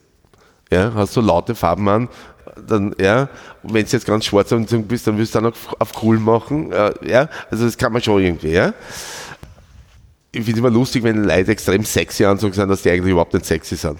Ja, 0.70 0.92
hast 0.94 1.16
du 1.16 1.22
laute 1.22 1.54
Farben 1.54 1.88
an, 1.88 2.08
dann, 2.66 2.94
ja, 3.00 3.30
wenn 3.62 3.84
du 3.86 3.90
jetzt 3.90 4.06
ganz 4.06 4.26
schwarz 4.26 4.52
angezogen 4.52 4.86
bist, 4.86 5.06
dann 5.06 5.16
wirst 5.16 5.34
du 5.34 5.38
dann 5.38 5.52
auf, 5.52 5.74
auf 5.78 6.02
cool 6.02 6.18
machen, 6.18 6.70
äh, 6.70 6.92
ja, 7.08 7.28
also 7.50 7.64
das 7.64 7.78
kann 7.78 7.92
man 7.92 8.02
schon 8.02 8.22
irgendwie, 8.22 8.50
ja. 8.50 8.74
Ich 10.30 10.44
finde 10.44 10.60
immer 10.60 10.70
lustig, 10.70 11.02
wenn 11.02 11.24
Leute 11.24 11.52
extrem 11.52 11.82
sexy 11.84 12.26
anzogen 12.26 12.52
sind, 12.52 12.68
dass 12.68 12.82
die 12.82 12.90
eigentlich 12.90 13.12
überhaupt 13.12 13.32
nicht 13.32 13.46
sexy 13.46 13.76
sind. 13.76 13.98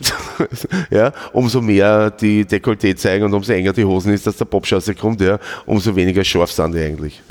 ja, 0.90 1.12
umso 1.34 1.60
mehr 1.60 2.10
die 2.10 2.46
Dekolleté 2.46 2.96
zeigen 2.96 3.26
und 3.26 3.34
umso 3.34 3.52
enger 3.52 3.74
die 3.74 3.84
Hosen 3.84 4.14
ist, 4.14 4.26
dass 4.26 4.38
der 4.38 4.46
Popschauße 4.46 4.94
kommt, 4.94 5.20
ja, 5.20 5.38
umso 5.66 5.94
weniger 5.94 6.24
scharf 6.24 6.50
sind 6.50 6.74
die 6.74 6.80
eigentlich. 6.80 7.22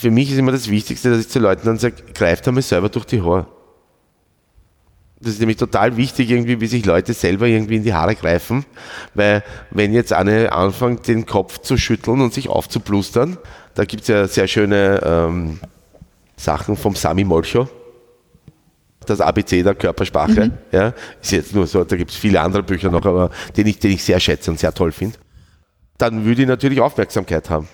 Für 0.00 0.10
mich 0.10 0.32
ist 0.32 0.38
immer 0.38 0.52
das 0.52 0.70
Wichtigste, 0.70 1.10
dass 1.10 1.20
ich 1.20 1.28
zu 1.28 1.38
Leuten 1.40 1.66
dann 1.66 1.76
sage, 1.76 1.96
greift 2.14 2.48
einmal 2.48 2.62
selber 2.62 2.88
durch 2.88 3.04
die 3.04 3.20
Haare. 3.20 3.46
Das 5.20 5.34
ist 5.34 5.40
nämlich 5.40 5.58
total 5.58 5.98
wichtig, 5.98 6.30
irgendwie, 6.30 6.58
wie 6.62 6.66
sich 6.66 6.86
Leute 6.86 7.12
selber 7.12 7.46
irgendwie 7.46 7.76
in 7.76 7.82
die 7.82 7.92
Haare 7.92 8.14
greifen, 8.14 8.64
weil 9.12 9.44
wenn 9.70 9.92
jetzt 9.92 10.14
eine 10.14 10.52
anfängt, 10.52 11.06
den 11.06 11.26
Kopf 11.26 11.58
zu 11.58 11.76
schütteln 11.76 12.22
und 12.22 12.32
sich 12.32 12.48
aufzuplustern, 12.48 13.36
da 13.74 13.84
gibt 13.84 14.04
es 14.04 14.08
ja 14.08 14.26
sehr 14.26 14.46
schöne 14.46 15.02
ähm, 15.04 15.60
Sachen 16.34 16.78
vom 16.78 16.94
Sami 16.94 17.24
Molcho, 17.24 17.68
das 19.04 19.20
ABC 19.20 19.62
der 19.62 19.74
Körpersprache. 19.74 20.50
Ja, 20.72 20.94
ist 21.20 21.32
jetzt 21.32 21.54
nur 21.54 21.66
so, 21.66 21.84
da 21.84 21.96
gibt 21.96 22.10
es 22.10 22.16
viele 22.16 22.40
andere 22.40 22.62
Bücher 22.62 22.90
noch, 22.90 23.04
aber 23.04 23.28
den 23.54 23.66
ich, 23.66 23.78
den 23.78 23.90
ich 23.90 24.02
sehr 24.02 24.18
schätze 24.18 24.50
und 24.50 24.58
sehr 24.58 24.72
toll 24.72 24.92
finde. 24.92 25.18
Dann 25.98 26.24
würde 26.24 26.40
ich 26.40 26.48
natürlich 26.48 26.80
Aufmerksamkeit 26.80 27.50
haben. 27.50 27.68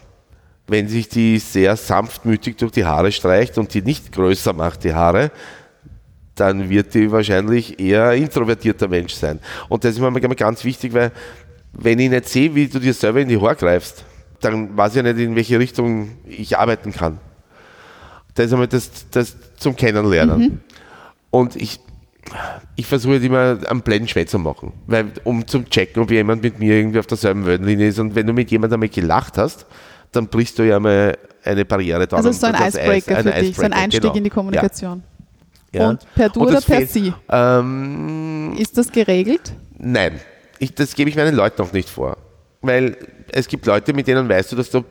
Wenn 0.68 0.88
sich 0.88 1.08
die 1.08 1.38
sehr 1.38 1.76
sanftmütig 1.76 2.56
durch 2.56 2.72
die 2.72 2.84
Haare 2.84 3.12
streicht 3.12 3.56
und 3.58 3.72
die 3.72 3.82
nicht 3.82 4.12
größer 4.12 4.52
macht, 4.52 4.84
die 4.84 4.94
Haare, 4.94 5.30
dann 6.34 6.68
wird 6.68 6.94
die 6.94 7.10
wahrscheinlich 7.10 7.80
eher 7.80 8.08
ein 8.10 8.22
introvertierter 8.22 8.88
Mensch 8.88 9.14
sein. 9.14 9.40
Und 9.68 9.84
das 9.84 9.94
ist 9.94 10.00
mir 10.00 10.08
immer 10.08 10.34
ganz 10.34 10.64
wichtig, 10.64 10.92
weil 10.92 11.12
wenn 11.72 11.98
ich 11.98 12.10
nicht 12.10 12.28
sehe, 12.28 12.54
wie 12.54 12.68
du 12.68 12.78
dir 12.78 12.94
selber 12.94 13.20
in 13.20 13.28
die 13.28 13.40
Haare 13.40 13.56
greifst, 13.56 14.04
dann 14.40 14.76
weiß 14.76 14.92
ich 14.92 14.96
ja 14.96 15.02
nicht, 15.02 15.18
in 15.18 15.34
welche 15.34 15.58
Richtung 15.58 16.10
ich 16.26 16.58
arbeiten 16.58 16.92
kann. 16.92 17.18
Das 18.34 18.46
ist 18.46 18.52
einmal 18.52 18.68
das, 18.68 18.90
das 19.10 19.36
zum 19.56 19.76
Kennenlernen. 19.76 20.60
Und 21.30 21.56
ich, 21.56 21.80
ich 22.76 22.86
versuche 22.86 23.14
halt 23.14 23.24
immer 23.24 23.58
einen 23.66 23.80
blenden 23.80 24.08
Schwätz 24.08 24.30
zu 24.30 24.38
machen, 24.38 24.72
weil, 24.86 25.12
um 25.24 25.46
zu 25.46 25.64
checken, 25.64 26.02
ob 26.02 26.10
jemand 26.10 26.42
mit 26.42 26.58
mir 26.58 26.74
irgendwie 26.76 26.98
auf 26.98 27.06
derselben 27.06 27.46
Wellenlinie 27.46 27.88
ist. 27.88 27.98
Und 27.98 28.14
wenn 28.14 28.26
du 28.26 28.32
mit 28.32 28.50
jemandem 28.50 28.76
einmal 28.76 28.88
gelacht 28.90 29.38
hast, 29.38 29.66
dann 30.16 30.28
brichst 30.28 30.58
du 30.58 30.62
ja 30.64 30.80
mal 30.80 31.16
eine 31.44 31.64
Barriere 31.64 32.06
da. 32.06 32.16
Also 32.16 32.32
so 32.32 32.46
ein 32.46 32.54
Icebreaker 32.54 33.16
Eis- 33.18 33.22
für 33.22 33.32
ein 33.32 33.44
dich, 33.44 33.56
so 33.56 33.62
ein 33.62 33.72
Einstieg 33.72 34.02
genau. 34.02 34.14
in 34.14 34.24
die 34.24 34.30
Kommunikation. 34.30 35.02
Ja. 35.72 35.80
Ja. 35.80 35.88
Und 35.90 36.06
per 36.14 36.28
Du 36.30 36.40
Und 36.40 36.48
oder 36.48 36.60
per 36.60 36.78
fehlt- 36.78 36.90
Sie? 36.90 37.12
Ähm, 37.28 38.54
Ist 38.58 38.78
das 38.78 38.90
geregelt? 38.90 39.52
Nein, 39.78 40.20
ich, 40.58 40.74
das 40.74 40.94
gebe 40.94 41.10
ich 41.10 41.16
meinen 41.16 41.34
Leuten 41.34 41.60
noch 41.60 41.72
nicht 41.72 41.88
vor. 41.90 42.16
Weil 42.62 42.96
es 43.30 43.46
gibt 43.46 43.66
Leute, 43.66 43.92
mit 43.92 44.06
denen 44.06 44.28
weißt 44.28 44.52
du, 44.52 44.56
dass 44.56 44.70
du 44.70 44.84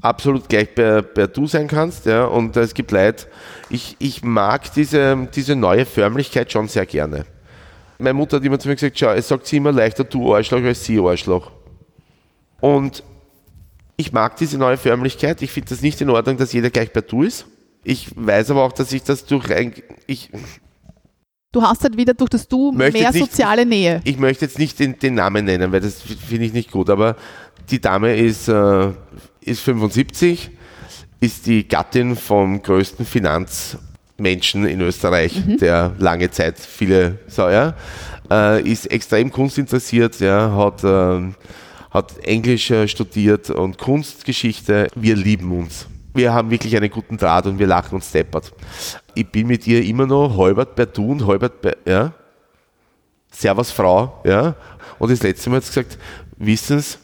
absolut 0.00 0.48
gleich 0.48 0.74
per, 0.74 1.02
per 1.02 1.28
Du 1.28 1.46
sein 1.46 1.66
kannst. 1.66 2.06
Ja? 2.06 2.24
Und 2.24 2.56
es 2.56 2.74
gibt 2.74 2.90
Leute, 2.90 3.26
ich, 3.70 3.96
ich 3.98 4.22
mag 4.24 4.72
diese, 4.72 5.28
diese 5.34 5.56
neue 5.56 5.84
Förmlichkeit 5.84 6.50
schon 6.50 6.68
sehr 6.68 6.86
gerne. 6.86 7.24
Meine 7.98 8.14
Mutter 8.14 8.36
hat 8.38 8.44
immer 8.44 8.58
zu 8.58 8.68
mir 8.68 8.74
gesagt, 8.74 8.98
schau, 8.98 9.10
es 9.12 9.28
sagt 9.28 9.46
sie 9.46 9.58
immer 9.58 9.72
leichter 9.72 10.04
du 10.04 10.34
Arschloch 10.34 10.62
als 10.62 10.84
sie 10.84 10.98
Arschloch. 10.98 11.50
Und 12.60 13.02
ich 13.96 14.12
mag 14.12 14.36
diese 14.36 14.58
neue 14.58 14.76
Förmlichkeit. 14.76 15.40
Ich 15.42 15.52
finde 15.52 15.68
das 15.70 15.80
nicht 15.82 16.00
in 16.00 16.10
Ordnung, 16.10 16.36
dass 16.36 16.52
jeder 16.52 16.70
gleich 16.70 16.92
per 16.92 17.02
Du 17.02 17.22
ist. 17.22 17.46
Ich 17.84 18.08
weiß 18.16 18.50
aber 18.50 18.62
auch, 18.64 18.72
dass 18.72 18.92
ich 18.92 19.02
das 19.02 19.24
durch 19.26 19.50
ein, 19.54 19.72
ich, 20.06 20.30
Du 21.52 21.62
hast 21.62 21.84
halt 21.84 21.96
wieder 21.96 22.14
durch 22.14 22.30
das 22.30 22.48
Du 22.48 22.72
mehr 22.72 22.90
nicht- 22.90 23.14
soziale 23.14 23.64
Nähe. 23.64 24.00
ich 24.04 24.18
möchte 24.18 24.44
jetzt 24.44 24.58
nicht 24.58 24.78
den, 24.80 24.98
den 24.98 25.14
Namen 25.14 25.44
nennen, 25.44 25.70
weil 25.70 25.80
das 25.80 26.00
finde 26.02 26.46
ich 26.46 26.52
nicht 26.52 26.72
gut, 26.72 26.90
aber 26.90 27.14
die 27.70 27.80
Dame 27.80 28.16
ist, 28.16 28.48
äh, 28.48 28.90
ist 29.40 29.60
75, 29.60 30.50
ist 31.20 31.46
die 31.46 31.68
Gattin 31.68 32.16
vom 32.16 32.60
größten 32.60 33.06
Finanzmenschen 33.06 34.66
in 34.66 34.80
Österreich, 34.80 35.40
der 35.60 35.92
lange 35.98 36.30
Zeit 36.32 36.58
viele, 36.58 37.18
so, 37.28 37.48
ja, 37.48 37.74
äh, 38.30 38.60
ist 38.68 38.90
extrem 38.90 39.30
kunstinteressiert, 39.30 40.18
ja, 40.20 40.54
hat, 40.56 40.82
ähm, 40.82 41.36
hat 41.94 42.18
Englisch 42.24 42.70
äh, 42.72 42.88
studiert 42.88 43.50
und 43.50 43.78
Kunstgeschichte. 43.78 44.88
Wir 44.96 45.14
lieben 45.14 45.50
uns. 45.56 45.86
Wir 46.12 46.34
haben 46.34 46.50
wirklich 46.50 46.76
einen 46.76 46.90
guten 46.90 47.16
Draht 47.16 47.46
und 47.46 47.58
wir 47.58 47.68
lachen 47.68 47.94
uns 47.94 48.10
deppert. 48.10 48.52
Ich 49.14 49.30
bin 49.30 49.46
mit 49.46 49.66
ihr 49.66 49.82
immer 49.84 50.06
noch 50.06 50.36
Du 50.92 51.12
und 51.12 51.26
halbert 51.26 51.60
per, 51.62 51.76
ja, 51.86 52.12
Servus 53.30 53.70
Frau, 53.70 54.20
ja. 54.24 54.54
Und 54.98 55.10
das 55.10 55.22
letzte 55.22 55.50
Mal 55.50 55.56
hat 55.56 55.64
sie 55.64 55.82
gesagt, 55.82 55.98
wissen 56.36 56.80
Sie, 56.80 56.98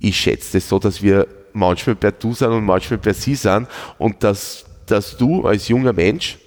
ich 0.00 0.16
schätze 0.16 0.58
das 0.58 0.68
so, 0.68 0.78
dass 0.78 1.02
wir 1.02 1.26
manchmal 1.52 1.96
per 1.96 2.12
Du 2.12 2.34
sind 2.34 2.50
und 2.50 2.64
manchmal 2.64 2.98
per 2.98 3.14
Sie 3.14 3.34
sind 3.34 3.66
und 3.98 4.22
dass, 4.22 4.64
dass 4.86 5.16
du 5.16 5.46
als 5.46 5.66
junger 5.68 5.92
Mensch, 5.92 6.38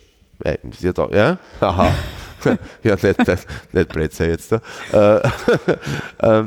äh, 0.44 0.58
ja, 0.82 1.38
haha, 1.60 1.94
ja, 2.84 2.96
nicht, 2.96 3.28
nicht, 3.28 3.48
nicht 3.74 3.90
Bretzer 3.90 4.28
jetzt 4.28 4.54
äh, 4.54 4.58
äh, 6.20 6.44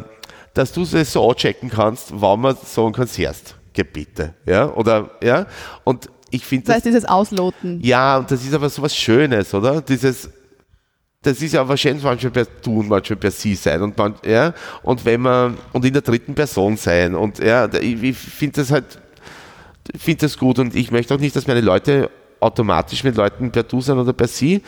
dass 0.55 0.73
du 0.73 0.83
es 0.83 1.13
so 1.13 1.29
anchecken 1.29 1.69
kannst, 1.69 2.13
wann 2.13 2.41
man 2.41 2.57
sagen 2.65 2.93
kannst, 2.93 3.19
hörst, 3.19 3.57
geh 3.73 3.83
bitte, 3.83 4.35
ja, 4.47 4.73
oder, 4.73 5.11
ja, 5.23 5.47
und 5.83 6.09
ich 6.31 6.45
finde 6.45 6.67
Das 6.67 6.77
heißt, 6.77 6.87
dieses 6.87 7.05
Ausloten. 7.05 7.81
ja, 7.83 8.19
und 8.19 8.31
das 8.31 8.43
ist 8.43 8.55
aber 8.55 8.69
so 8.69 8.83
was 8.83 8.97
Schönes, 8.97 9.53
oder? 9.53 9.81
Dieses, 9.83 10.31
das 11.23 11.41
ist 11.41 11.53
ja 11.53 11.67
wahrscheinlich 11.69 12.05
manchmal 12.05 12.33
per 12.33 12.47
Du 12.63 12.81
und 12.81 12.89
manchmal 12.89 13.17
per 13.17 13.31
Sie 13.31 13.55
sein 13.55 13.83
und 13.83 13.97
man, 13.99 14.15
ja, 14.25 14.55
und 14.83 15.05
wenn 15.05 15.21
man, 15.21 15.59
und 15.73 15.85
in 15.85 15.93
der 15.93 16.03
dritten 16.03 16.35
Person 16.35 16.77
sein 16.77 17.15
und 17.15 17.39
ja, 17.39 17.73
ich, 17.75 18.03
ich 18.03 18.17
finde 18.17 18.61
das 18.61 18.71
halt, 18.71 19.01
finde 19.97 20.21
das 20.21 20.39
gut 20.39 20.59
und 20.59 20.75
ich 20.75 20.91
möchte 20.91 21.15
auch 21.15 21.21
nicht, 21.21 21.35
dass 21.35 21.47
meine 21.47 21.61
Leute 21.61 22.11
automatisch 22.41 23.03
mit 23.05 23.17
Leuten 23.17 23.51
per 23.51 23.63
Du 23.65 23.81
sein 23.81 23.99
oder 23.99 24.13
per 24.13 24.29
Sie. 24.29 24.63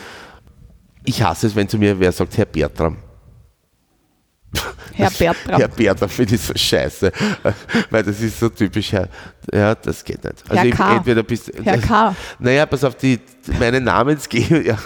Ich 1.05 1.23
hasse 1.23 1.47
es, 1.47 1.55
wenn 1.55 1.69
zu 1.69 1.79
mir 1.79 2.01
wer 2.01 2.11
sagt, 2.11 2.37
Herr 2.37 2.47
Bertram. 2.47 2.97
Herr 4.95 5.11
Bertram. 5.11 5.59
Herr 5.61 5.69
Bertram 5.69 6.09
finde 6.09 6.35
ich 6.37 6.41
so 6.41 6.53
scheiße, 6.55 7.13
weil 7.91 8.03
das 8.03 8.21
ist 8.21 8.41
so 8.41 8.49
typisch, 8.49 8.93
Herr, 8.93 9.09
ja, 9.53 9.75
das 9.75 10.03
geht 10.05 10.25
nicht. 10.25 10.43
Also 10.49 10.63
Herr 10.63 10.71
K. 10.71 10.97
entweder 10.97 11.23
bist 11.23 11.51
Herr 11.63 11.79
K. 11.79 12.15
naja, 12.39 12.67
pass 12.67 12.83
auf, 12.85 12.95
die, 12.97 13.21
meine 13.59 13.81
Namensgebung, 13.81 14.65
ja, 14.65 14.77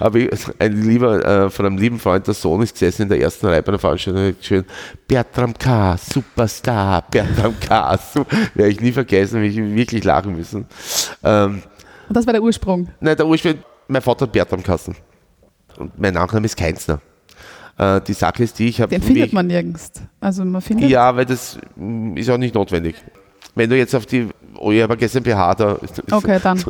habe 0.00 0.18
ich, 0.20 0.30
ein 0.58 0.82
lieber, 0.82 1.24
äh, 1.24 1.50
von 1.50 1.66
einem 1.66 1.78
lieben 1.78 1.98
Freund, 2.00 2.26
der 2.26 2.34
Sohn 2.34 2.62
ist 2.62 2.72
gesessen 2.74 3.02
in 3.02 3.08
der 3.08 3.20
ersten 3.20 3.46
Reihe 3.46 3.62
bei 3.62 3.68
einer 3.68 3.78
Veranstaltung, 3.78 4.26
und 4.26 4.44
schön, 4.44 4.64
Bertram 5.06 5.54
K., 5.56 5.96
Superstar, 5.96 7.04
Bertram 7.10 7.54
K., 7.60 7.96
su 7.98 8.24
werde 8.54 8.72
ich 8.72 8.80
nie 8.80 8.92
vergessen, 8.92 9.40
werde 9.42 9.48
ich 9.48 9.56
wirklich 9.76 10.04
lachen 10.04 10.36
müssen. 10.36 10.66
Ähm, 11.22 11.62
Und 12.08 12.16
das 12.16 12.26
war 12.26 12.32
der 12.32 12.42
Ursprung. 12.42 12.88
nein, 13.00 13.16
der 13.16 13.26
Ursprung, 13.26 13.54
mein 13.88 14.02
Vater 14.02 14.24
hat 14.26 14.32
Bertram 14.32 14.62
Kassen. 14.62 14.96
Und 15.76 15.98
mein 15.98 16.14
Nachname 16.14 16.46
ist 16.46 16.56
Keinzner. 16.56 17.00
Äh, 17.76 18.00
die 18.02 18.12
Sache 18.12 18.42
ist 18.44 18.58
die, 18.58 18.68
ich 18.68 18.80
habe... 18.80 18.90
Den 18.90 19.02
findet 19.02 19.32
man 19.32 19.46
nirgends. 19.46 19.92
Also 20.20 20.44
man 20.44 20.62
findet. 20.62 20.90
Ja, 20.90 21.14
weil 21.16 21.26
das 21.26 21.58
mm, 21.76 22.16
ist 22.16 22.30
auch 22.30 22.38
nicht 22.38 22.54
notwendig. 22.54 22.96
Wenn 23.56 23.70
du 23.70 23.76
jetzt 23.76 23.94
auf 23.94 24.06
die, 24.06 24.28
oh, 24.58 24.72
ich 24.72 24.82
habe 24.82 24.96
gestern 24.96 25.22
BH 25.22 25.54
da. 25.54 25.78
Okay, 26.10 26.40
dann. 26.42 26.62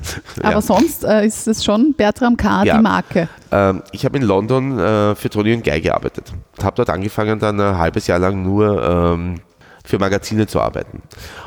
Aber 0.42 0.52
Ja. 0.52 0.60
sonst 0.60 1.04
äh, 1.04 1.26
ist 1.26 1.46
es 1.48 1.64
schon 1.64 1.94
Bertram 1.94 2.36
K. 2.36 2.64
Ja. 2.64 2.76
die 2.76 2.82
Marke. 2.82 3.28
Ähm, 3.50 3.82
ich 3.92 4.04
habe 4.04 4.18
in 4.18 4.24
London 4.24 4.78
äh, 4.78 5.14
für 5.14 5.30
Tony 5.30 5.54
und 5.54 5.64
Guy 5.64 5.80
gearbeitet. 5.80 6.32
Habe 6.62 6.76
dort 6.76 6.90
angefangen, 6.90 7.38
dann 7.38 7.58
ein 7.60 7.78
halbes 7.78 8.06
Jahr 8.06 8.18
lang 8.18 8.42
nur 8.42 8.82
ähm, 8.82 9.40
für 9.84 9.98
Magazine 9.98 10.46
zu 10.46 10.60
arbeiten. 10.60 11.02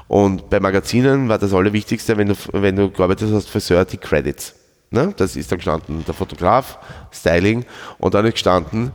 Und 0.07 0.49
bei 0.49 0.59
Magazinen 0.59 1.29
war 1.29 1.37
das 1.37 1.53
Allerwichtigste, 1.53 2.17
wenn 2.17 2.29
du, 2.29 2.35
wenn 2.53 2.75
du 2.75 2.89
gearbeitet 2.89 3.29
hast, 3.33 3.49
Friseur, 3.49 3.85
die 3.85 3.97
Credits. 3.97 4.55
Ne? 4.89 5.13
Das 5.17 5.35
ist 5.35 5.51
dann 5.51 5.57
gestanden, 5.57 6.03
der 6.05 6.13
Fotograf, 6.13 6.79
Styling 7.11 7.65
und 7.99 8.13
dann 8.13 8.25
ist 8.25 8.33
gestanden 8.33 8.91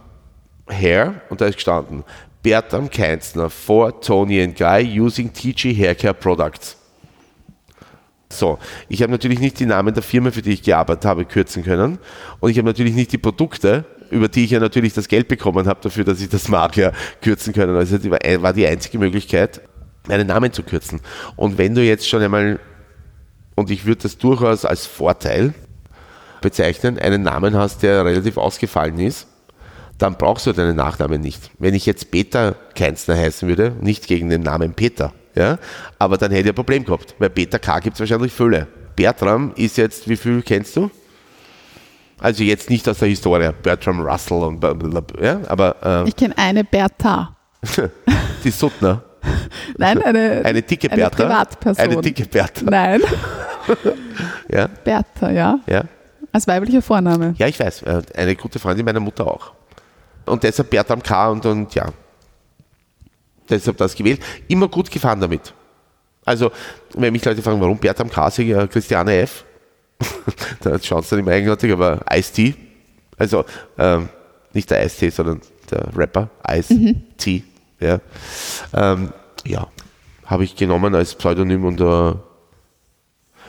Hair 0.68 1.22
und 1.28 1.40
da 1.40 1.46
ist 1.46 1.56
gestanden 1.56 2.04
Bertram 2.42 2.90
Keinzner 2.90 3.48
for 3.50 4.00
Tony 4.00 4.42
and 4.42 4.56
Guy 4.56 5.00
using 5.00 5.32
TG 5.32 5.74
Haircare 5.76 6.14
Products. 6.14 6.76
So, 8.32 8.58
ich 8.88 9.02
habe 9.02 9.12
natürlich 9.12 9.38
nicht 9.38 9.60
die 9.60 9.66
Namen 9.66 9.94
der 9.94 10.02
Firma, 10.02 10.30
für 10.30 10.42
die 10.42 10.52
ich 10.52 10.62
gearbeitet 10.62 11.04
habe, 11.04 11.24
kürzen 11.24 11.62
können. 11.62 11.98
Und 12.40 12.50
ich 12.50 12.58
habe 12.58 12.66
natürlich 12.66 12.94
nicht 12.94 13.12
die 13.12 13.18
Produkte, 13.18 13.84
über 14.10 14.28
die 14.28 14.44
ich 14.44 14.50
ja 14.50 14.58
natürlich 14.58 14.94
das 14.94 15.06
Geld 15.06 15.28
bekommen 15.28 15.66
habe, 15.66 15.80
dafür, 15.82 16.04
dass 16.04 16.20
ich 16.20 16.30
das 16.30 16.48
mag, 16.48 16.76
ja 16.76 16.92
kürzen 17.20 17.52
können. 17.52 17.76
Also 17.76 18.02
war 18.10 18.42
war 18.42 18.52
die 18.52 18.66
einzige 18.66 18.98
Möglichkeit, 18.98 19.60
meinen 20.08 20.26
Namen 20.26 20.52
zu 20.52 20.62
kürzen. 20.62 21.00
Und 21.36 21.58
wenn 21.58 21.74
du 21.74 21.82
jetzt 21.82 22.08
schon 22.08 22.22
einmal, 22.22 22.58
und 23.54 23.70
ich 23.70 23.84
würde 23.84 24.02
das 24.02 24.18
durchaus 24.18 24.64
als 24.64 24.86
Vorteil 24.86 25.54
bezeichnen, 26.40 26.98
einen 26.98 27.22
Namen 27.22 27.54
hast, 27.54 27.82
der 27.82 28.04
relativ 28.04 28.36
ausgefallen 28.36 28.98
ist, 28.98 29.28
dann 29.98 30.16
brauchst 30.16 30.46
du 30.46 30.52
deinen 30.52 30.76
Nachnamen 30.76 31.20
nicht. 31.20 31.50
Wenn 31.58 31.74
ich 31.74 31.86
jetzt 31.86 32.10
Peter 32.10 32.54
Keinzner 32.74 33.16
heißen 33.16 33.48
würde, 33.48 33.72
nicht 33.80 34.06
gegen 34.06 34.28
den 34.30 34.42
Namen 34.42 34.74
Peter, 34.74 35.12
ja, 35.34 35.58
aber 35.98 36.18
dann 36.18 36.30
hätte 36.30 36.42
ich 36.44 36.48
ein 36.50 36.54
Problem 36.54 36.84
gehabt, 36.84 37.14
weil 37.18 37.30
Peter 37.30 37.58
K. 37.58 37.78
gibt 37.80 37.94
es 37.94 38.00
wahrscheinlich 38.00 38.32
Fülle. 38.32 38.66
Bertram 38.96 39.52
ist 39.56 39.76
jetzt, 39.78 40.08
wie 40.08 40.16
viel 40.16 40.42
kennst 40.42 40.76
du? 40.76 40.90
Also 42.18 42.44
jetzt 42.44 42.68
nicht 42.70 42.88
aus 42.88 42.98
der 42.98 43.08
Historie, 43.08 43.50
Bertram 43.62 44.00
Russell 44.00 44.38
und 44.42 44.60
blablabla, 44.60 45.22
ja, 45.24 45.40
aber 45.48 45.76
äh, 46.04 46.08
Ich 46.08 46.14
kenne 46.16 46.36
eine 46.36 46.62
Bertha. 46.64 47.34
die 48.44 48.50
Suttner, 48.50 49.02
Nein, 49.78 50.02
eine, 50.02 50.42
eine 50.44 50.62
dicke 50.62 50.90
eine 50.90 51.02
Bertha, 51.02 51.22
Privatperson. 51.24 51.84
eine 51.84 52.00
dicke 52.00 52.24
Bertha, 52.26 52.64
Nein, 52.68 53.00
ja, 54.50 54.66
Bertha, 54.84 55.30
ja. 55.30 55.58
ja. 55.68 55.84
Als 56.32 56.46
weiblicher 56.46 56.82
Vorname. 56.82 57.34
Ja, 57.38 57.46
ich 57.46 57.58
weiß. 57.60 57.82
äh, 57.82 58.02
Eine 58.16 58.34
gute 58.36 58.58
Freundin 58.58 58.84
meiner 58.84 59.00
Mutter 59.00 59.26
auch. 59.26 59.52
Und 60.26 60.42
deshalb 60.42 60.70
Bertram 60.70 61.02
K. 61.02 61.30
und, 61.30 61.44
und 61.46 61.74
ja. 61.74 61.92
Deshalb 63.48 63.76
das 63.76 63.94
gewählt. 63.94 64.20
Immer 64.48 64.68
gut 64.68 64.90
gefahren 64.90 65.20
damit. 65.20 65.52
Also, 66.24 66.52
wenn 66.94 67.12
mich 67.12 67.24
Leute 67.24 67.42
fragen, 67.42 67.60
warum 67.60 67.78
Bertram 67.78 68.10
K. 68.10 68.28
ich, 68.28 68.38
äh, 68.40 68.66
Christiane 68.68 69.20
F. 69.20 69.44
da 70.60 70.78
schaut 70.78 71.04
es 71.04 71.10
dann 71.10 71.18
immer 71.18 71.32
eigenartig, 71.32 71.72
aber 71.72 72.00
Ice-T. 72.12 72.54
Also, 73.18 73.44
ähm, 73.78 74.08
nicht 74.52 74.70
der 74.70 74.84
Ice-T, 74.84 75.10
sondern 75.10 75.40
der 75.70 75.88
Rapper, 75.96 76.30
Ice-T. 76.48 77.44
Ja, 77.80 78.00
ähm, 78.72 79.12
ja 79.44 79.68
habe 80.32 80.44
ich 80.44 80.56
genommen 80.56 80.94
als 80.94 81.14
Pseudonym 81.14 81.64
und 81.64 81.80
äh, 81.80 82.14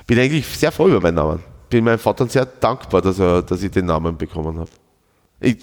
bin 0.06 0.20
eigentlich 0.20 0.46
sehr 0.48 0.72
froh 0.72 0.88
über 0.88 1.00
meinen 1.00 1.16
Namen. 1.16 1.40
Bin 1.70 1.84
meinem 1.86 2.00
Vater 2.00 2.28
sehr 2.28 2.46
dankbar, 2.46 3.02
dass, 3.02 3.20
er, 3.20 3.42
dass 3.42 3.64
ich 3.64 3.72
den 3.72 3.86
Namen 3.86 4.18
bekommen 4.18 4.60
habe. 4.60 4.70
Ich, 5.44 5.58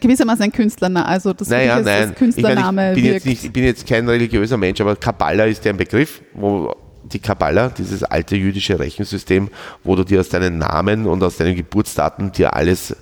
Gewissermaßen 0.00 0.44
ein 0.44 0.52
Künstlername. 0.52 1.06
Also 1.06 1.32
das 1.32 1.48
naja, 1.48 1.74
als 1.74 1.86
nein, 1.86 2.10
ich, 2.10 2.16
Künstlername 2.16 2.72
meine, 2.72 2.90
ich, 2.90 2.94
bin 2.94 3.04
wirkt. 3.04 3.14
jetzt 3.14 3.26
nicht, 3.26 3.44
ich 3.44 3.52
bin 3.52 3.64
jetzt 3.64 3.86
kein 3.86 4.08
religiöser 4.08 4.56
Mensch, 4.56 4.80
aber 4.80 4.96
Kabbala 4.96 5.44
ist 5.44 5.64
ja 5.64 5.72
ein 5.72 5.76
Begriff, 5.76 6.22
wo 6.32 6.74
die 7.04 7.18
Kabbala, 7.18 7.68
dieses 7.68 8.02
alte 8.02 8.36
jüdische 8.36 8.78
Rechensystem, 8.78 9.48
wo 9.82 9.96
du 9.96 10.04
dir 10.04 10.20
aus 10.20 10.28
deinen 10.28 10.58
Namen 10.58 11.06
und 11.06 11.22
aus 11.22 11.36
deinen 11.36 11.54
Geburtsdaten 11.54 12.32
dir 12.32 12.54
alles, 12.54 12.96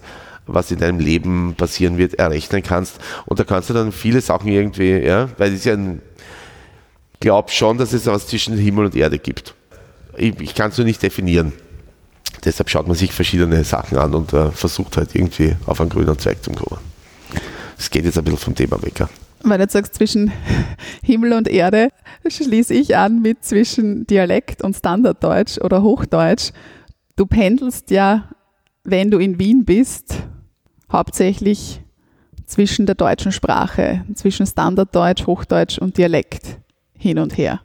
was 0.46 0.70
in 0.70 0.78
deinem 0.78 0.98
Leben 0.98 1.54
passieren 1.56 1.98
wird, 1.98 2.14
errechnen 2.14 2.62
kannst. 2.62 2.98
Und 3.26 3.38
da 3.38 3.44
kannst 3.44 3.70
du 3.70 3.74
dann 3.74 3.92
viele 3.92 4.20
Sachen 4.20 4.48
irgendwie, 4.48 4.90
ja, 4.90 5.28
weil 5.38 5.50
es 5.50 5.60
ist 5.60 5.64
ja 5.66 5.74
ein, 5.74 6.02
glaub 7.20 7.50
schon, 7.50 7.78
dass 7.78 7.92
es 7.92 8.06
was 8.06 8.26
zwischen 8.26 8.56
Himmel 8.56 8.86
und 8.86 8.96
Erde 8.96 9.18
gibt. 9.18 9.54
Ich, 10.16 10.38
ich 10.40 10.54
kann 10.54 10.70
es 10.70 10.78
nur 10.78 10.86
nicht 10.86 11.02
definieren. 11.02 11.52
Deshalb 12.44 12.70
schaut 12.70 12.86
man 12.86 12.96
sich 12.96 13.12
verschiedene 13.12 13.62
Sachen 13.64 13.98
an 13.98 14.14
und 14.14 14.32
äh, 14.32 14.50
versucht 14.50 14.96
halt 14.96 15.14
irgendwie 15.14 15.54
auf 15.66 15.80
einen 15.80 15.90
grünen 15.90 16.18
Zweig 16.18 16.42
zu 16.42 16.50
kommen. 16.50 16.80
Es 17.78 17.90
geht 17.90 18.04
jetzt 18.04 18.18
ein 18.18 18.24
bisschen 18.24 18.38
vom 18.38 18.54
Thema 18.54 18.82
weg. 18.82 18.98
ja. 18.98 19.08
Weil 19.44 19.58
du 19.58 19.64
jetzt 19.64 19.72
sagst, 19.72 19.94
zwischen 19.94 20.32
Himmel 21.02 21.32
und 21.32 21.48
Erde 21.48 21.88
schließe 22.26 22.74
ich 22.74 22.96
an 22.96 23.22
mit 23.22 23.44
zwischen 23.44 24.06
Dialekt 24.06 24.62
und 24.62 24.76
Standarddeutsch 24.76 25.58
oder 25.58 25.82
Hochdeutsch. 25.82 26.52
Du 27.16 27.26
pendelst 27.26 27.90
ja, 27.90 28.28
wenn 28.84 29.10
du 29.10 29.18
in 29.18 29.38
Wien 29.38 29.64
bist, 29.64 30.14
hauptsächlich 30.90 31.82
zwischen 32.46 32.86
der 32.86 32.94
deutschen 32.94 33.32
Sprache, 33.32 34.04
zwischen 34.14 34.46
Standarddeutsch, 34.46 35.26
Hochdeutsch 35.26 35.78
und 35.78 35.96
Dialekt 35.96 36.58
hin 36.96 37.18
und 37.18 37.36
her. 37.36 37.60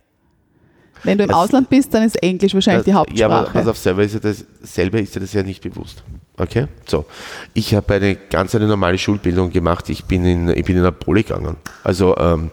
Wenn 1.04 1.18
du 1.18 1.24
im 1.26 1.30
Das- 1.30 1.38
Ausland 1.38 1.70
bist, 1.70 1.94
dann 1.94 2.04
ist 2.04 2.22
Englisch 2.24 2.54
wahrscheinlich 2.54 2.86
die 2.86 2.90
Ja, 2.92 2.96
Hauptsprache. 2.98 3.34
aber 3.34 3.50
pass 3.52 3.68
auf, 3.68 3.78
selber 3.78 4.04
ist 4.04 4.14
ja 4.14 4.20
das, 4.20 4.46
selber 4.62 5.00
ist 5.00 5.14
ja 5.16 5.22
das 5.22 5.34
ja 5.34 5.44
nicht 5.44 5.62
bewusst. 5.62 6.04
Okay? 6.38 6.68
So. 6.86 7.06
Ich 7.54 7.74
habe 7.76 7.94
eine 7.96 8.16
ganz 8.16 8.54
eine 8.56 8.68
normale 8.68 8.98
Schulbildung 8.98 9.52
gemacht. 9.52 9.90
Ich 9.90 10.06
bin 10.06 10.26
in, 10.26 10.50
ich 10.50 10.66
bin 10.66 10.76
in 10.76 10.82
eine 10.84 10.92
Poli 10.92 11.24
gegangen. 11.24 11.56
Also, 11.84 12.16
ähm, 12.18 12.52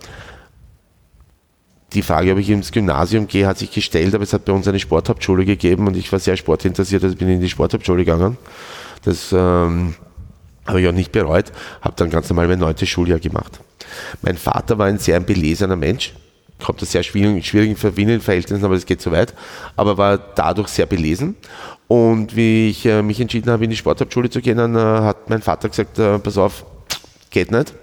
die 1.92 2.03
Frage, 2.03 2.32
ob 2.32 2.38
ich 2.38 2.51
ins 2.51 2.72
Gymnasium 2.72 3.28
gehe, 3.28 3.47
hat 3.47 3.59
sich 3.59 3.70
gestellt, 3.70 4.14
aber 4.14 4.24
es 4.24 4.32
hat 4.32 4.45
bei 4.45 4.53
uns 4.53 4.66
eine 4.66 4.80
Sporthauptschule 4.80 5.45
gegeben 5.45 5.86
und 5.86 5.97
ich 5.97 6.11
war 6.11 6.18
sehr 6.18 6.36
sportinteressiert, 6.36 7.05
also 7.05 7.14
bin 7.14 7.28
in 7.28 7.40
die 7.40 7.49
Sporthauptschule 7.49 8.05
gegangen. 8.05 8.36
Das 9.05 9.32
ähm, 9.32 9.95
habe 10.66 10.80
ich 10.80 10.88
auch 10.88 10.92
nicht 10.92 11.12
bereut, 11.12 11.53
habe 11.82 11.95
dann 11.97 12.11
ganz 12.11 12.28
normal 12.28 12.49
mein 12.49 12.59
neuntes 12.59 12.88
Schuljahr 12.88 13.20
gemacht. 13.20 13.61
Mein 14.22 14.36
Vater 14.36 14.76
war 14.78 14.86
ein 14.86 14.99
sehr 14.99 15.20
belesener 15.20 15.76
Mensch, 15.76 16.14
kommt 16.62 16.82
aus 16.82 16.92
sehr 16.92 17.02
schwierigen, 17.02 17.42
schwierigen 17.42 17.76
Familienverhältnissen, 17.76 18.64
aber 18.64 18.74
das 18.74 18.86
geht 18.86 19.00
so 19.00 19.12
weit, 19.12 19.34
aber 19.76 19.98
war 19.98 20.18
dadurch 20.18 20.68
sehr 20.68 20.86
belesen. 20.86 21.36
Und 21.88 22.34
wie 22.34 22.70
ich 22.70 22.86
äh, 22.86 23.02
mich 23.02 23.20
entschieden 23.20 23.50
habe, 23.50 23.64
in 23.64 23.70
die 23.70 23.76
Sporthauptschule 23.76 24.30
zu 24.30 24.40
gehen, 24.40 24.57
dann 24.57 24.74
äh, 24.74 24.78
hat 24.78 25.28
mein 25.28 25.42
Vater 25.42 25.68
gesagt, 25.68 25.98
äh, 25.98 26.18
pass 26.18 26.38
auf, 26.38 26.64
geht 27.30 27.50
nicht. 27.50 27.74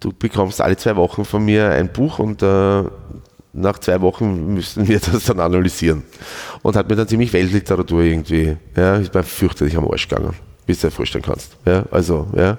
Du 0.00 0.12
bekommst 0.12 0.60
alle 0.60 0.76
zwei 0.76 0.96
Wochen 0.96 1.24
von 1.24 1.44
mir 1.44 1.70
ein 1.70 1.90
Buch 1.90 2.18
und 2.18 2.42
nach 3.54 3.78
zwei 3.78 4.00
Wochen 4.00 4.54
müssten 4.54 4.86
wir 4.86 5.00
das 5.12 5.24
dann 5.24 5.40
analysieren. 5.40 6.02
Und 6.62 6.76
hat 6.76 6.88
mir 6.88 6.96
dann 6.96 7.08
ziemlich 7.08 7.32
Weltliteratur 7.32 8.02
irgendwie, 8.02 8.56
ja, 8.76 8.96
ist 8.96 9.14
mir 9.14 9.22
fürchterlich 9.22 9.76
am 9.76 9.88
Arsch 9.90 10.08
gegangen. 10.08 10.34
wie 10.66 10.74
du 10.74 10.80
dir 10.80 10.90
vorstellen 10.90 11.24
kannst. 11.24 11.56
Ja, 11.64 11.84
also, 11.90 12.28
ja. 12.36 12.58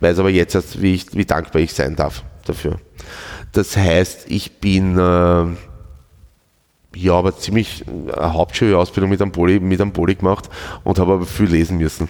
Weiß 0.00 0.18
aber 0.18 0.30
jetzt, 0.30 0.80
wie, 0.80 0.94
ich, 0.94 1.14
wie 1.14 1.26
dankbar 1.26 1.60
ich 1.60 1.74
sein 1.74 1.94
darf 1.94 2.24
dafür. 2.46 2.80
Das 3.52 3.76
heißt, 3.76 4.26
ich 4.28 4.58
bin 4.58 4.96
äh, 4.96 5.46
ja 6.96 7.12
aber 7.12 7.36
ziemlich 7.36 7.84
eine 7.86 8.32
Hauptschuleausbildung 8.32 9.10
mit 9.10 9.20
einem 9.20 9.32
Poli, 9.32 9.60
mit 9.60 9.80
einem 9.80 9.92
Poli 9.92 10.14
gemacht 10.14 10.48
und 10.84 10.98
habe 10.98 11.14
aber 11.14 11.26
viel 11.26 11.46
lesen 11.46 11.78
müssen. 11.78 12.08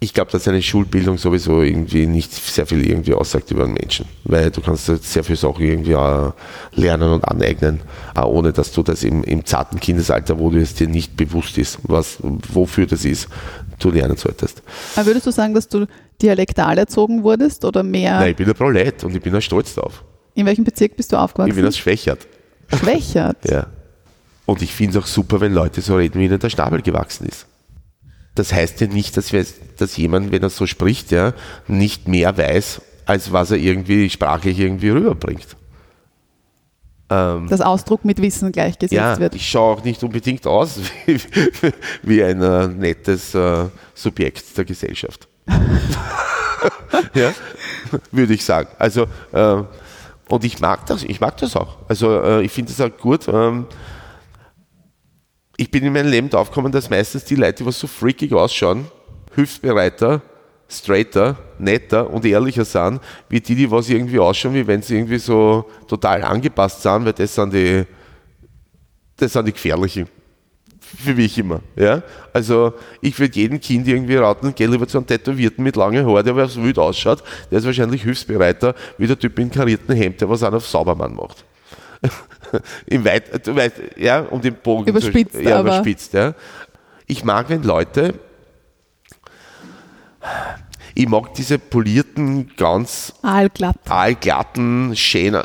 Ich 0.00 0.14
glaube, 0.14 0.30
dass 0.30 0.46
eine 0.46 0.62
Schulbildung 0.62 1.18
sowieso 1.18 1.60
irgendwie 1.60 2.06
nicht 2.06 2.32
sehr 2.32 2.66
viel 2.68 2.88
irgendwie 2.88 3.14
aussagt 3.14 3.50
über 3.50 3.64
einen 3.64 3.72
Menschen, 3.72 4.06
weil 4.22 4.48
du 4.52 4.60
kannst 4.60 4.86
sehr 4.86 5.24
viele 5.24 5.36
Sachen 5.36 5.64
irgendwie 5.64 5.96
auch 5.96 6.34
lernen 6.72 7.10
und 7.10 7.24
aneignen, 7.24 7.80
ohne 8.14 8.52
dass 8.52 8.70
du 8.70 8.84
das 8.84 9.02
im, 9.02 9.24
im 9.24 9.44
zarten 9.44 9.80
Kindesalter, 9.80 10.38
wo 10.38 10.50
du 10.50 10.60
es 10.60 10.74
dir 10.74 10.86
nicht 10.86 11.16
bewusst 11.16 11.58
ist, 11.58 11.80
was, 11.82 12.18
wofür 12.22 12.86
das 12.86 13.04
ist, 13.04 13.28
du 13.80 13.90
lernen 13.90 14.16
solltest. 14.16 14.62
Aber 14.94 15.06
würdest 15.06 15.26
du 15.26 15.32
sagen, 15.32 15.52
dass 15.54 15.66
du 15.66 15.88
dialektal 16.20 16.78
erzogen 16.78 17.22
wurdest 17.22 17.64
oder 17.64 17.82
mehr? 17.82 18.18
Nein, 18.20 18.30
ich 18.30 18.36
bin 18.36 18.48
ein 18.48 18.54
Prolet 18.54 19.04
und 19.04 19.14
ich 19.14 19.22
bin 19.22 19.32
da 19.32 19.40
stolz 19.40 19.74
drauf. 19.74 20.04
In 20.34 20.46
welchem 20.46 20.64
Bezirk 20.64 20.96
bist 20.96 21.12
du 21.12 21.16
aufgewachsen? 21.16 21.50
Ich 21.50 21.56
bin 21.56 21.64
das 21.64 21.76
Schwächert. 21.76 22.26
Schwächert. 22.74 23.38
Ja. 23.48 23.66
Und 24.46 24.62
ich 24.62 24.72
finde 24.72 24.98
es 24.98 25.04
auch 25.04 25.06
super, 25.06 25.40
wenn 25.40 25.52
Leute 25.52 25.80
so 25.80 25.96
reden, 25.96 26.20
wie 26.20 26.24
ihnen 26.24 26.38
der 26.38 26.50
Schnabel 26.50 26.80
gewachsen 26.82 27.26
ist. 27.26 27.46
Das 28.34 28.52
heißt 28.52 28.80
ja 28.80 28.86
nicht, 28.86 29.16
dass, 29.16 29.32
wir, 29.32 29.44
dass 29.76 29.96
jemand, 29.96 30.30
wenn 30.30 30.42
er 30.42 30.50
so 30.50 30.66
spricht, 30.66 31.10
ja, 31.10 31.34
nicht 31.66 32.06
mehr 32.08 32.36
weiß, 32.36 32.80
als 33.04 33.32
was 33.32 33.50
er 33.50 33.56
irgendwie 33.56 34.08
sprachlich 34.10 34.58
irgendwie 34.58 34.90
rüberbringt. 34.90 35.56
Ähm, 37.10 37.48
Dass 37.48 37.60
Ausdruck 37.60 38.04
mit 38.04 38.20
Wissen 38.20 38.52
gleichgesetzt 38.52 38.92
ja, 38.92 39.18
wird. 39.18 39.34
ich 39.34 39.48
schaue 39.48 39.76
auch 39.76 39.84
nicht 39.84 40.02
unbedingt 40.02 40.46
aus 40.46 40.78
wie, 41.06 41.18
wie 42.02 42.22
ein 42.22 42.42
äh, 42.42 42.68
nettes 42.68 43.34
äh, 43.34 43.66
Subjekt 43.94 44.56
der 44.56 44.64
Gesellschaft. 44.64 45.27
ja, 47.14 47.32
würde 48.10 48.34
ich 48.34 48.44
sagen. 48.44 48.68
Also, 48.78 49.06
äh, 49.32 49.62
und 50.28 50.44
ich 50.44 50.60
mag 50.60 50.86
das, 50.86 51.02
ich 51.02 51.20
mag 51.20 51.36
das 51.38 51.56
auch. 51.56 51.78
Also, 51.88 52.20
äh, 52.22 52.42
ich 52.42 52.52
finde 52.52 52.72
das 52.72 52.80
auch 52.80 52.96
gut. 52.96 53.28
Ähm, 53.28 53.66
ich 55.56 55.70
bin 55.70 55.84
in 55.84 55.92
meinem 55.92 56.10
Leben 56.10 56.30
draufgekommen, 56.30 56.70
dass 56.70 56.88
meistens 56.88 57.24
die 57.24 57.34
Leute, 57.34 57.64
die 57.64 57.72
so 57.72 57.86
freakig 57.86 58.32
ausschauen, 58.32 58.86
hilfsbereiter, 59.34 60.22
straighter, 60.68 61.36
netter 61.58 62.08
und 62.08 62.24
ehrlicher 62.24 62.64
sind, 62.64 63.00
wie 63.28 63.40
die, 63.40 63.54
die 63.54 63.70
was 63.70 63.88
irgendwie 63.88 64.18
ausschauen, 64.18 64.54
wie 64.54 64.66
wenn 64.66 64.82
sie 64.82 64.96
irgendwie 64.96 65.18
so 65.18 65.68
total 65.88 66.22
angepasst 66.22 66.82
sind, 66.82 67.04
weil 67.04 67.12
das 67.12 67.34
sind 67.34 67.52
die, 67.52 67.84
das 69.16 69.32
sind 69.32 69.46
die 69.46 69.52
gefährlichen. 69.52 70.08
Für 70.96 71.14
mich 71.14 71.36
immer. 71.36 71.60
Ja? 71.76 72.02
Also 72.32 72.72
ich 73.00 73.18
würde 73.18 73.34
jedem 73.34 73.60
Kind 73.60 73.86
irgendwie 73.86 74.16
raten, 74.16 74.54
geh 74.54 74.66
lieber 74.66 74.88
zu 74.88 74.98
einem 74.98 75.06
Tätowierten 75.06 75.62
mit 75.62 75.76
langen 75.76 76.06
Haaren, 76.06 76.24
der 76.24 76.34
was 76.34 76.56
wild 76.60 76.78
ausschaut, 76.78 77.22
der 77.50 77.58
ist 77.58 77.66
wahrscheinlich 77.66 78.02
hilfsbereiter, 78.02 78.74
wie 78.96 79.06
der 79.06 79.18
Typ 79.18 79.38
in 79.38 79.50
karierten 79.50 79.94
Hemd, 79.94 80.20
der 80.20 80.30
was 80.30 80.42
einen 80.42 80.56
auf 80.56 80.66
Saubermann 80.66 81.14
macht. 81.14 81.44
Im 82.86 83.04
Weit, 83.04 83.46
du 83.46 83.54
weißt, 83.54 83.76
ja, 83.96 84.20
um 84.20 84.40
den 84.40 84.54
Bogen 84.54 84.86
Überspitzt, 84.86 85.34
zu, 85.34 85.42
ja, 85.42 85.60
überspitzt, 85.60 86.14
ja. 86.14 86.34
Ich 87.06 87.24
mag, 87.24 87.48
wenn 87.48 87.62
Leute, 87.62 88.14
ich 90.94 91.08
mag 91.08 91.34
diese 91.34 91.58
polierten, 91.58 92.50
ganz 92.56 93.12
Aalglatt. 93.22 93.76
aalglatten, 93.88 94.96
schönen, 94.96 95.44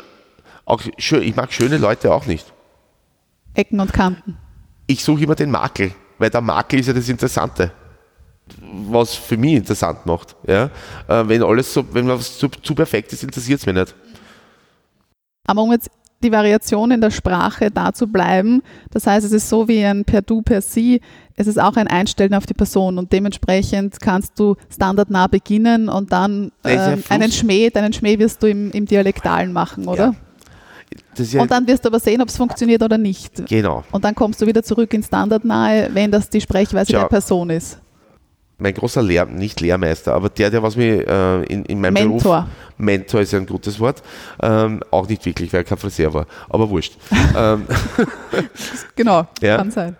auch 0.64 0.80
schön, 0.96 1.22
ich 1.22 1.36
mag 1.36 1.52
schöne 1.52 1.76
Leute 1.76 2.12
auch 2.14 2.26
nicht. 2.26 2.52
Ecken 3.54 3.80
und 3.80 3.92
Kanten. 3.92 4.38
Ich 4.86 5.02
suche 5.02 5.24
immer 5.24 5.34
den 5.34 5.50
Makel, 5.50 5.92
weil 6.18 6.30
der 6.30 6.40
Makel 6.40 6.80
ist 6.80 6.86
ja 6.86 6.92
das 6.92 7.08
Interessante, 7.08 7.72
was 8.88 9.14
für 9.14 9.36
mich 9.36 9.54
interessant 9.54 10.04
macht. 10.06 10.36
Ja? 10.46 10.70
Äh, 11.08 11.28
wenn 11.28 11.42
alles 11.42 11.72
so, 11.72 11.84
wenn 11.92 12.08
was 12.08 12.38
zu, 12.38 12.48
zu 12.48 12.74
perfekt 12.74 13.12
ist, 13.12 13.22
interessiert 13.22 13.60
es 13.60 13.66
mich 13.66 13.74
nicht. 13.74 13.94
Aber 15.46 15.62
um 15.62 15.72
jetzt 15.72 15.90
die 16.22 16.32
Variation 16.32 16.90
in 16.90 17.00
der 17.00 17.10
Sprache 17.10 17.70
da 17.70 17.92
zu 17.92 18.06
bleiben, 18.06 18.62
das 18.90 19.06
heißt, 19.06 19.26
es 19.26 19.32
ist 19.32 19.48
so 19.48 19.68
wie 19.68 19.84
ein 19.84 20.04
per 20.04 20.22
Du, 20.22 20.42
per 20.42 20.62
Sie, 20.62 21.00
es 21.36 21.46
ist 21.46 21.60
auch 21.60 21.76
ein 21.76 21.86
Einstellen 21.86 22.34
auf 22.34 22.46
die 22.46 22.54
Person 22.54 22.98
und 22.98 23.12
dementsprechend 23.12 24.00
kannst 24.00 24.38
du 24.38 24.56
standardnah 24.72 25.26
beginnen 25.26 25.88
und 25.88 26.12
dann 26.12 26.52
Fluss. 26.62 27.10
einen 27.10 27.30
Schmäh, 27.30 27.70
deinen 27.70 27.92
Schmäh 27.92 28.18
wirst 28.18 28.42
du 28.42 28.46
im, 28.46 28.70
im 28.70 28.86
Dialektalen 28.86 29.52
machen, 29.52 29.86
oder? 29.86 30.04
Ja. 30.04 30.14
Ja, 31.16 31.40
Und 31.42 31.50
dann 31.50 31.66
wirst 31.66 31.84
du 31.84 31.88
aber 31.88 32.00
sehen, 32.00 32.20
ob 32.20 32.28
es 32.28 32.36
funktioniert 32.36 32.82
oder 32.82 32.98
nicht. 32.98 33.46
genau. 33.46 33.84
Und 33.92 34.04
dann 34.04 34.14
kommst 34.14 34.40
du 34.42 34.46
wieder 34.46 34.62
zurück 34.62 34.92
ins 34.94 35.06
Standardnahe, 35.06 35.90
wenn 35.92 36.10
das 36.10 36.28
die 36.28 36.40
Sprechweise 36.40 36.92
Schau. 36.92 37.00
der 37.00 37.06
Person 37.08 37.50
ist. 37.50 37.78
Mein 38.58 38.72
großer 38.74 39.02
Lehr 39.02 39.26
nicht 39.26 39.60
Lehrmeister, 39.60 40.14
aber 40.14 40.28
der, 40.28 40.48
der 40.50 40.62
was 40.62 40.76
mir 40.76 41.06
äh, 41.08 41.44
in, 41.52 41.64
in 41.64 41.80
meinem 41.80 41.94
Mentor. 41.94 42.42
Beruf, 42.42 42.44
Mentor 42.78 43.20
ist 43.20 43.34
ein 43.34 43.46
gutes 43.46 43.80
Wort, 43.80 44.02
ähm, 44.40 44.80
auch 44.92 45.08
nicht 45.08 45.26
wirklich, 45.26 45.52
weil 45.52 45.60
er 45.60 45.64
kein 45.64 45.78
Friseur 45.78 46.14
war, 46.14 46.26
aber 46.48 46.70
wurscht. 46.70 46.96
ähm, 47.36 47.66
Genau, 48.96 49.26
Ja. 49.40 49.56
kann 49.56 49.70
sein. 49.70 49.96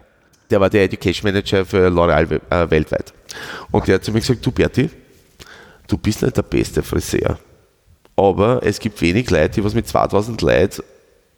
der 0.50 0.60
war 0.60 0.70
der 0.70 0.84
Education 0.84 1.28
Manager 1.30 1.64
für 1.64 1.88
L'Oreal 1.88 2.40
äh, 2.50 2.70
weltweit. 2.70 3.12
Und 3.72 3.86
der 3.88 3.96
hat 3.96 4.04
zu 4.04 4.12
mir 4.12 4.20
gesagt, 4.20 4.44
du 4.46 4.52
Berti, 4.52 4.88
du 5.88 5.98
bist 5.98 6.22
nicht 6.22 6.36
der 6.36 6.42
beste 6.42 6.82
Friseur, 6.82 7.38
aber 8.16 8.60
es 8.64 8.78
gibt 8.78 9.00
wenig 9.00 9.30
Leute, 9.30 9.56
die 9.56 9.64
was 9.64 9.74
mit 9.74 9.86
2000 9.86 10.40
Leuten 10.42 10.82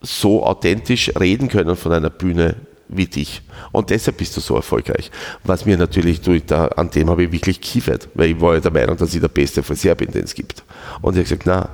so 0.02 0.44
authentisch 0.44 1.10
reden 1.18 1.48
können 1.48 1.76
von 1.76 1.92
einer 1.92 2.10
Bühne 2.10 2.56
wie 2.88 3.06
dich. 3.06 3.42
Und 3.72 3.90
deshalb 3.90 4.18
bist 4.18 4.36
du 4.36 4.40
so 4.40 4.54
erfolgreich. 4.54 5.10
Was 5.42 5.64
mir 5.64 5.76
natürlich, 5.76 6.20
du, 6.20 6.40
da, 6.40 6.66
an 6.68 6.90
dem 6.90 7.10
habe 7.10 7.24
ich 7.24 7.32
wirklich 7.32 7.60
kiefert, 7.60 8.08
weil 8.14 8.30
ich 8.30 8.40
war 8.40 8.54
ja 8.54 8.60
der 8.60 8.70
Meinung, 8.70 8.96
dass 8.96 9.14
ich 9.14 9.20
der 9.20 9.28
beste 9.28 9.62
Friseur 9.62 9.94
bin, 9.94 10.12
den 10.12 10.24
es 10.24 10.34
gibt. 10.34 10.62
Und 11.00 11.14
ich 11.14 11.18
habe 11.18 11.24
gesagt, 11.24 11.46
na, 11.46 11.68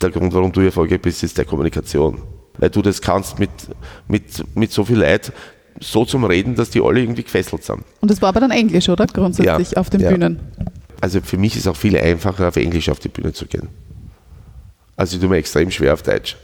der 0.00 0.10
Grund, 0.10 0.32
warum 0.34 0.52
du 0.52 0.60
erfolgreich 0.60 1.00
bist, 1.00 1.22
ist 1.22 1.38
der 1.38 1.44
Kommunikation. 1.44 2.22
Weil 2.58 2.70
du 2.70 2.82
das 2.82 3.00
kannst 3.00 3.38
mit, 3.38 3.50
mit, 4.08 4.56
mit 4.56 4.72
so 4.72 4.84
viel 4.84 4.98
Leid 4.98 5.32
so 5.80 6.04
zum 6.04 6.24
Reden, 6.24 6.56
dass 6.56 6.70
die 6.70 6.80
alle 6.80 7.00
irgendwie 7.00 7.22
gefesselt 7.22 7.62
sind. 7.62 7.84
Und 8.00 8.10
das 8.10 8.20
war 8.20 8.30
aber 8.30 8.40
dann 8.40 8.50
Englisch, 8.50 8.88
oder? 8.88 9.06
Grundsätzlich 9.06 9.70
Ja, 9.72 9.76
auf 9.76 9.90
den 9.90 10.00
ja. 10.00 10.10
Bühnen. 10.10 10.40
Also 11.00 11.20
für 11.20 11.36
mich 11.38 11.54
ist 11.54 11.62
es 11.62 11.66
auch 11.68 11.76
viel 11.76 11.96
einfacher, 11.96 12.48
auf 12.48 12.56
Englisch 12.56 12.88
auf 12.88 12.98
die 12.98 13.08
Bühne 13.08 13.32
zu 13.32 13.46
gehen. 13.46 13.68
Also 14.98 15.16
ich 15.16 15.20
tue 15.22 15.30
mir 15.30 15.36
extrem 15.36 15.70
schwer 15.70 15.94
auf 15.94 16.02
Deutsch. 16.02 16.36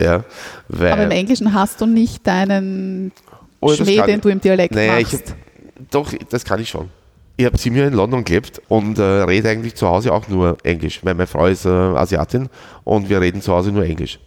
Ja, 0.00 0.24
Aber 0.70 1.02
im 1.04 1.10
Englischen 1.10 1.52
hast 1.52 1.80
du 1.80 1.86
nicht 1.86 2.26
deinen 2.26 3.12
Oh, 3.60 3.72
Schmäh, 3.74 4.00
den 4.02 4.20
du 4.20 4.28
im 4.28 4.40
Dialekt 4.40 4.74
Naja, 4.74 5.00
machst. 5.00 5.12
hab, 5.14 5.90
doch, 5.90 6.12
das 6.30 6.44
kann 6.44 6.60
ich 6.60 6.68
schon. 6.68 6.90
Ich 7.38 7.44
habe 7.46 7.56
sieben 7.58 7.76
Jahre 7.76 7.88
in 7.88 7.94
London 7.94 8.22
gelebt 8.24 8.60
und 8.68 8.98
äh, 8.98 9.02
rede 9.02 9.48
eigentlich 9.48 9.74
zu 9.74 9.86
Hause 9.88 10.12
auch 10.12 10.28
nur 10.28 10.56
Englisch, 10.62 11.00
weil 11.04 11.14
meine 11.14 11.26
Frau 11.26 11.46
ist 11.46 11.64
äh, 11.64 11.68
Asiatin 11.68 12.48
und 12.84 13.08
wir 13.08 13.20
reden 13.20 13.40
zu 13.42 13.52
Hause 13.52 13.72
nur 13.72 13.84
Englisch. 13.84 14.18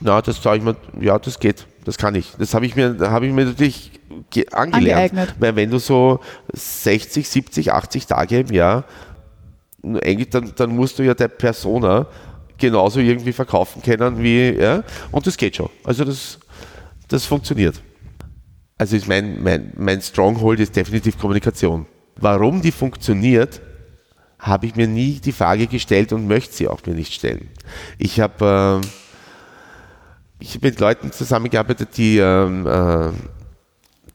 Na, 0.00 0.20
das 0.22 0.42
sage 0.42 0.58
ich 0.58 0.64
mir, 0.64 0.76
ja, 1.00 1.18
das 1.18 1.38
geht, 1.38 1.66
das 1.84 1.96
kann 1.98 2.14
ich. 2.14 2.32
Das 2.38 2.54
habe 2.54 2.64
ich 2.66 2.74
mir, 2.76 2.96
habe 3.00 3.26
ich 3.26 3.32
mir 3.32 3.44
natürlich 3.44 3.90
ge- 4.30 4.46
angelernt. 4.52 5.12
Angeeignet. 5.12 5.34
Weil 5.38 5.56
wenn 5.56 5.70
du 5.70 5.78
so 5.78 6.20
60, 6.52 7.28
70, 7.28 7.72
80 7.72 8.06
Tage 8.06 8.40
im 8.40 8.52
Jahr 8.52 8.84
nur 9.82 10.02
Englisch, 10.02 10.30
dann, 10.30 10.52
dann 10.56 10.74
musst 10.74 10.98
du 10.98 11.02
ja 11.02 11.14
der 11.14 11.28
Persona 11.28 12.06
genauso 12.58 13.00
irgendwie 13.00 13.32
verkaufen 13.32 13.82
können 13.82 14.22
wie, 14.22 14.50
ja, 14.50 14.82
und 15.10 15.26
das 15.26 15.36
geht 15.36 15.56
schon. 15.56 15.70
Also 15.84 16.04
das, 16.04 16.38
das 17.08 17.24
funktioniert. 17.24 17.82
Also 18.76 18.96
ist 18.96 19.08
mein, 19.08 19.42
mein, 19.42 19.72
mein 19.76 20.00
Stronghold 20.00 20.60
ist 20.60 20.76
definitiv 20.76 21.18
Kommunikation. 21.18 21.86
Warum 22.16 22.62
die 22.62 22.72
funktioniert, 22.72 23.60
habe 24.38 24.66
ich 24.66 24.76
mir 24.76 24.86
nie 24.86 25.14
die 25.14 25.32
Frage 25.32 25.66
gestellt 25.66 26.12
und 26.12 26.28
möchte 26.28 26.54
sie 26.54 26.68
auch 26.68 26.84
mir 26.86 26.94
nicht 26.94 27.12
stellen. 27.12 27.48
Ich 27.98 28.20
habe 28.20 28.80
äh, 28.84 28.86
habe 30.46 30.66
mit 30.66 30.80
Leuten 30.80 31.12
zusammengearbeitet, 31.12 31.96
die, 31.96 32.18
ähm, 32.18 32.66
äh, 32.66 33.10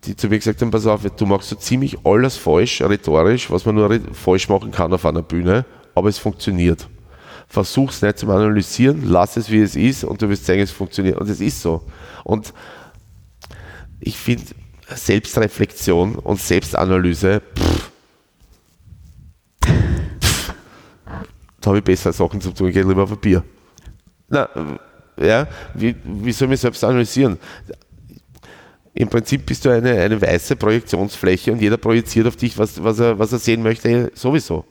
die 0.05 0.15
zu 0.15 0.27
mir 0.27 0.37
gesagt 0.37 0.61
haben, 0.61 0.71
pass 0.71 0.87
auf, 0.87 1.01
du 1.03 1.25
machst 1.25 1.49
so 1.49 1.55
ziemlich 1.55 1.97
alles 2.05 2.37
falsch, 2.37 2.81
rhetorisch, 2.81 3.51
was 3.51 3.65
man 3.65 3.75
nur 3.75 3.99
falsch 4.13 4.49
machen 4.49 4.71
kann 4.71 4.93
auf 4.93 5.05
einer 5.05 5.21
Bühne, 5.21 5.65
aber 5.95 6.09
es 6.09 6.17
funktioniert. 6.17 6.87
Versuch 7.47 7.91
es 7.91 8.01
nicht 8.01 8.17
zum 8.17 8.29
Analysieren, 8.29 9.03
lass 9.07 9.37
es 9.37 9.49
wie 9.49 9.61
es 9.61 9.75
ist 9.75 10.03
und 10.03 10.21
du 10.21 10.29
wirst 10.29 10.45
sehen, 10.45 10.59
es 10.59 10.71
funktioniert. 10.71 11.17
Und 11.17 11.29
es 11.29 11.39
ist 11.39 11.61
so. 11.61 11.83
Und 12.23 12.53
ich 13.99 14.17
finde 14.17 14.43
Selbstreflexion 14.87 16.15
und 16.15 16.39
Selbstanalyse, 16.39 17.41
pff, 17.55 17.91
pff, 20.21 20.53
da 21.61 21.69
habe 21.69 21.77
ich 21.77 21.83
bessere 21.83 22.13
Sachen 22.13 22.41
zu 22.41 22.51
tun, 22.51 22.67
ich 22.67 22.73
gehe 22.73 22.83
lieber 22.83 23.03
auf 23.03 23.11
ein 23.11 23.19
Bier. 23.19 23.43
Na, 24.27 24.49
äh, 25.17 25.27
ja, 25.27 25.47
wie, 25.73 25.95
wie 26.03 26.31
soll 26.31 26.47
ich 26.47 26.51
mich 26.51 26.59
selbst 26.59 26.83
analysieren? 26.83 27.37
Im 28.95 29.09
Prinzip 29.09 29.45
bist 29.45 29.65
du 29.65 29.69
eine, 29.69 29.99
eine 29.99 30.21
weiße 30.21 30.55
Projektionsfläche 30.55 31.51
und 31.51 31.61
jeder 31.61 31.77
projiziert 31.77 32.27
auf 32.27 32.35
dich, 32.35 32.57
was, 32.57 32.83
was, 32.83 32.99
er, 32.99 33.17
was 33.17 33.31
er 33.31 33.39
sehen 33.39 33.63
möchte, 33.63 34.11
sowieso. 34.13 34.65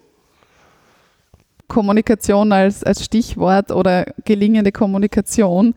Kommunikation 1.73 2.53
als, 2.53 2.85
als 2.85 3.03
Stichwort 3.03 3.73
oder 3.73 4.05
gelingende 4.25 4.73
Kommunikation, 4.73 5.75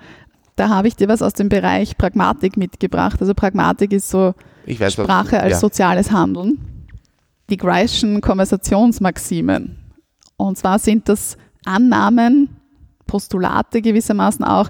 da 0.57 0.67
habe 0.69 0.89
ich 0.89 0.95
dir 0.97 1.07
was 1.07 1.21
aus 1.21 1.33
dem 1.33 1.47
Bereich 1.47 1.97
Pragmatik 1.97 2.57
mitgebracht. 2.57 3.21
Also 3.21 3.33
Pragmatik 3.33 3.93
ist 3.93 4.09
so 4.09 4.33
weiß, 4.67 4.97
was- 4.97 5.05
Sprache 5.05 5.39
als 5.39 5.53
ja. 5.53 5.59
soziales 5.59 6.11
Handeln. 6.11 6.59
die 7.49 7.57
Greichen 7.57 8.21
Konversationsmaximen. 8.21 9.77
Und 10.35 10.57
zwar 10.57 10.79
sind 10.79 11.07
das 11.07 11.37
Annahmen, 11.63 12.49
Postulate 13.05 13.81
gewissermaßen 13.81 14.43
auch, 14.43 14.69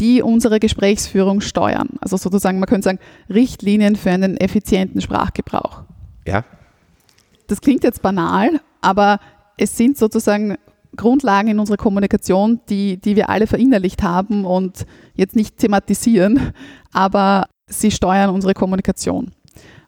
die 0.00 0.22
unsere 0.22 0.58
Gesprächsführung 0.58 1.40
steuern. 1.40 1.90
Also 2.00 2.16
sozusagen, 2.16 2.58
man 2.58 2.66
könnte 2.68 2.86
sagen, 2.86 2.98
Richtlinien 3.28 3.94
für 3.94 4.10
einen 4.10 4.36
effizienten 4.38 5.00
Sprachgebrauch. 5.00 5.82
Ja? 6.26 6.44
Das 7.46 7.60
klingt 7.60 7.84
jetzt 7.84 8.00
banal, 8.02 8.60
aber 8.80 9.20
es 9.56 9.76
sind 9.76 9.96
sozusagen 9.96 10.56
Grundlagen 10.96 11.48
in 11.48 11.58
unserer 11.58 11.76
Kommunikation, 11.76 12.60
die, 12.68 12.98
die 12.98 13.16
wir 13.16 13.28
alle 13.28 13.46
verinnerlicht 13.46 14.02
haben 14.02 14.44
und 14.44 14.86
jetzt 15.14 15.36
nicht 15.36 15.58
thematisieren, 15.58 16.52
aber 16.92 17.46
sie 17.66 17.90
steuern 17.90 18.30
unsere 18.30 18.54
Kommunikation. 18.54 19.32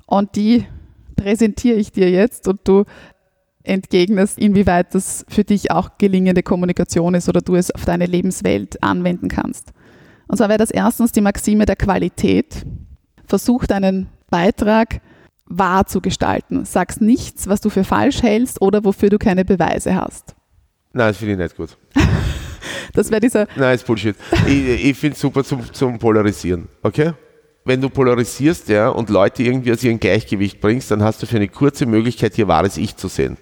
Und 0.07 0.37
die 0.37 0.67
präsentiere 1.17 1.77
ich 1.77 1.93
dir 1.93 2.11
jetzt 2.11 2.49
und 2.49 2.61
du 2.65 2.85
entgegnest, 3.63 4.39
inwieweit 4.39 4.95
das 4.95 5.25
für 5.29 5.45
dich 5.45 5.71
auch 5.71 5.99
gelingende 5.99 6.43
Kommunikation 6.43 7.15
ist 7.15 7.29
oder 7.29 7.41
du 7.41 7.57
es 7.57 7.71
auf 7.71 7.85
deine 7.85 8.07
Lebenswelt 8.07 8.83
anwenden 8.83 9.29
kannst. 9.29 9.73
Und 10.29 10.37
zwar 10.39 10.49
wäre 10.49 10.59
das 10.59 10.71
erstens 10.71 11.13
die 11.13 11.21
Maxime 11.21 11.67
der 11.67 11.77
Qualität. 11.77 12.65
Versuch 13.27 13.67
deinen 13.67 14.09
Beitrag 14.31 15.01
wahr 15.47 15.87
zu 15.87 16.01
gestalten. 16.01 16.65
Sag's 16.65 17.01
nichts, 17.01 17.49
was 17.49 17.61
du 17.61 17.71
für 17.71 17.85
falsch 17.85 18.23
hältst 18.23 18.61
oder 18.61 18.85
wofür 18.85 19.11
du 19.11 19.19
keine 19.19 19.45
Beweise 19.45 19.95
hast. 19.95 20.35
Nein, 20.93 21.09
das 21.09 21.17
finde 21.19 21.35
ich 21.35 21.39
nicht 21.39 21.57
gut. 21.57 21.77
Das 22.93 23.11
wäre 23.11 23.21
dieser, 23.21 23.47
Nein, 23.57 23.75
ist 23.75 23.87
Bullshit. 23.87 24.17
ich 24.47 24.87
ich 24.87 24.97
finde 24.97 25.15
es 25.15 25.21
super 25.21 25.45
zum, 25.45 25.71
zum 25.73 25.99
Polarisieren, 25.99 26.67
okay? 26.83 27.13
Wenn 27.65 27.81
du 27.81 27.91
polarisierst 27.91 28.69
ja, 28.71 28.89
und 28.89 29.11
Leute 29.11 29.43
irgendwie 29.43 29.73
aus 29.73 29.85
ihrem 29.85 30.01
Gleichgewicht 30.01 30.61
bringst, 30.61 30.91
dann 30.91 31.03
hast 31.03 31.23
du 31.23 31.27
für 31.27 31.37
eine 31.37 31.49
kurze 31.49 31.85
Möglichkeit, 31.85 32.39
ihr 32.39 32.49
wahres 32.49 32.79
Ich 32.79 32.97
zu 32.97 33.09
sehen. 33.09 33.37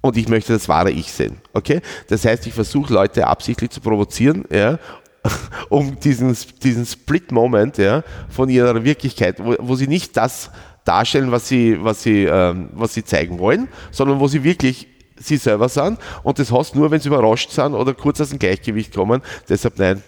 Und 0.00 0.16
ich 0.16 0.28
möchte 0.28 0.52
das 0.52 0.68
wahre 0.68 0.92
Ich 0.92 1.12
sehen, 1.12 1.38
okay? 1.52 1.80
Das 2.08 2.24
heißt, 2.24 2.46
ich 2.46 2.52
versuche 2.52 2.92
Leute 2.94 3.26
absichtlich 3.26 3.70
zu 3.70 3.80
provozieren, 3.80 4.44
ja, 4.52 4.78
um 5.68 5.98
diesen, 5.98 6.36
diesen 6.62 6.86
Split-Moment 6.86 7.78
ja, 7.78 8.04
von 8.28 8.48
ihrer 8.48 8.84
Wirklichkeit, 8.84 9.36
wo, 9.38 9.56
wo 9.58 9.74
sie 9.74 9.88
nicht 9.88 10.16
das 10.16 10.50
darstellen, 10.84 11.30
was 11.30 11.48
sie, 11.48 11.82
was, 11.82 12.02
sie, 12.02 12.24
ähm, 12.24 12.70
was 12.72 12.94
sie 12.94 13.04
zeigen 13.04 13.38
wollen, 13.38 13.68
sondern 13.90 14.20
wo 14.20 14.26
sie 14.26 14.44
wirklich 14.44 14.88
sie 15.16 15.36
selber 15.36 15.68
sind. 15.68 15.98
Und 16.22 16.38
das 16.38 16.50
hast 16.52 16.74
nur, 16.74 16.90
wenn 16.90 17.00
sie 17.00 17.08
überrascht 17.08 17.50
sind 17.50 17.74
oder 17.74 17.94
kurz 17.94 18.20
aus 18.20 18.30
dem 18.30 18.38
Gleichgewicht 18.38 18.94
kommen. 18.94 19.22
Deshalb 19.48 19.78
nein. 19.78 20.02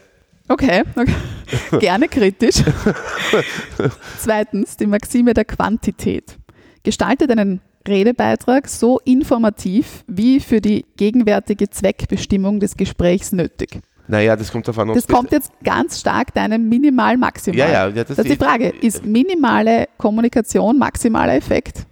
okay, 0.48 0.82
okay. 0.96 1.14
gerne 1.80 2.08
kritisch. 2.08 2.56
Zweitens, 4.18 4.76
die 4.76 4.86
Maxime 4.86 5.34
der 5.34 5.44
Quantität. 5.44 6.36
Gestalte 6.82 7.26
deinen 7.26 7.60
Redebeitrag 7.86 8.68
so 8.68 8.98
informativ 9.04 10.04
wie 10.06 10.40
für 10.40 10.60
die 10.60 10.84
gegenwärtige 10.96 11.68
Zweckbestimmung 11.70 12.60
des 12.60 12.76
Gesprächs 12.76 13.32
nötig. 13.32 13.80
Naja, 14.06 14.36
das 14.36 14.52
kommt 14.52 14.68
davon, 14.68 14.88
Das 14.94 15.06
kommt 15.06 15.32
jetzt 15.32 15.50
ganz 15.62 16.00
stark 16.00 16.34
deinem 16.34 16.68
Minimal-Maximal. 16.68 17.58
Ja, 17.58 17.66
ja, 17.68 17.88
ja, 17.88 18.04
das 18.04 18.16
das 18.16 18.26
ist 18.26 18.32
die 18.32 18.36
Frage. 18.36 18.68
Ist 18.68 19.04
minimale 19.04 19.88
Kommunikation 19.96 20.78
maximaler 20.78 21.34
Effekt? 21.34 21.86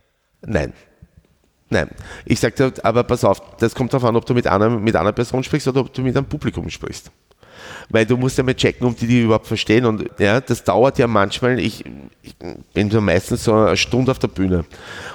Nein. 0.45 0.73
Nein. 1.71 1.89
Ich 2.27 2.39
sage 2.39 2.55
dir, 2.55 2.85
aber 2.85 3.03
pass 3.05 3.25
auf, 3.25 3.57
das 3.57 3.75
kommt 3.75 3.95
darauf 3.95 4.07
an, 4.07 4.17
ob 4.17 4.27
du 4.27 4.35
mit 4.35 4.47
einer, 4.47 4.69
mit 4.69 4.95
einer 4.95 5.13
Person 5.13 5.43
sprichst 5.43 5.69
oder 5.69 5.81
ob 5.81 5.93
du 5.93 6.03
mit 6.03 6.15
einem 6.17 6.27
Publikum 6.27 6.69
sprichst. 6.69 7.11
Weil 7.89 8.05
du 8.05 8.17
musst 8.19 8.37
ja 8.37 8.45
mal 8.45 8.55
checken, 8.55 8.87
ob 8.87 8.97
die 8.99 9.07
die 9.07 9.23
überhaupt 9.23 9.47
verstehen. 9.47 9.87
Und 9.87 10.05
ja, 10.19 10.41
das 10.41 10.65
dauert 10.65 10.99
ja 10.99 11.07
manchmal, 11.07 11.59
ich, 11.59 11.85
ich 12.23 12.37
bin 12.75 12.91
so 12.91 13.01
meistens 13.01 13.45
so 13.45 13.55
eine 13.55 13.77
Stunde 13.77 14.11
auf 14.11 14.19
der 14.19 14.29
Bühne. 14.29 14.67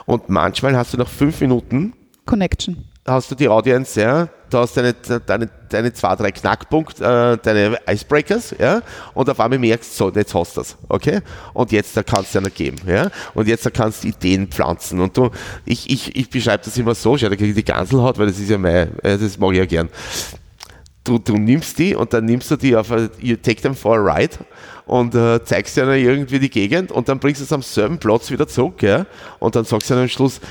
Und 0.05 0.29
manchmal 0.29 0.75
hast 0.75 0.93
du 0.93 0.97
nach 0.97 1.09
fünf 1.09 1.39
Minuten 1.41 1.93
Connection. 2.25 2.85
Hast 3.07 3.31
du 3.31 3.35
die 3.35 3.47
Audience, 3.47 3.99
ja, 3.99 4.27
du 4.49 4.57
hast 4.57 4.75
deine, 4.75 4.93
deine, 4.93 5.49
deine 5.69 5.93
zwei, 5.93 6.15
drei 6.15 6.31
Knackpunkte, 6.31 7.03
äh, 7.03 7.37
deine 7.43 7.77
Icebreakers, 7.89 8.55
ja, 8.59 8.81
und 9.13 9.29
auf 9.29 9.39
einmal 9.39 9.59
merkst 9.59 9.91
du, 9.99 10.05
so, 10.05 10.11
jetzt 10.11 10.33
hast 10.35 10.55
du 10.57 10.61
das, 10.61 10.77
okay? 10.89 11.21
Und 11.53 11.71
jetzt 11.71 11.95
da 11.95 12.03
kannst 12.03 12.35
du 12.35 12.39
einer 12.39 12.49
geben, 12.49 12.77
ja, 12.85 13.09
und 13.33 13.47
jetzt 13.47 13.65
da 13.65 13.69
kannst 13.69 14.03
du 14.03 14.09
Ideen 14.09 14.47
pflanzen. 14.47 14.99
Und 14.99 15.15
du, 15.15 15.29
ich, 15.65 15.89
ich, 15.89 16.15
ich 16.15 16.29
beschreibe 16.29 16.63
das 16.65 16.77
immer 16.77 16.95
so, 16.95 17.17
schau, 17.17 17.29
da 17.29 17.35
kriege 17.35 17.49
ich 17.49 17.55
die 17.55 17.63
Ganselhaut, 17.65 18.17
weil 18.17 18.27
das 18.27 18.39
ist 18.39 18.49
ja 18.49 18.57
mein, 18.57 18.97
äh, 19.03 19.17
das 19.17 19.37
mag 19.37 19.51
ich 19.53 19.57
ja 19.59 19.65
gern. 19.65 19.89
Du, 21.03 21.17
du 21.17 21.37
nimmst 21.37 21.79
die 21.79 21.95
und 21.95 22.11
dann 22.11 22.25
nimmst 22.25 22.51
du 22.51 22.57
die 22.57 22.75
auf, 22.75 22.91
a- 22.91 23.07
you 23.19 23.37
take 23.37 23.61
them 23.61 23.73
for 23.73 23.97
a 23.97 24.13
ride 24.15 24.35
und 24.85 25.15
äh, 25.15 25.41
zeigst 25.41 25.77
dir 25.77 25.89
irgendwie 25.93 26.37
die 26.37 26.49
Gegend 26.49 26.91
und 26.91 27.07
dann 27.07 27.17
bringst 27.19 27.39
du 27.39 27.45
es 27.45 27.53
am 27.53 27.61
selben 27.61 27.97
Platz 27.97 28.29
wieder 28.29 28.45
zurück, 28.45 28.81
ja, 28.83 29.05
und 29.39 29.55
dann 29.55 29.63
sagst 29.63 29.89
du 29.89 29.93
dann 29.93 30.03
am 30.03 30.09
Schluss, 30.09 30.41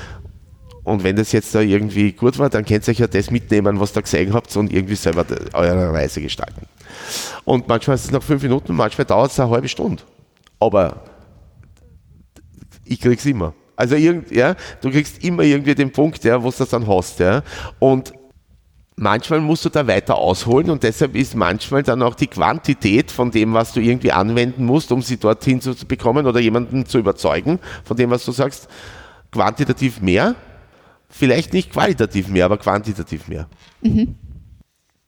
und 0.87 1.03
wenn 1.03 1.17
das 1.17 1.33
jetzt 1.33 1.53
da 1.53 1.59
irgendwie 1.59 2.13
gut 2.13 2.39
war, 2.39 2.49
dann 2.49 2.63
könnt 2.63 2.87
ihr 2.87 2.91
euch 2.91 2.99
ja 2.99 3.07
das 3.07 3.29
mitnehmen, 3.29 3.77
was 3.77 3.93
ihr 3.93 4.03
gesehen 4.03 4.33
habt 4.33 4.55
und 4.55 4.71
irgendwie 4.71 4.95
selber 4.95 5.25
eure 5.51 5.91
Reise 5.91 6.21
gestalten. 6.21 6.65
Und 7.43 7.67
manchmal 7.67 7.95
ist 7.95 8.05
es 8.05 8.11
nach 8.11 8.23
fünf 8.23 8.41
Minuten, 8.41 8.73
manchmal 8.73 9.03
dauert 9.03 9.31
es 9.31 9.37
eine 9.37 9.49
halbe 9.49 9.67
Stunde. 9.67 10.01
Aber 10.61 11.01
ich 12.85 13.01
krieg's 13.01 13.25
immer. 13.25 13.53
Also 13.75 13.95
irgend, 13.95 14.31
ja, 14.31 14.55
du 14.79 14.89
kriegst 14.89 15.25
immer 15.25 15.43
irgendwie 15.43 15.75
den 15.75 15.91
Punkt, 15.91 16.23
ja, 16.23 16.41
wo 16.41 16.51
du 16.51 16.55
das 16.57 16.69
dann 16.69 16.87
hast. 16.87 17.19
Ja. 17.19 17.43
Und 17.79 18.13
manchmal 18.95 19.41
musst 19.41 19.65
du 19.65 19.69
da 19.69 19.85
weiter 19.87 20.15
ausholen 20.15 20.69
und 20.69 20.83
deshalb 20.83 21.17
ist 21.17 21.35
manchmal 21.35 21.83
dann 21.83 22.01
auch 22.01 22.15
die 22.15 22.27
Quantität 22.27 23.11
von 23.11 23.29
dem, 23.31 23.53
was 23.53 23.73
du 23.73 23.81
irgendwie 23.81 24.13
anwenden 24.13 24.63
musst, 24.63 24.93
um 24.93 25.01
sie 25.01 25.17
dorthin 25.17 25.59
zu 25.59 25.75
bekommen 25.85 26.27
oder 26.27 26.39
jemanden 26.39 26.85
zu 26.85 26.97
überzeugen 26.97 27.59
von 27.83 27.97
dem, 27.97 28.09
was 28.09 28.23
du 28.23 28.31
sagst, 28.31 28.69
quantitativ 29.33 29.99
mehr. 29.99 30.35
Vielleicht 31.09 31.53
nicht 31.53 31.71
qualitativ 31.71 32.27
mehr, 32.27 32.45
aber 32.45 32.57
quantitativ 32.57 33.27
mehr. 33.27 33.47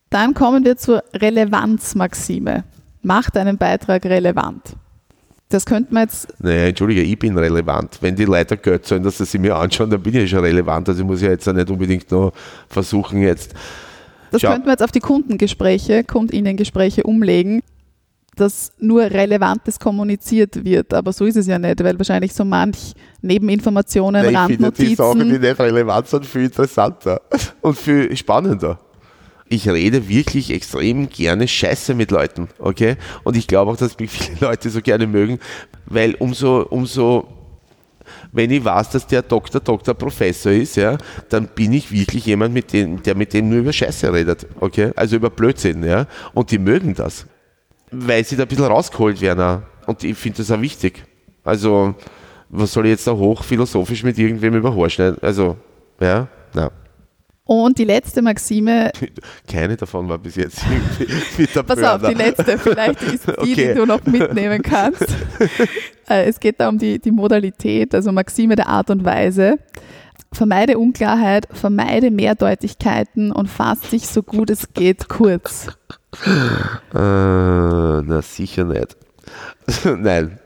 Dann 0.09 0.33
kommen 0.33 0.65
wir 0.65 0.77
zur 0.77 1.03
Relevanzmaxime. 1.13 2.63
Mach 3.01 3.29
deinen 3.29 3.57
Beitrag 3.57 4.05
relevant. 4.05 4.75
Das 5.49 5.65
könnte 5.65 5.93
man 5.93 6.03
jetzt, 6.03 6.27
Naja, 6.41 6.67
entschuldige, 6.67 7.01
ich 7.01 7.17
bin 7.17 7.35
relevant. 7.37 7.97
Wenn 8.01 8.15
die 8.15 8.25
Leute 8.25 8.55
Geld 8.55 8.85
zahlen, 8.85 9.01
dass 9.01 9.17
sie 9.17 9.25
sich 9.25 9.41
mir 9.41 9.55
anschauen, 9.55 9.89
dann 9.89 10.01
bin 10.01 10.13
ich 10.13 10.21
ja 10.21 10.27
schon 10.27 10.39
relevant. 10.45 10.87
Also 10.89 11.01
ich 11.01 11.07
muss 11.07 11.21
ja 11.21 11.29
jetzt 11.29 11.47
auch 11.49 11.53
nicht 11.53 11.69
unbedingt 11.71 12.09
noch 12.11 12.33
versuchen, 12.67 13.21
jetzt 13.21 13.53
das 14.31 14.41
Schau. 14.41 14.51
könnten 14.51 14.67
wir 14.67 14.73
jetzt 14.73 14.83
auf 14.83 14.91
die 14.91 14.99
Kundengespräche, 14.99 16.03
Kundinnengespräche 16.03 17.01
umlegen, 17.01 17.63
dass 18.39 18.71
nur 18.79 19.03
Relevantes 19.03 19.79
kommuniziert 19.79 20.63
wird. 20.63 20.93
Aber 20.93 21.11
so 21.11 21.25
ist 21.25 21.35
es 21.35 21.47
ja 21.47 21.59
nicht, 21.59 21.83
weil 21.83 21.97
wahrscheinlich 21.97 22.33
so 22.33 22.45
manch 22.45 22.93
Nebeninformationen, 23.21 24.31
Nein, 24.31 24.51
ich 24.51 24.57
finde 24.57 24.71
die 24.71 24.95
Sachen, 24.95 25.19
die 25.19 25.23
Randnotizen. 25.25 25.41
nicht 25.41 25.59
relevant 25.59 26.07
sind, 26.07 26.25
viel 26.25 26.43
interessanter 26.43 27.21
und 27.61 27.77
viel 27.77 28.15
spannender. 28.15 28.79
Ich 29.51 29.67
rede 29.67 30.07
wirklich 30.07 30.51
extrem 30.51 31.09
gerne 31.09 31.47
Scheiße 31.47 31.95
mit 31.95 32.11
Leuten, 32.11 32.49
okay? 32.59 32.97
Und 33.23 33.35
ich 33.35 33.47
glaube 33.47 33.71
auch, 33.71 33.77
dass 33.77 33.97
mich 33.97 34.11
viele 34.11 34.37
Leute 34.41 34.69
so 34.69 34.79
gerne 34.81 35.07
mögen, 35.07 35.39
weil 35.87 36.13
umso, 36.19 36.61
umso, 36.69 37.27
wenn 38.31 38.51
ich 38.51 38.63
weiß, 38.63 38.91
dass 38.91 39.07
der 39.07 39.23
Doktor, 39.23 39.59
Doktor, 39.59 39.95
Professor 39.95 40.51
ist, 40.51 40.75
ja, 40.75 40.97
dann 41.29 41.47
bin 41.47 41.73
ich 41.73 41.91
wirklich 41.91 42.27
jemand, 42.27 42.53
mit 42.53 42.71
dem, 42.73 43.01
der 43.01 43.15
mit 43.15 43.33
dem 43.33 43.49
nur 43.49 43.59
über 43.59 43.73
Scheiße 43.73 44.13
redet, 44.13 44.45
okay? 44.59 44.91
Also 44.95 45.15
über 45.15 45.31
Blödsinn, 45.31 45.83
ja? 45.83 46.05
Und 46.35 46.51
die 46.51 46.59
mögen 46.59 46.93
das, 46.93 47.25
weil 47.91 48.23
sie 48.23 48.35
da 48.35 48.43
ein 48.43 48.47
bisschen 48.49 48.65
rausgeholt 48.65 49.21
werden. 49.21 49.41
auch. 49.41 49.87
Und 49.87 50.03
ich 50.03 50.17
finde 50.17 50.37
das 50.37 50.51
auch 50.51 50.61
wichtig. 50.61 51.03
Also, 51.43 51.95
was 52.49 52.73
soll 52.73 52.85
ich 52.85 52.91
jetzt 52.91 53.07
da 53.07 53.11
hochphilosophisch 53.13 54.03
mit 54.03 54.17
irgendwem 54.17 54.55
über 54.55 54.75
Haar 54.75 54.89
schneiden? 54.89 55.17
Also, 55.21 55.55
ja, 55.99 56.27
na. 56.53 56.71
Und 57.45 57.79
die 57.79 57.83
letzte 57.85 58.21
Maxime, 58.21 58.91
Keine 59.51 59.75
davon 59.75 60.07
war 60.07 60.19
bis 60.19 60.35
jetzt 60.35 60.61
irgendwie 60.69 61.13
mit 61.41 61.55
der 61.55 61.63
pass 61.63 61.81
auf, 61.81 62.07
die 62.07 62.13
letzte, 62.13 62.59
vielleicht 62.59 63.01
ist 63.01 63.25
die, 63.27 63.31
Okay. 63.31 63.69
die 63.69 63.73
du 63.73 63.85
noch 63.87 64.05
mitnehmen 64.05 64.61
kannst. 64.61 65.05
Äh, 66.07 66.27
es 66.27 66.39
geht 66.39 66.59
da 66.59 66.69
um 66.69 66.79
die, 66.79 66.97
die 66.97 67.11
Modalität, 67.11 67.93
also 67.93 68.11
Maxime 68.11 68.55
der 68.55 68.67
Art 68.67 68.89
und 68.89 69.05
Weise. 69.05 69.59
Vermeide 70.33 70.79
Unklarheit, 70.79 71.47
vermeide 71.51 72.09
Mehrdeutigkeiten 72.09 73.31
und 73.31 73.47
fass 73.47 73.79
dich 73.81 74.07
so 74.07 74.23
gut 74.23 74.49
es 74.49 74.73
geht 74.73 75.07
kurz. 75.07 75.67
Äh, 76.13 76.97
na, 76.97 78.21
sicher 78.21 78.65
nicht. 78.65 78.97
Nein. 79.85 80.39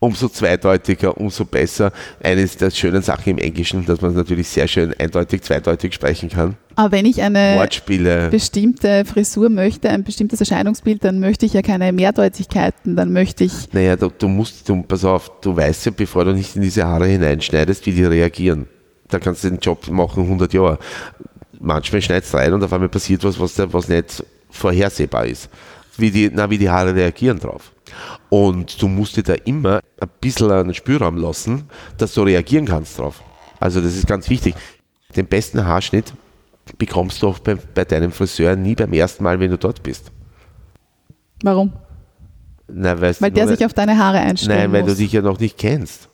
Umso 0.00 0.28
zweideutiger, 0.28 1.16
umso 1.16 1.44
besser. 1.44 1.92
Eines 2.20 2.56
der 2.56 2.70
schönen 2.72 3.02
Sachen 3.02 3.30
im 3.30 3.38
Englischen, 3.38 3.86
dass 3.86 4.00
man 4.00 4.14
natürlich 4.14 4.48
sehr 4.48 4.66
schön 4.66 4.92
eindeutig, 4.98 5.42
zweideutig 5.42 5.94
sprechen 5.94 6.28
kann. 6.28 6.56
Aber 6.74 6.90
wenn 6.90 7.06
ich 7.06 7.22
eine 7.22 7.54
Wortspiele. 7.56 8.28
bestimmte 8.28 9.04
Frisur 9.04 9.48
möchte, 9.48 9.90
ein 9.90 10.02
bestimmtes 10.02 10.40
Erscheinungsbild, 10.40 11.04
dann 11.04 11.20
möchte 11.20 11.46
ich 11.46 11.52
ja 11.52 11.62
keine 11.62 11.92
Mehrdeutigkeiten, 11.92 12.96
dann 12.96 13.12
möchte 13.12 13.44
ich, 13.44 13.72
Naja, 13.72 13.94
du, 13.94 14.10
du 14.10 14.26
musst, 14.26 14.68
du, 14.68 14.82
pass 14.82 15.04
auf, 15.04 15.30
du 15.40 15.56
weißt 15.56 15.86
ja, 15.86 15.92
bevor 15.94 16.24
du 16.24 16.32
nicht 16.32 16.56
in 16.56 16.62
diese 16.62 16.84
Haare 16.84 17.06
hineinschneidest, 17.06 17.86
wie 17.86 17.92
die 17.92 18.04
reagieren. 18.04 18.66
Da 19.08 19.20
kannst 19.20 19.44
du 19.44 19.50
den 19.50 19.60
Job 19.60 19.86
machen 19.88 20.24
100 20.24 20.52
Jahre. 20.52 20.78
Manchmal 21.60 22.02
schneidest 22.02 22.32
du 22.32 22.38
rein 22.38 22.52
und 22.54 22.64
auf 22.64 22.72
einmal 22.72 22.88
passiert 22.88 23.22
was, 23.22 23.38
was, 23.38 23.56
was 23.72 23.86
nicht 23.86 24.24
vorhersehbar 24.52 25.26
ist. 25.26 25.48
Wie 25.96 26.10
die, 26.10 26.30
na, 26.32 26.48
wie 26.48 26.58
die 26.58 26.70
Haare 26.70 26.94
reagieren 26.94 27.38
drauf. 27.38 27.72
Und 28.30 28.80
du 28.80 28.88
musst 28.88 29.16
dir 29.16 29.22
da 29.22 29.34
immer 29.44 29.80
ein 30.00 30.08
bisschen 30.20 30.50
einen 30.50 30.72
Spielraum 30.74 31.16
lassen, 31.16 31.64
dass 31.98 32.14
du 32.14 32.22
reagieren 32.22 32.64
kannst 32.66 32.98
drauf. 32.98 33.22
Also 33.60 33.80
das 33.80 33.94
ist 33.96 34.06
ganz 34.06 34.30
wichtig. 34.30 34.54
Den 35.14 35.26
besten 35.26 35.64
Haarschnitt 35.66 36.14
bekommst 36.78 37.22
du 37.22 37.28
auch 37.28 37.38
bei, 37.40 37.56
bei 37.56 37.84
deinem 37.84 38.12
Friseur 38.12 38.56
nie 38.56 38.74
beim 38.74 38.92
ersten 38.92 39.22
Mal, 39.24 39.38
wenn 39.40 39.50
du 39.50 39.58
dort 39.58 39.82
bist. 39.82 40.10
Warum? 41.42 41.72
Na, 42.68 42.98
Weil 43.00 43.12
du, 43.12 43.30
der 43.32 43.44
nur- 43.46 43.56
sich 43.56 43.66
auf 43.66 43.74
deine 43.74 43.98
Haare 43.98 44.18
einstellen 44.20 44.58
Nein, 44.58 44.72
weil 44.72 44.82
muss. 44.82 44.92
du 44.92 44.96
dich 44.98 45.12
ja 45.12 45.20
noch 45.20 45.38
nicht 45.38 45.58
kennst. 45.58 46.08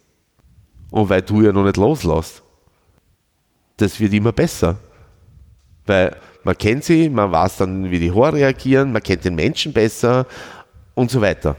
Und 0.91 1.09
weil 1.09 1.23
du 1.23 1.43
ja 1.43 1.53
noch 1.53 1.65
nicht 1.65 1.77
loslässt. 1.77 2.43
Das 3.77 4.01
wird 4.01 4.13
immer 4.13 4.33
besser. 4.33 4.77
Weil 5.87 6.17
man 6.49 6.57
kennt 6.57 6.83
sie, 6.83 7.11
man 7.11 7.31
weiß 7.31 7.59
dann, 7.59 7.91
wie 7.91 7.99
die 7.99 8.11
Haare 8.11 8.37
reagieren, 8.37 8.91
man 8.91 9.03
kennt 9.03 9.23
den 9.23 9.35
Menschen 9.35 9.71
besser 9.71 10.25
und 10.95 11.11
so 11.11 11.21
weiter. 11.21 11.57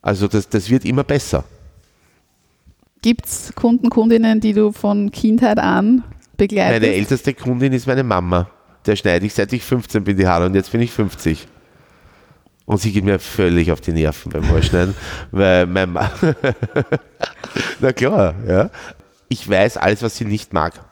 Also 0.00 0.26
das, 0.26 0.48
das 0.48 0.70
wird 0.70 0.86
immer 0.86 1.04
besser. 1.04 1.44
Gibt 3.02 3.26
es 3.26 3.52
Kunden, 3.54 3.90
Kundinnen, 3.90 4.40
die 4.40 4.54
du 4.54 4.72
von 4.72 5.10
Kindheit 5.10 5.58
an 5.58 6.02
begleitest? 6.38 6.80
Meine 6.80 6.94
älteste 6.94 7.34
Kundin 7.34 7.74
ist 7.74 7.86
meine 7.86 8.04
Mama. 8.04 8.48
Der 8.86 8.96
schneide 8.96 9.26
ich 9.26 9.34
seit 9.34 9.52
ich 9.52 9.62
15 9.62 10.02
bin 10.02 10.16
die 10.16 10.26
Haare 10.26 10.46
und 10.46 10.54
jetzt 10.54 10.72
bin 10.72 10.80
ich 10.80 10.90
50. 10.90 11.46
Und 12.64 12.80
sie 12.80 12.90
geht 12.90 13.04
mir 13.04 13.18
völlig 13.18 13.70
auf 13.70 13.82
die 13.82 13.92
Nerven 13.92 14.32
beim 14.32 14.48
Haarschneiden, 14.48 14.94
weil 15.30 15.66
mein 15.66 15.92
Ma 15.92 16.10
Na 17.80 17.92
klar, 17.92 18.34
ja. 18.46 18.70
Ich 19.28 19.46
weiß 19.46 19.76
alles, 19.76 20.02
was 20.02 20.16
sie 20.16 20.24
nicht 20.24 20.54
mag. 20.54 20.87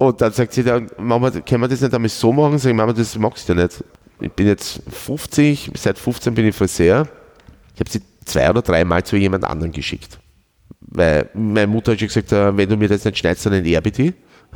Und 0.00 0.18
dann 0.18 0.32
sagt 0.32 0.54
sie 0.54 0.64
dann, 0.64 0.90
Mama, 0.96 1.30
können 1.30 1.60
wir 1.60 1.68
das 1.68 1.82
nicht 1.82 1.92
einmal 1.92 2.08
so 2.08 2.32
machen? 2.32 2.56
Sag 2.56 2.70
ich, 2.70 2.76
Mama, 2.76 2.94
das 2.94 3.18
magst 3.18 3.46
du 3.46 3.52
ja 3.52 3.62
nicht. 3.62 3.84
Ich 4.18 4.32
bin 4.32 4.46
jetzt 4.46 4.80
50, 4.88 5.72
seit 5.74 5.98
15 5.98 6.32
bin 6.32 6.46
ich 6.46 6.56
Friseur. 6.56 7.06
Ich 7.74 7.80
habe 7.80 7.90
sie 7.90 8.00
zwei 8.24 8.48
oder 8.48 8.62
dreimal 8.62 9.04
zu 9.04 9.16
jemand 9.16 9.44
anderen 9.44 9.72
geschickt. 9.72 10.18
Weil 10.80 11.28
meine 11.34 11.66
Mutter 11.66 11.92
hat 11.92 11.98
schon 11.98 12.08
gesagt, 12.08 12.32
äh, 12.32 12.56
wenn 12.56 12.66
du 12.66 12.78
mir 12.78 12.88
das 12.88 13.04
nicht 13.04 13.18
schneidest, 13.18 13.44
dann 13.44 13.62
er 13.62 13.80
bitte. 13.82 14.14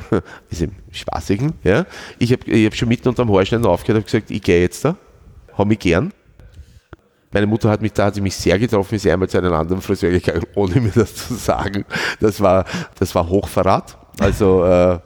Ist 0.49 0.63
im 0.63 0.73
Spaßigen, 0.91 1.53
ja. 1.63 1.85
Ich 2.19 2.33
habe 2.33 2.51
ich 2.51 2.65
hab 2.65 2.75
schon 2.75 2.89
mitten 2.89 3.11
unterm 3.11 3.31
Haarschneiden 3.31 3.67
aufgehört 3.67 3.99
und 3.99 4.07
gesagt, 4.07 4.31
ich 4.31 4.41
gehe 4.41 4.63
jetzt 4.63 4.83
da. 4.83 4.97
Habe 5.59 5.69
mich 5.69 5.79
gern. 5.79 6.11
Meine 7.33 7.47
Mutter 7.47 7.69
hat 7.69 7.83
mich 7.83 7.93
da, 7.93 8.07
hat 8.07 8.17
mich 8.17 8.35
sehr 8.35 8.59
getroffen, 8.59 8.95
ist 8.95 9.07
einmal 9.07 9.29
zu 9.29 9.37
einem 9.37 9.53
anderen 9.53 9.83
Friseur 9.83 10.11
gegangen, 10.11 10.45
ohne 10.55 10.81
mir 10.81 10.93
das 10.95 11.15
zu 11.15 11.35
sagen. 11.35 11.85
Das 12.19 12.41
war, 12.41 12.65
das 12.99 13.15
war 13.15 13.29
Hochverrat. 13.29 13.99
Also, 14.19 14.65
äh, 14.65 15.01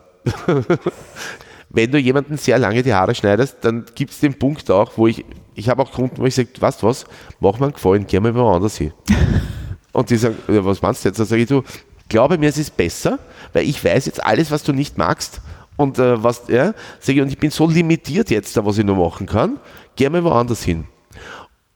wenn 1.71 1.91
du 1.91 1.99
jemanden 1.99 2.37
sehr 2.37 2.59
lange 2.59 2.83
die 2.83 2.95
Haare 2.95 3.15
schneidest, 3.15 3.59
dann 3.63 3.85
gibt 3.95 4.13
es 4.13 4.21
den 4.21 4.39
Punkt 4.39 4.71
auch, 4.71 4.93
wo 4.97 5.07
ich, 5.07 5.25
ich 5.55 5.69
habe 5.69 5.83
auch 5.83 5.93
Kunden, 5.93 6.19
wo 6.19 6.27
ich 6.27 6.35
sage, 6.35 6.49
weißt 6.59 6.83
du 6.83 6.87
was, 6.87 7.05
mach 7.41 7.59
mir 7.59 7.67
einen 7.67 7.75
Gefallen, 7.75 8.07
geh 8.07 8.21
mal 8.21 8.35
woanders 8.35 8.77
hin. 8.77 8.93
Und 9.93 10.11
die 10.11 10.17
sagen, 10.17 10.37
ja, 10.49 10.65
was 10.65 10.81
meinst 10.81 11.05
du 11.05 11.09
jetzt? 11.09 11.19
Dann 11.19 11.27
sage 11.27 11.43
ich, 11.43 11.49
du, 11.49 11.63
glaube 12.09 12.39
mir, 12.39 12.49
es 12.49 12.59
ist 12.59 12.77
besser, 12.77 13.19
weil 13.53 13.69
ich 13.69 13.83
weiß 13.85 14.07
jetzt 14.07 14.25
alles, 14.25 14.51
was 14.51 14.63
du 14.63 14.73
nicht 14.73 14.99
magst. 14.99 15.41
Und 15.77 15.99
äh, 15.99 16.23
was, 16.23 16.43
ja, 16.49 16.75
sage 17.01 17.19
ich, 17.19 17.21
und 17.21 17.29
ich 17.29 17.39
bin 17.39 17.51
so 17.51 17.69
limitiert 17.69 18.31
jetzt 18.31 18.57
da, 18.57 18.65
was 18.65 18.79
ich 18.79 18.85
noch 18.85 18.97
machen 18.97 19.27
kann, 19.27 19.61
geh 19.97 20.09
mal 20.09 20.25
woanders 20.25 20.63
hin. 20.63 20.87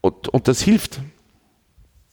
Und, 0.00 0.28
und 0.28 0.48
das 0.48 0.62
hilft. 0.62 1.00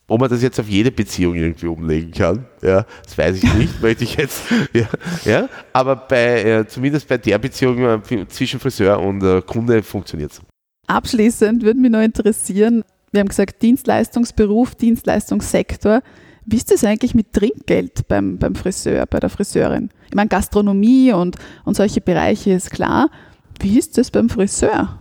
Ob 0.09 0.19
man 0.19 0.29
das 0.29 0.41
jetzt 0.41 0.59
auf 0.59 0.67
jede 0.67 0.91
Beziehung 0.91 1.35
irgendwie 1.35 1.67
umlegen 1.67 2.11
kann, 2.11 2.45
ja, 2.61 2.85
das 3.03 3.17
weiß 3.17 3.37
ich 3.37 3.53
nicht, 3.53 3.81
möchte 3.81 4.03
ich 4.03 4.15
jetzt, 4.17 4.43
ja, 4.73 4.87
ja 5.23 5.49
aber 5.71 5.95
bei, 5.95 6.43
äh, 6.43 6.67
zumindest 6.67 7.07
bei 7.07 7.17
der 7.17 7.37
Beziehung 7.37 7.79
äh, 7.83 8.27
zwischen 8.27 8.59
Friseur 8.59 8.99
und 8.99 9.23
äh, 9.23 9.41
Kunde 9.41 9.81
funktioniert 9.83 10.31
es. 10.31 10.41
Abschließend 10.87 11.63
würde 11.63 11.79
mich 11.79 11.91
noch 11.91 12.01
interessieren, 12.01 12.83
wir 13.11 13.21
haben 13.21 13.27
gesagt 13.27 13.61
Dienstleistungsberuf, 13.61 14.75
Dienstleistungssektor. 14.75 16.01
Wie 16.45 16.55
ist 16.55 16.71
das 16.71 16.83
eigentlich 16.83 17.13
mit 17.13 17.33
Trinkgeld 17.33 18.07
beim, 18.07 18.37
beim 18.37 18.55
Friseur, 18.55 19.05
bei 19.05 19.19
der 19.19 19.29
Friseurin? 19.29 19.89
Ich 20.07 20.15
meine, 20.15 20.29
Gastronomie 20.29 21.13
und, 21.13 21.35
und 21.65 21.75
solche 21.75 22.01
Bereiche 22.01 22.51
ist 22.51 22.71
klar. 22.71 23.09
Wie 23.59 23.77
ist 23.77 23.97
das 23.97 24.09
beim 24.09 24.29
Friseur? 24.29 24.97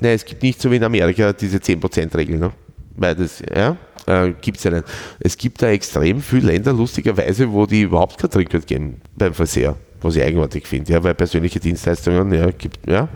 Nein, 0.00 0.14
es 0.14 0.24
gibt 0.24 0.42
nicht 0.42 0.60
so 0.60 0.70
wie 0.70 0.76
in 0.76 0.84
Amerika 0.84 1.32
diese 1.32 1.58
10%-Regel, 1.58 2.38
ne? 2.38 2.52
weil 2.96 3.14
das, 3.14 3.42
ja, 3.54 3.76
äh, 4.08 4.32
gibt 4.40 4.58
es 4.58 4.64
ja. 4.64 4.82
Es 5.20 5.36
gibt 5.36 5.62
da 5.62 5.68
extrem 5.68 6.22
viele 6.22 6.52
Länder, 6.52 6.72
lustigerweise, 6.72 7.52
wo 7.52 7.66
die 7.66 7.82
überhaupt 7.82 8.18
kein 8.18 8.30
Trinkgeld 8.30 8.66
geben 8.66 9.00
beim 9.16 9.34
Friseur, 9.34 9.76
was 10.00 10.16
ich 10.16 10.22
eigenartig 10.22 10.66
finde, 10.66 10.92
ja, 10.92 11.02
weil 11.02 11.14
persönliche 11.14 11.60
Dienstleistungen, 11.60 12.32
ja, 12.32 12.50
gibt, 12.50 12.78
ja. 12.88 13.08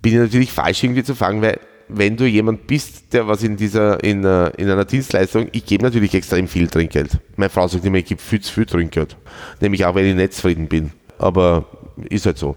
Bin 0.00 0.12
ich 0.14 0.18
natürlich 0.18 0.52
falsch 0.52 0.84
irgendwie 0.84 1.02
zu 1.02 1.14
fangen, 1.14 1.42
weil 1.42 1.58
wenn 1.88 2.16
du 2.16 2.26
jemand 2.26 2.66
bist, 2.66 3.12
der 3.12 3.26
was 3.26 3.42
in 3.42 3.56
dieser, 3.56 4.02
in, 4.04 4.24
äh, 4.24 4.50
in 4.56 4.70
einer 4.70 4.84
Dienstleistung, 4.84 5.48
ich 5.52 5.64
gebe 5.64 5.84
natürlich 5.84 6.14
extrem 6.14 6.46
viel 6.46 6.68
Trinkgeld. 6.68 7.18
Meine 7.36 7.50
Frau 7.50 7.66
sagt 7.66 7.84
immer, 7.84 7.96
ich 7.96 8.04
gebe 8.04 8.20
viel 8.20 8.40
zu 8.40 8.52
viel 8.52 8.66
Trinkgeld. 8.66 9.16
Nämlich 9.60 9.84
auch, 9.84 9.94
wenn 9.94 10.04
ich 10.04 10.14
nicht 10.14 10.34
zufrieden 10.34 10.68
bin. 10.68 10.92
Aber 11.18 11.64
ist 12.10 12.26
halt 12.26 12.38
so. 12.38 12.56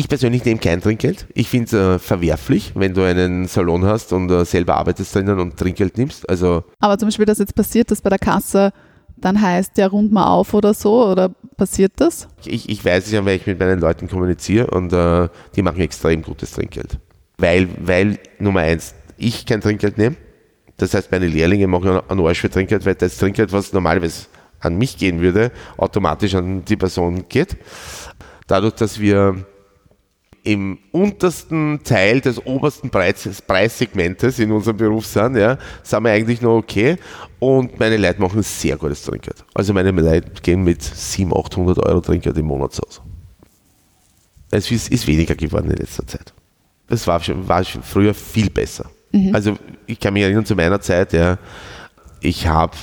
Ich 0.00 0.08
persönlich 0.08 0.44
nehme 0.44 0.60
kein 0.60 0.80
Trinkgeld. 0.80 1.26
Ich 1.34 1.48
finde 1.48 1.64
es 1.64 1.72
äh, 1.72 1.98
verwerflich, 1.98 2.70
wenn 2.76 2.94
du 2.94 3.02
einen 3.02 3.48
Salon 3.48 3.84
hast 3.84 4.12
und 4.12 4.30
äh, 4.30 4.44
selber 4.44 4.76
arbeitest 4.76 5.12
drinnen 5.12 5.40
und 5.40 5.56
Trinkgeld 5.56 5.98
nimmst. 5.98 6.30
Also 6.30 6.62
Aber 6.78 6.96
zum 6.98 7.08
Beispiel, 7.08 7.26
dass 7.26 7.38
jetzt 7.38 7.56
passiert, 7.56 7.90
dass 7.90 8.00
bei 8.00 8.08
der 8.08 8.20
Kasse 8.20 8.72
dann 9.16 9.42
heißt, 9.42 9.76
ja, 9.76 9.88
rund 9.88 10.12
mal 10.12 10.28
auf 10.28 10.54
oder 10.54 10.72
so, 10.72 11.04
oder 11.04 11.30
passiert 11.56 11.94
das? 11.96 12.28
ich, 12.44 12.68
ich 12.68 12.84
weiß 12.84 13.06
es 13.06 13.12
ja, 13.12 13.24
weil 13.24 13.38
ich 13.38 13.46
mit 13.48 13.58
meinen 13.58 13.80
Leuten 13.80 14.08
kommuniziere 14.08 14.68
und 14.68 14.92
äh, 14.92 15.28
die 15.56 15.62
machen 15.62 15.80
extrem 15.80 16.22
gutes 16.22 16.52
Trinkgeld. 16.52 17.00
Weil, 17.36 17.66
weil, 17.80 18.20
Nummer 18.38 18.60
eins, 18.60 18.94
ich 19.16 19.46
kein 19.46 19.60
Trinkgeld 19.60 19.98
nehme. 19.98 20.14
Das 20.76 20.94
heißt, 20.94 21.10
meine 21.10 21.26
Lehrlinge 21.26 21.66
machen 21.66 22.00
einen 22.08 22.20
Arsch 22.24 22.40
für 22.40 22.50
Trinkgeld, 22.50 22.86
weil 22.86 22.94
das 22.94 23.18
Trinkgeld, 23.18 23.52
was 23.52 23.72
normalerweise 23.72 24.26
an 24.60 24.78
mich 24.78 24.96
gehen 24.96 25.20
würde, 25.20 25.50
automatisch 25.76 26.36
an 26.36 26.64
die 26.64 26.76
Person 26.76 27.24
geht. 27.28 27.56
Dadurch, 28.46 28.74
dass 28.74 29.00
wir 29.00 29.44
im 30.48 30.78
untersten 30.92 31.80
Teil 31.84 32.22
des 32.22 32.44
obersten 32.46 32.88
Preis, 32.88 33.42
Preissegmentes 33.46 34.38
in 34.38 34.50
unserem 34.50 34.78
Beruf 34.78 35.04
sind, 35.04 35.36
ja, 35.36 35.58
sind 35.82 36.02
wir 36.04 36.10
eigentlich 36.10 36.40
noch 36.40 36.56
okay. 36.56 36.96
Und 37.38 37.78
meine 37.78 37.98
Leute 37.98 38.18
machen 38.18 38.42
sehr 38.42 38.78
gutes 38.78 39.02
Trinkgeld. 39.02 39.44
Also 39.52 39.74
meine 39.74 39.90
Leute 39.90 40.30
gehen 40.40 40.64
mit 40.64 40.82
700, 40.82 41.52
800 41.52 41.78
Euro 41.80 42.00
Trinkgeld 42.00 42.38
im 42.38 42.46
Monat 42.46 42.80
aus. 42.82 43.02
Es 44.50 44.70
ist, 44.70 44.90
ist 44.90 45.06
weniger 45.06 45.34
geworden 45.34 45.70
in 45.70 45.76
letzter 45.76 46.06
Zeit. 46.06 46.32
Das 46.86 47.06
war 47.06 47.22
schon, 47.22 47.46
war 47.46 47.62
schon 47.62 47.82
früher 47.82 48.14
viel 48.14 48.48
besser. 48.48 48.86
Also 49.34 49.58
ich 49.86 50.00
kann 50.00 50.14
mich 50.14 50.22
erinnern 50.22 50.46
zu 50.46 50.54
meiner 50.54 50.80
Zeit, 50.80 51.12
ja, 51.12 51.36
ich 52.20 52.46
habe, 52.46 52.76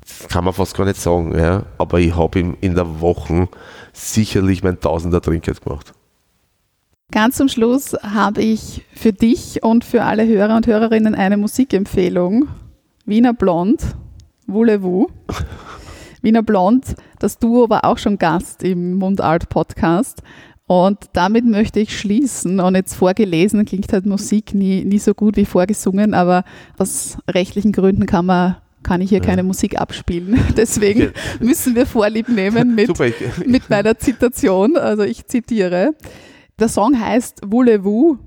das 0.00 0.28
kann 0.28 0.44
man 0.44 0.52
fast 0.52 0.76
gar 0.76 0.84
nicht 0.84 1.00
sagen, 1.00 1.36
ja, 1.38 1.64
aber 1.78 2.00
ich 2.00 2.14
habe 2.14 2.38
in, 2.38 2.54
in 2.60 2.74
der 2.74 3.00
Woche 3.00 3.48
sicherlich 3.94 4.62
mein 4.62 4.78
Tausender 4.78 5.22
Trinkgeld 5.22 5.62
gemacht. 5.62 5.94
Ganz 7.10 7.36
zum 7.36 7.48
Schluss 7.48 7.94
habe 8.02 8.40
ich 8.40 8.84
für 8.94 9.12
dich 9.12 9.62
und 9.62 9.84
für 9.84 10.04
alle 10.04 10.26
Hörer 10.26 10.56
und 10.56 10.66
Hörerinnen 10.66 11.14
eine 11.14 11.36
Musikempfehlung. 11.36 12.48
Wiener 13.04 13.32
Blond, 13.34 13.82
Voulez-vous. 14.46 15.08
Wiener 16.22 16.42
Blond, 16.42 16.94
das 17.18 17.38
Duo 17.38 17.68
war 17.68 17.84
auch 17.84 17.98
schon 17.98 18.18
Gast 18.18 18.62
im 18.62 18.94
Mundart 18.94 19.48
Podcast. 19.48 20.22
Und 20.66 20.98
damit 21.14 21.44
möchte 21.46 21.80
ich 21.80 21.98
schließen. 21.98 22.60
Und 22.60 22.76
jetzt 22.76 22.94
vorgelesen 22.94 23.64
klingt 23.64 23.92
halt 23.92 24.06
Musik 24.06 24.54
nie, 24.54 24.84
nie 24.84 25.00
so 25.00 25.14
gut 25.14 25.36
wie 25.36 25.46
vorgesungen, 25.46 26.14
aber 26.14 26.44
aus 26.78 27.18
rechtlichen 27.28 27.72
Gründen 27.72 28.06
kann 28.06 28.26
man 28.26 28.56
kann 28.82 29.02
ich 29.02 29.10
hier 29.10 29.20
keine 29.20 29.42
Musik 29.42 29.78
abspielen. 29.78 30.40
Deswegen 30.56 31.08
Okay. 31.08 31.12
müssen 31.40 31.74
wir 31.74 31.84
Vorlieb 31.86 32.28
nehmen 32.28 32.74
mit 32.76 32.86
Super, 32.86 33.08
ich, 33.08 33.14
mit 33.44 33.68
meiner 33.68 33.98
Zitation. 33.98 34.76
Also 34.76 35.02
ich 35.02 35.26
zitiere. 35.26 35.92
Der 36.60 36.68
Song 36.68 37.00
heißt 37.00 37.40
Voulez-vous. 37.46 38.18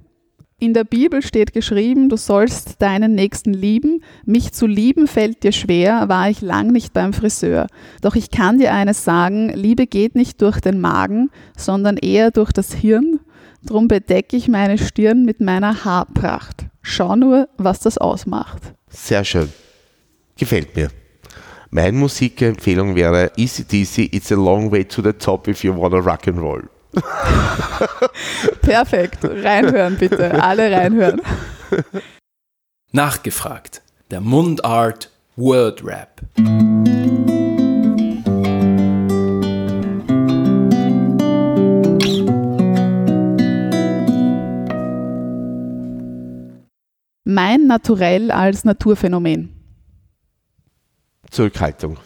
In 0.58 0.74
der 0.74 0.86
Bibel 0.86 1.22
steht 1.22 1.54
geschrieben, 1.54 2.10
du 2.10 2.18
sollst 2.18 2.82
deinen 2.82 3.14
Nächsten 3.14 3.54
lieben. 3.54 4.04
Mich 4.26 4.54
zu 4.54 4.66
lieben 4.66 5.06
fällt 5.06 5.44
dir 5.44 5.52
schwer, 5.52 6.10
war 6.10 6.30
ich 6.32 6.42
lang 6.42 6.72
nicht 6.72 6.94
beim 6.94 7.14
Friseur. 7.14 7.68
Doch 8.02 8.16
ich 8.16 8.32
kann 8.32 8.58
dir 8.58 8.74
eines 8.74 9.04
sagen, 9.04 9.50
Liebe 9.50 9.86
geht 9.86 10.16
nicht 10.16 10.42
durch 10.42 10.62
den 10.62 10.82
Magen, 10.82 11.30
sondern 11.56 11.98
eher 11.98 12.32
durch 12.32 12.52
das 12.52 12.74
Hirn. 12.74 13.20
Drum 13.64 13.88
bedecke 13.88 14.36
ich 14.36 14.48
meine 14.48 14.80
Stirn 14.80 15.26
mit 15.26 15.40
meiner 15.40 15.86
Haarpracht. 15.86 16.66
Schau 16.82 17.16
nur, 17.16 17.50
was 17.58 17.82
das 17.82 18.00
ausmacht. 18.00 18.74
sehr 18.90 19.24
schön. 19.24 19.50
Gefällt 20.38 20.76
mir. 20.76 20.90
Meine 21.70 21.98
Musikempfehlung 21.98 22.96
wäre 22.96 23.32
Easy 23.36 23.64
DC, 23.64 24.12
It's 24.12 24.32
a 24.32 24.36
long 24.36 24.72
way 24.72 24.84
to 24.86 25.04
the 25.04 25.14
top 25.14 25.48
if 25.48 25.64
you 25.64 25.76
wanna 25.76 25.98
rock 25.98 26.28
and 26.28 26.40
roll. 26.40 26.64
Perfekt. 28.62 29.20
Reinhören 29.24 29.98
bitte. 29.98 30.42
Alle 30.42 30.72
reinhören. 30.72 31.22
Nachgefragt. 32.92 33.82
Der 34.12 34.22
Mundart 34.22 35.10
Word 35.36 35.84
Rap. 35.84 36.22
Mein 47.26 47.66
Naturell 47.68 48.30
als 48.30 48.64
Naturphänomen. 48.64 49.50
Zurückhaltung. 51.32 51.98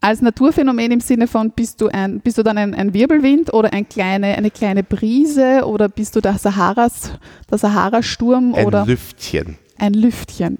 Als 0.00 0.20
Naturphänomen 0.20 0.92
im 0.92 1.00
Sinne 1.00 1.26
von, 1.26 1.50
bist 1.50 1.80
du, 1.80 1.88
ein, 1.88 2.20
bist 2.20 2.38
du 2.38 2.42
dann 2.42 2.58
ein, 2.58 2.74
ein 2.74 2.92
Wirbelwind 2.94 3.52
oder 3.52 3.72
ein 3.72 3.88
kleine, 3.88 4.36
eine 4.36 4.50
kleine 4.50 4.82
Brise 4.82 5.64
oder 5.66 5.88
bist 5.88 6.14
du 6.14 6.20
der, 6.20 6.38
Saharas, 6.38 7.12
der 7.50 7.58
Sahara-Sturm 7.58 8.54
Ein 8.54 8.66
oder 8.66 8.84
Lüftchen. 8.86 9.56
ein 9.78 9.94
Lüftchen? 9.94 10.58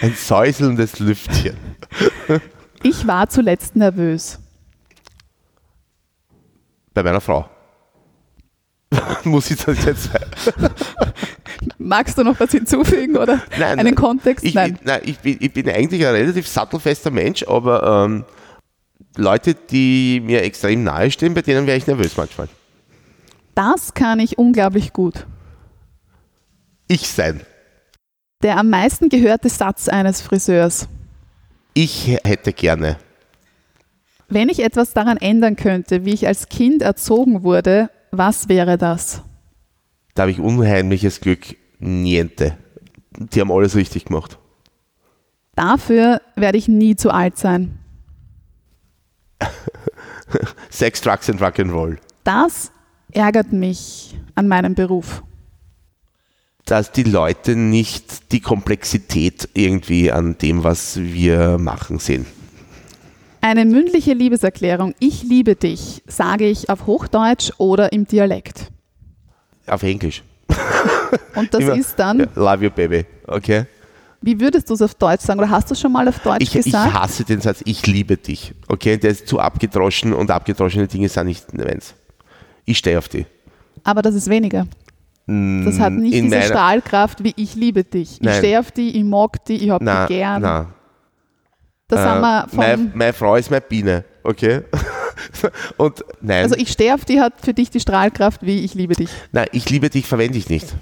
Ein 0.00 0.12
säuselndes 0.14 0.98
Lüftchen. 0.98 1.56
Ich 2.82 3.06
war 3.06 3.28
zuletzt 3.28 3.74
nervös. 3.76 4.38
Bei 6.92 7.02
meiner 7.02 7.20
Frau. 7.20 7.48
Muss 9.24 9.50
ich 9.50 9.56
das 9.64 9.84
jetzt 9.84 10.12
sagen? 10.12 10.30
Magst 11.78 12.18
du 12.18 12.24
noch 12.24 12.38
was 12.40 12.50
hinzufügen 12.50 13.16
oder 13.16 13.36
Nein, 13.58 13.78
einen 13.78 13.84
nein. 13.84 13.94
Kontext? 13.94 14.44
Ich, 14.44 14.54
Nein. 14.54 14.78
ich, 14.80 14.86
nein, 14.86 15.00
ich, 15.04 15.18
bin, 15.18 15.36
ich 15.40 15.52
bin 15.52 15.68
eigentlich 15.68 16.04
ein 16.06 16.14
relativ 16.14 16.48
sattelfester 16.48 17.10
Mensch, 17.10 17.44
aber 17.46 18.04
ähm, 18.06 18.24
Leute, 19.16 19.54
die 19.54 20.20
mir 20.24 20.42
extrem 20.42 20.84
nahe 20.84 21.10
stehen, 21.10 21.34
bei 21.34 21.42
denen 21.42 21.66
wäre 21.66 21.76
ich 21.76 21.86
nervös 21.86 22.16
manchmal. 22.16 22.48
Das 23.54 23.94
kann 23.94 24.18
ich 24.18 24.38
unglaublich 24.38 24.92
gut. 24.92 25.26
Ich 26.88 27.08
sein. 27.08 27.40
Der 28.42 28.58
am 28.58 28.68
meisten 28.68 29.08
gehörte 29.08 29.48
Satz 29.48 29.88
eines 29.88 30.20
Friseurs. 30.20 30.88
Ich 31.72 32.18
hätte 32.24 32.52
gerne. 32.52 32.96
Wenn 34.28 34.48
ich 34.48 34.60
etwas 34.62 34.92
daran 34.92 35.16
ändern 35.16 35.56
könnte, 35.56 36.04
wie 36.04 36.12
ich 36.12 36.26
als 36.26 36.48
Kind 36.48 36.82
erzogen 36.82 37.42
wurde, 37.42 37.90
was 38.10 38.48
wäre 38.48 38.78
das? 38.78 39.22
Da 40.14 40.22
habe 40.22 40.30
ich 40.30 40.38
unheimliches 40.38 41.20
Glück. 41.20 41.56
Niente. 41.78 42.56
Die 43.16 43.40
haben 43.40 43.50
alles 43.52 43.74
richtig 43.74 44.06
gemacht. 44.06 44.38
Dafür 45.56 46.20
werde 46.36 46.58
ich 46.58 46.68
nie 46.68 46.96
zu 46.96 47.10
alt 47.10 47.36
sein. 47.36 47.78
Sex, 50.70 51.00
Drugs 51.00 51.28
and 51.28 51.40
Rock'n'Roll. 51.40 51.98
Das 52.24 52.72
ärgert 53.12 53.52
mich 53.52 54.16
an 54.34 54.48
meinem 54.48 54.74
Beruf. 54.74 55.22
Dass 56.64 56.92
die 56.92 57.02
Leute 57.02 57.56
nicht 57.56 58.32
die 58.32 58.40
Komplexität 58.40 59.48
irgendwie 59.52 60.10
an 60.10 60.38
dem, 60.38 60.64
was 60.64 60.96
wir 60.96 61.58
machen, 61.58 61.98
sehen. 61.98 62.24
Eine 63.42 63.66
mündliche 63.66 64.14
Liebeserklärung, 64.14 64.94
ich 64.98 65.22
liebe 65.22 65.54
dich, 65.54 66.02
sage 66.06 66.48
ich 66.48 66.70
auf 66.70 66.86
Hochdeutsch 66.86 67.52
oder 67.58 67.92
im 67.92 68.06
Dialekt. 68.06 68.72
Auf 69.66 69.82
Englisch. 69.82 70.22
Und 71.34 71.52
das 71.52 71.60
Immer- 71.60 71.74
ist 71.76 71.98
dann, 71.98 72.28
love 72.34 72.64
you, 72.64 72.70
baby. 72.70 73.04
Okay? 73.26 73.66
wie 74.26 74.40
würdest 74.40 74.70
du 74.70 74.74
es 74.74 74.80
auf 74.80 74.94
Deutsch 74.94 75.20
sagen? 75.20 75.38
Oder 75.38 75.50
hast 75.50 75.68
du 75.68 75.74
es 75.74 75.80
schon 75.80 75.92
mal 75.92 76.08
auf 76.08 76.18
Deutsch 76.20 76.38
Ich, 76.42 76.56
ich 76.56 76.64
gesagt? 76.64 76.94
hasse 76.94 77.24
den 77.24 77.42
Satz, 77.42 77.60
ich 77.66 77.86
liebe 77.86 78.16
dich. 78.16 78.54
Okay? 78.68 78.96
Der 78.96 79.10
ist 79.10 79.28
zu 79.28 79.38
abgedroschen 79.38 80.14
und 80.14 80.30
abgedroschene 80.30 80.86
Dinge 80.86 81.10
sind 81.10 81.26
nicht 81.26 81.52
meins. 81.52 81.94
Ich 82.64 82.78
stehe 82.78 82.96
auf 82.96 83.08
die. 83.08 83.26
Aber 83.82 84.00
das 84.00 84.14
ist 84.14 84.28
weniger. 84.30 84.66
Das 85.26 85.78
hat 85.78 85.92
nicht 85.92 86.14
in 86.14 86.26
diese 86.30 86.42
Strahlkraft 86.42 87.22
wie 87.22 87.32
ich 87.36 87.54
liebe 87.54 87.84
dich. 87.84 88.12
Ich 88.14 88.20
Nein. 88.22 88.38
stehe 88.38 88.60
auf 88.60 88.70
die, 88.72 88.96
ich 88.98 89.04
mag 89.04 89.44
die, 89.44 89.56
ich 89.56 89.70
hab 89.70 89.82
Na, 89.82 90.06
die 90.06 90.14
gern. 90.14 90.40
na. 90.42 90.66
Das 91.88 92.00
haben 92.00 92.20
wir 92.22 92.44
Äh, 92.50 92.56
meine, 92.56 92.78
vom, 92.78 92.92
meine 92.94 93.12
Frau 93.12 93.36
ist 93.36 93.50
meine 93.50 93.60
Biene, 93.62 94.04
okay? 94.24 94.62
Und 95.76 96.04
nein, 96.20 96.42
also 96.42 96.56
ich 96.56 96.76
auf 96.92 97.04
die, 97.04 97.20
hat 97.20 97.34
für 97.40 97.54
dich 97.54 97.70
die 97.70 97.80
Strahlkraft 97.80 98.42
wie 98.42 98.64
ich 98.64 98.74
liebe 98.74 98.94
dich. 98.94 99.10
nein, 99.32 99.46
ich 99.52 99.68
liebe 99.70 99.90
dich 99.90 100.06
verwende 100.06 100.38
ich 100.38 100.48
nicht. 100.48 100.74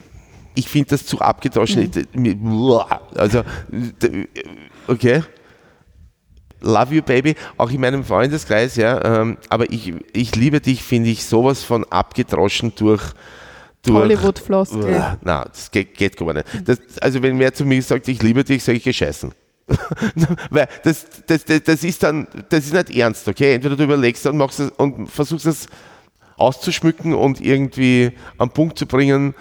Ich 0.55 0.69
finde 0.69 0.91
das 0.91 1.07
zu 1.07 1.21
abgedroschen. 1.21 1.91
Mhm. 2.15 2.81
Also, 3.17 3.43
okay. 4.87 5.23
Love 6.61 6.95
you, 6.95 7.03
baby. 7.03 7.35
Auch 7.57 7.71
in 7.71 7.81
meinem 7.81 8.05
Freundeskreis, 8.05 8.77
ja. 8.77 9.03
ähm, 9.21 9.39
Aber 9.49 9.71
ich, 9.73 9.95
ich 10.13 10.37
liebe 10.37 10.61
dich, 10.61 10.83
finde 10.83 11.11
ich 11.11 11.25
sowas 11.25 11.65
von 11.65 11.85
abgedroschen 11.85 12.73
durch. 12.77 13.03
durch 13.83 13.99
Hollywood-Floskel. 13.99 15.19
Na, 15.23 15.45
das 15.45 15.71
geht, 15.71 15.95
geht 15.97 16.17
gar 16.17 16.35
nicht. 16.35 16.47
Das, 16.65 16.79
also 17.01 17.23
wenn 17.23 17.39
wer 17.39 17.53
zu 17.53 17.65
mir 17.65 17.83
sagt, 17.83 18.07
ich 18.09 18.23
liebe 18.23 18.45
dich, 18.45 18.63
sage 18.63 18.79
ich 18.79 18.85
gescheißen. 18.85 19.33
Weil 20.51 20.69
das, 20.83 21.07
das, 21.27 21.45
das, 21.45 21.63
das 21.63 21.85
ist 21.85 22.03
dann, 22.03 22.27
das 22.49 22.65
ist 22.65 22.73
nicht 22.73 22.97
ernst, 22.97 23.29
okay? 23.29 23.55
Entweder 23.55 23.77
du 23.77 23.85
überlegst 23.85 24.27
und 24.27 24.37
machst 24.37 24.61
es 24.61 24.71
und 24.71 25.09
versuchst 25.09 25.47
es 25.47 25.67
auszuschmücken 26.37 27.15
und 27.15 27.41
irgendwie 27.41 28.13
am 28.39 28.51
Punkt 28.51 28.79
zu 28.79 28.87
bringen, 28.87 29.35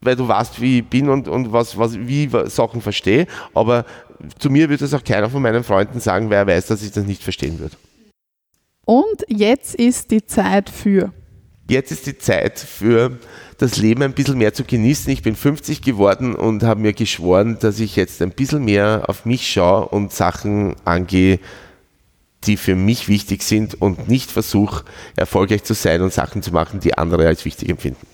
weil 0.00 0.16
du 0.16 0.28
weißt, 0.28 0.60
wie 0.60 0.78
ich 0.78 0.86
bin 0.86 1.08
und, 1.08 1.28
und 1.28 1.52
was, 1.52 1.78
was, 1.78 1.98
wie 1.98 2.24
ich 2.24 2.52
Sachen 2.52 2.80
verstehe. 2.80 3.26
Aber 3.54 3.84
zu 4.38 4.50
mir 4.50 4.68
wird 4.68 4.82
das 4.82 4.94
auch 4.94 5.04
keiner 5.04 5.30
von 5.30 5.42
meinen 5.42 5.64
Freunden 5.64 6.00
sagen, 6.00 6.30
weil 6.30 6.38
er 6.38 6.46
weiß, 6.46 6.66
dass 6.66 6.82
ich 6.82 6.92
das 6.92 7.04
nicht 7.04 7.22
verstehen 7.22 7.58
würde. 7.58 7.76
Und 8.84 9.24
jetzt 9.28 9.74
ist 9.74 10.10
die 10.10 10.24
Zeit 10.24 10.70
für. 10.70 11.12
Jetzt 11.68 11.90
ist 11.90 12.06
die 12.06 12.16
Zeit 12.16 12.58
für 12.58 13.18
das 13.58 13.76
Leben 13.76 14.02
ein 14.02 14.12
bisschen 14.12 14.38
mehr 14.38 14.54
zu 14.54 14.64
genießen. 14.64 15.10
Ich 15.12 15.22
bin 15.22 15.34
50 15.34 15.82
geworden 15.82 16.34
und 16.34 16.62
habe 16.62 16.80
mir 16.80 16.92
geschworen, 16.92 17.58
dass 17.60 17.80
ich 17.80 17.96
jetzt 17.96 18.20
ein 18.22 18.30
bisschen 18.30 18.64
mehr 18.64 19.04
auf 19.06 19.24
mich 19.24 19.50
schaue 19.50 19.86
und 19.88 20.12
Sachen 20.12 20.76
angehe, 20.84 21.38
die 22.44 22.56
für 22.56 22.76
mich 22.76 23.08
wichtig 23.08 23.42
sind 23.42 23.80
und 23.80 24.08
nicht 24.08 24.30
versuche, 24.30 24.84
erfolgreich 25.16 25.64
zu 25.64 25.74
sein 25.74 26.02
und 26.02 26.12
Sachen 26.12 26.42
zu 26.42 26.52
machen, 26.52 26.80
die 26.80 26.96
andere 26.96 27.26
als 27.26 27.44
wichtig 27.44 27.68
empfinden. 27.68 28.06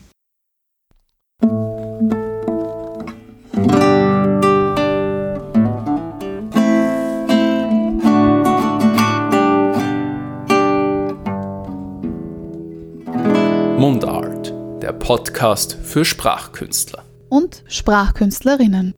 Podcast 15.02 15.76
für 15.82 16.04
Sprachkünstler. 16.04 17.04
Und 17.28 17.64
Sprachkünstlerinnen. 17.66 18.94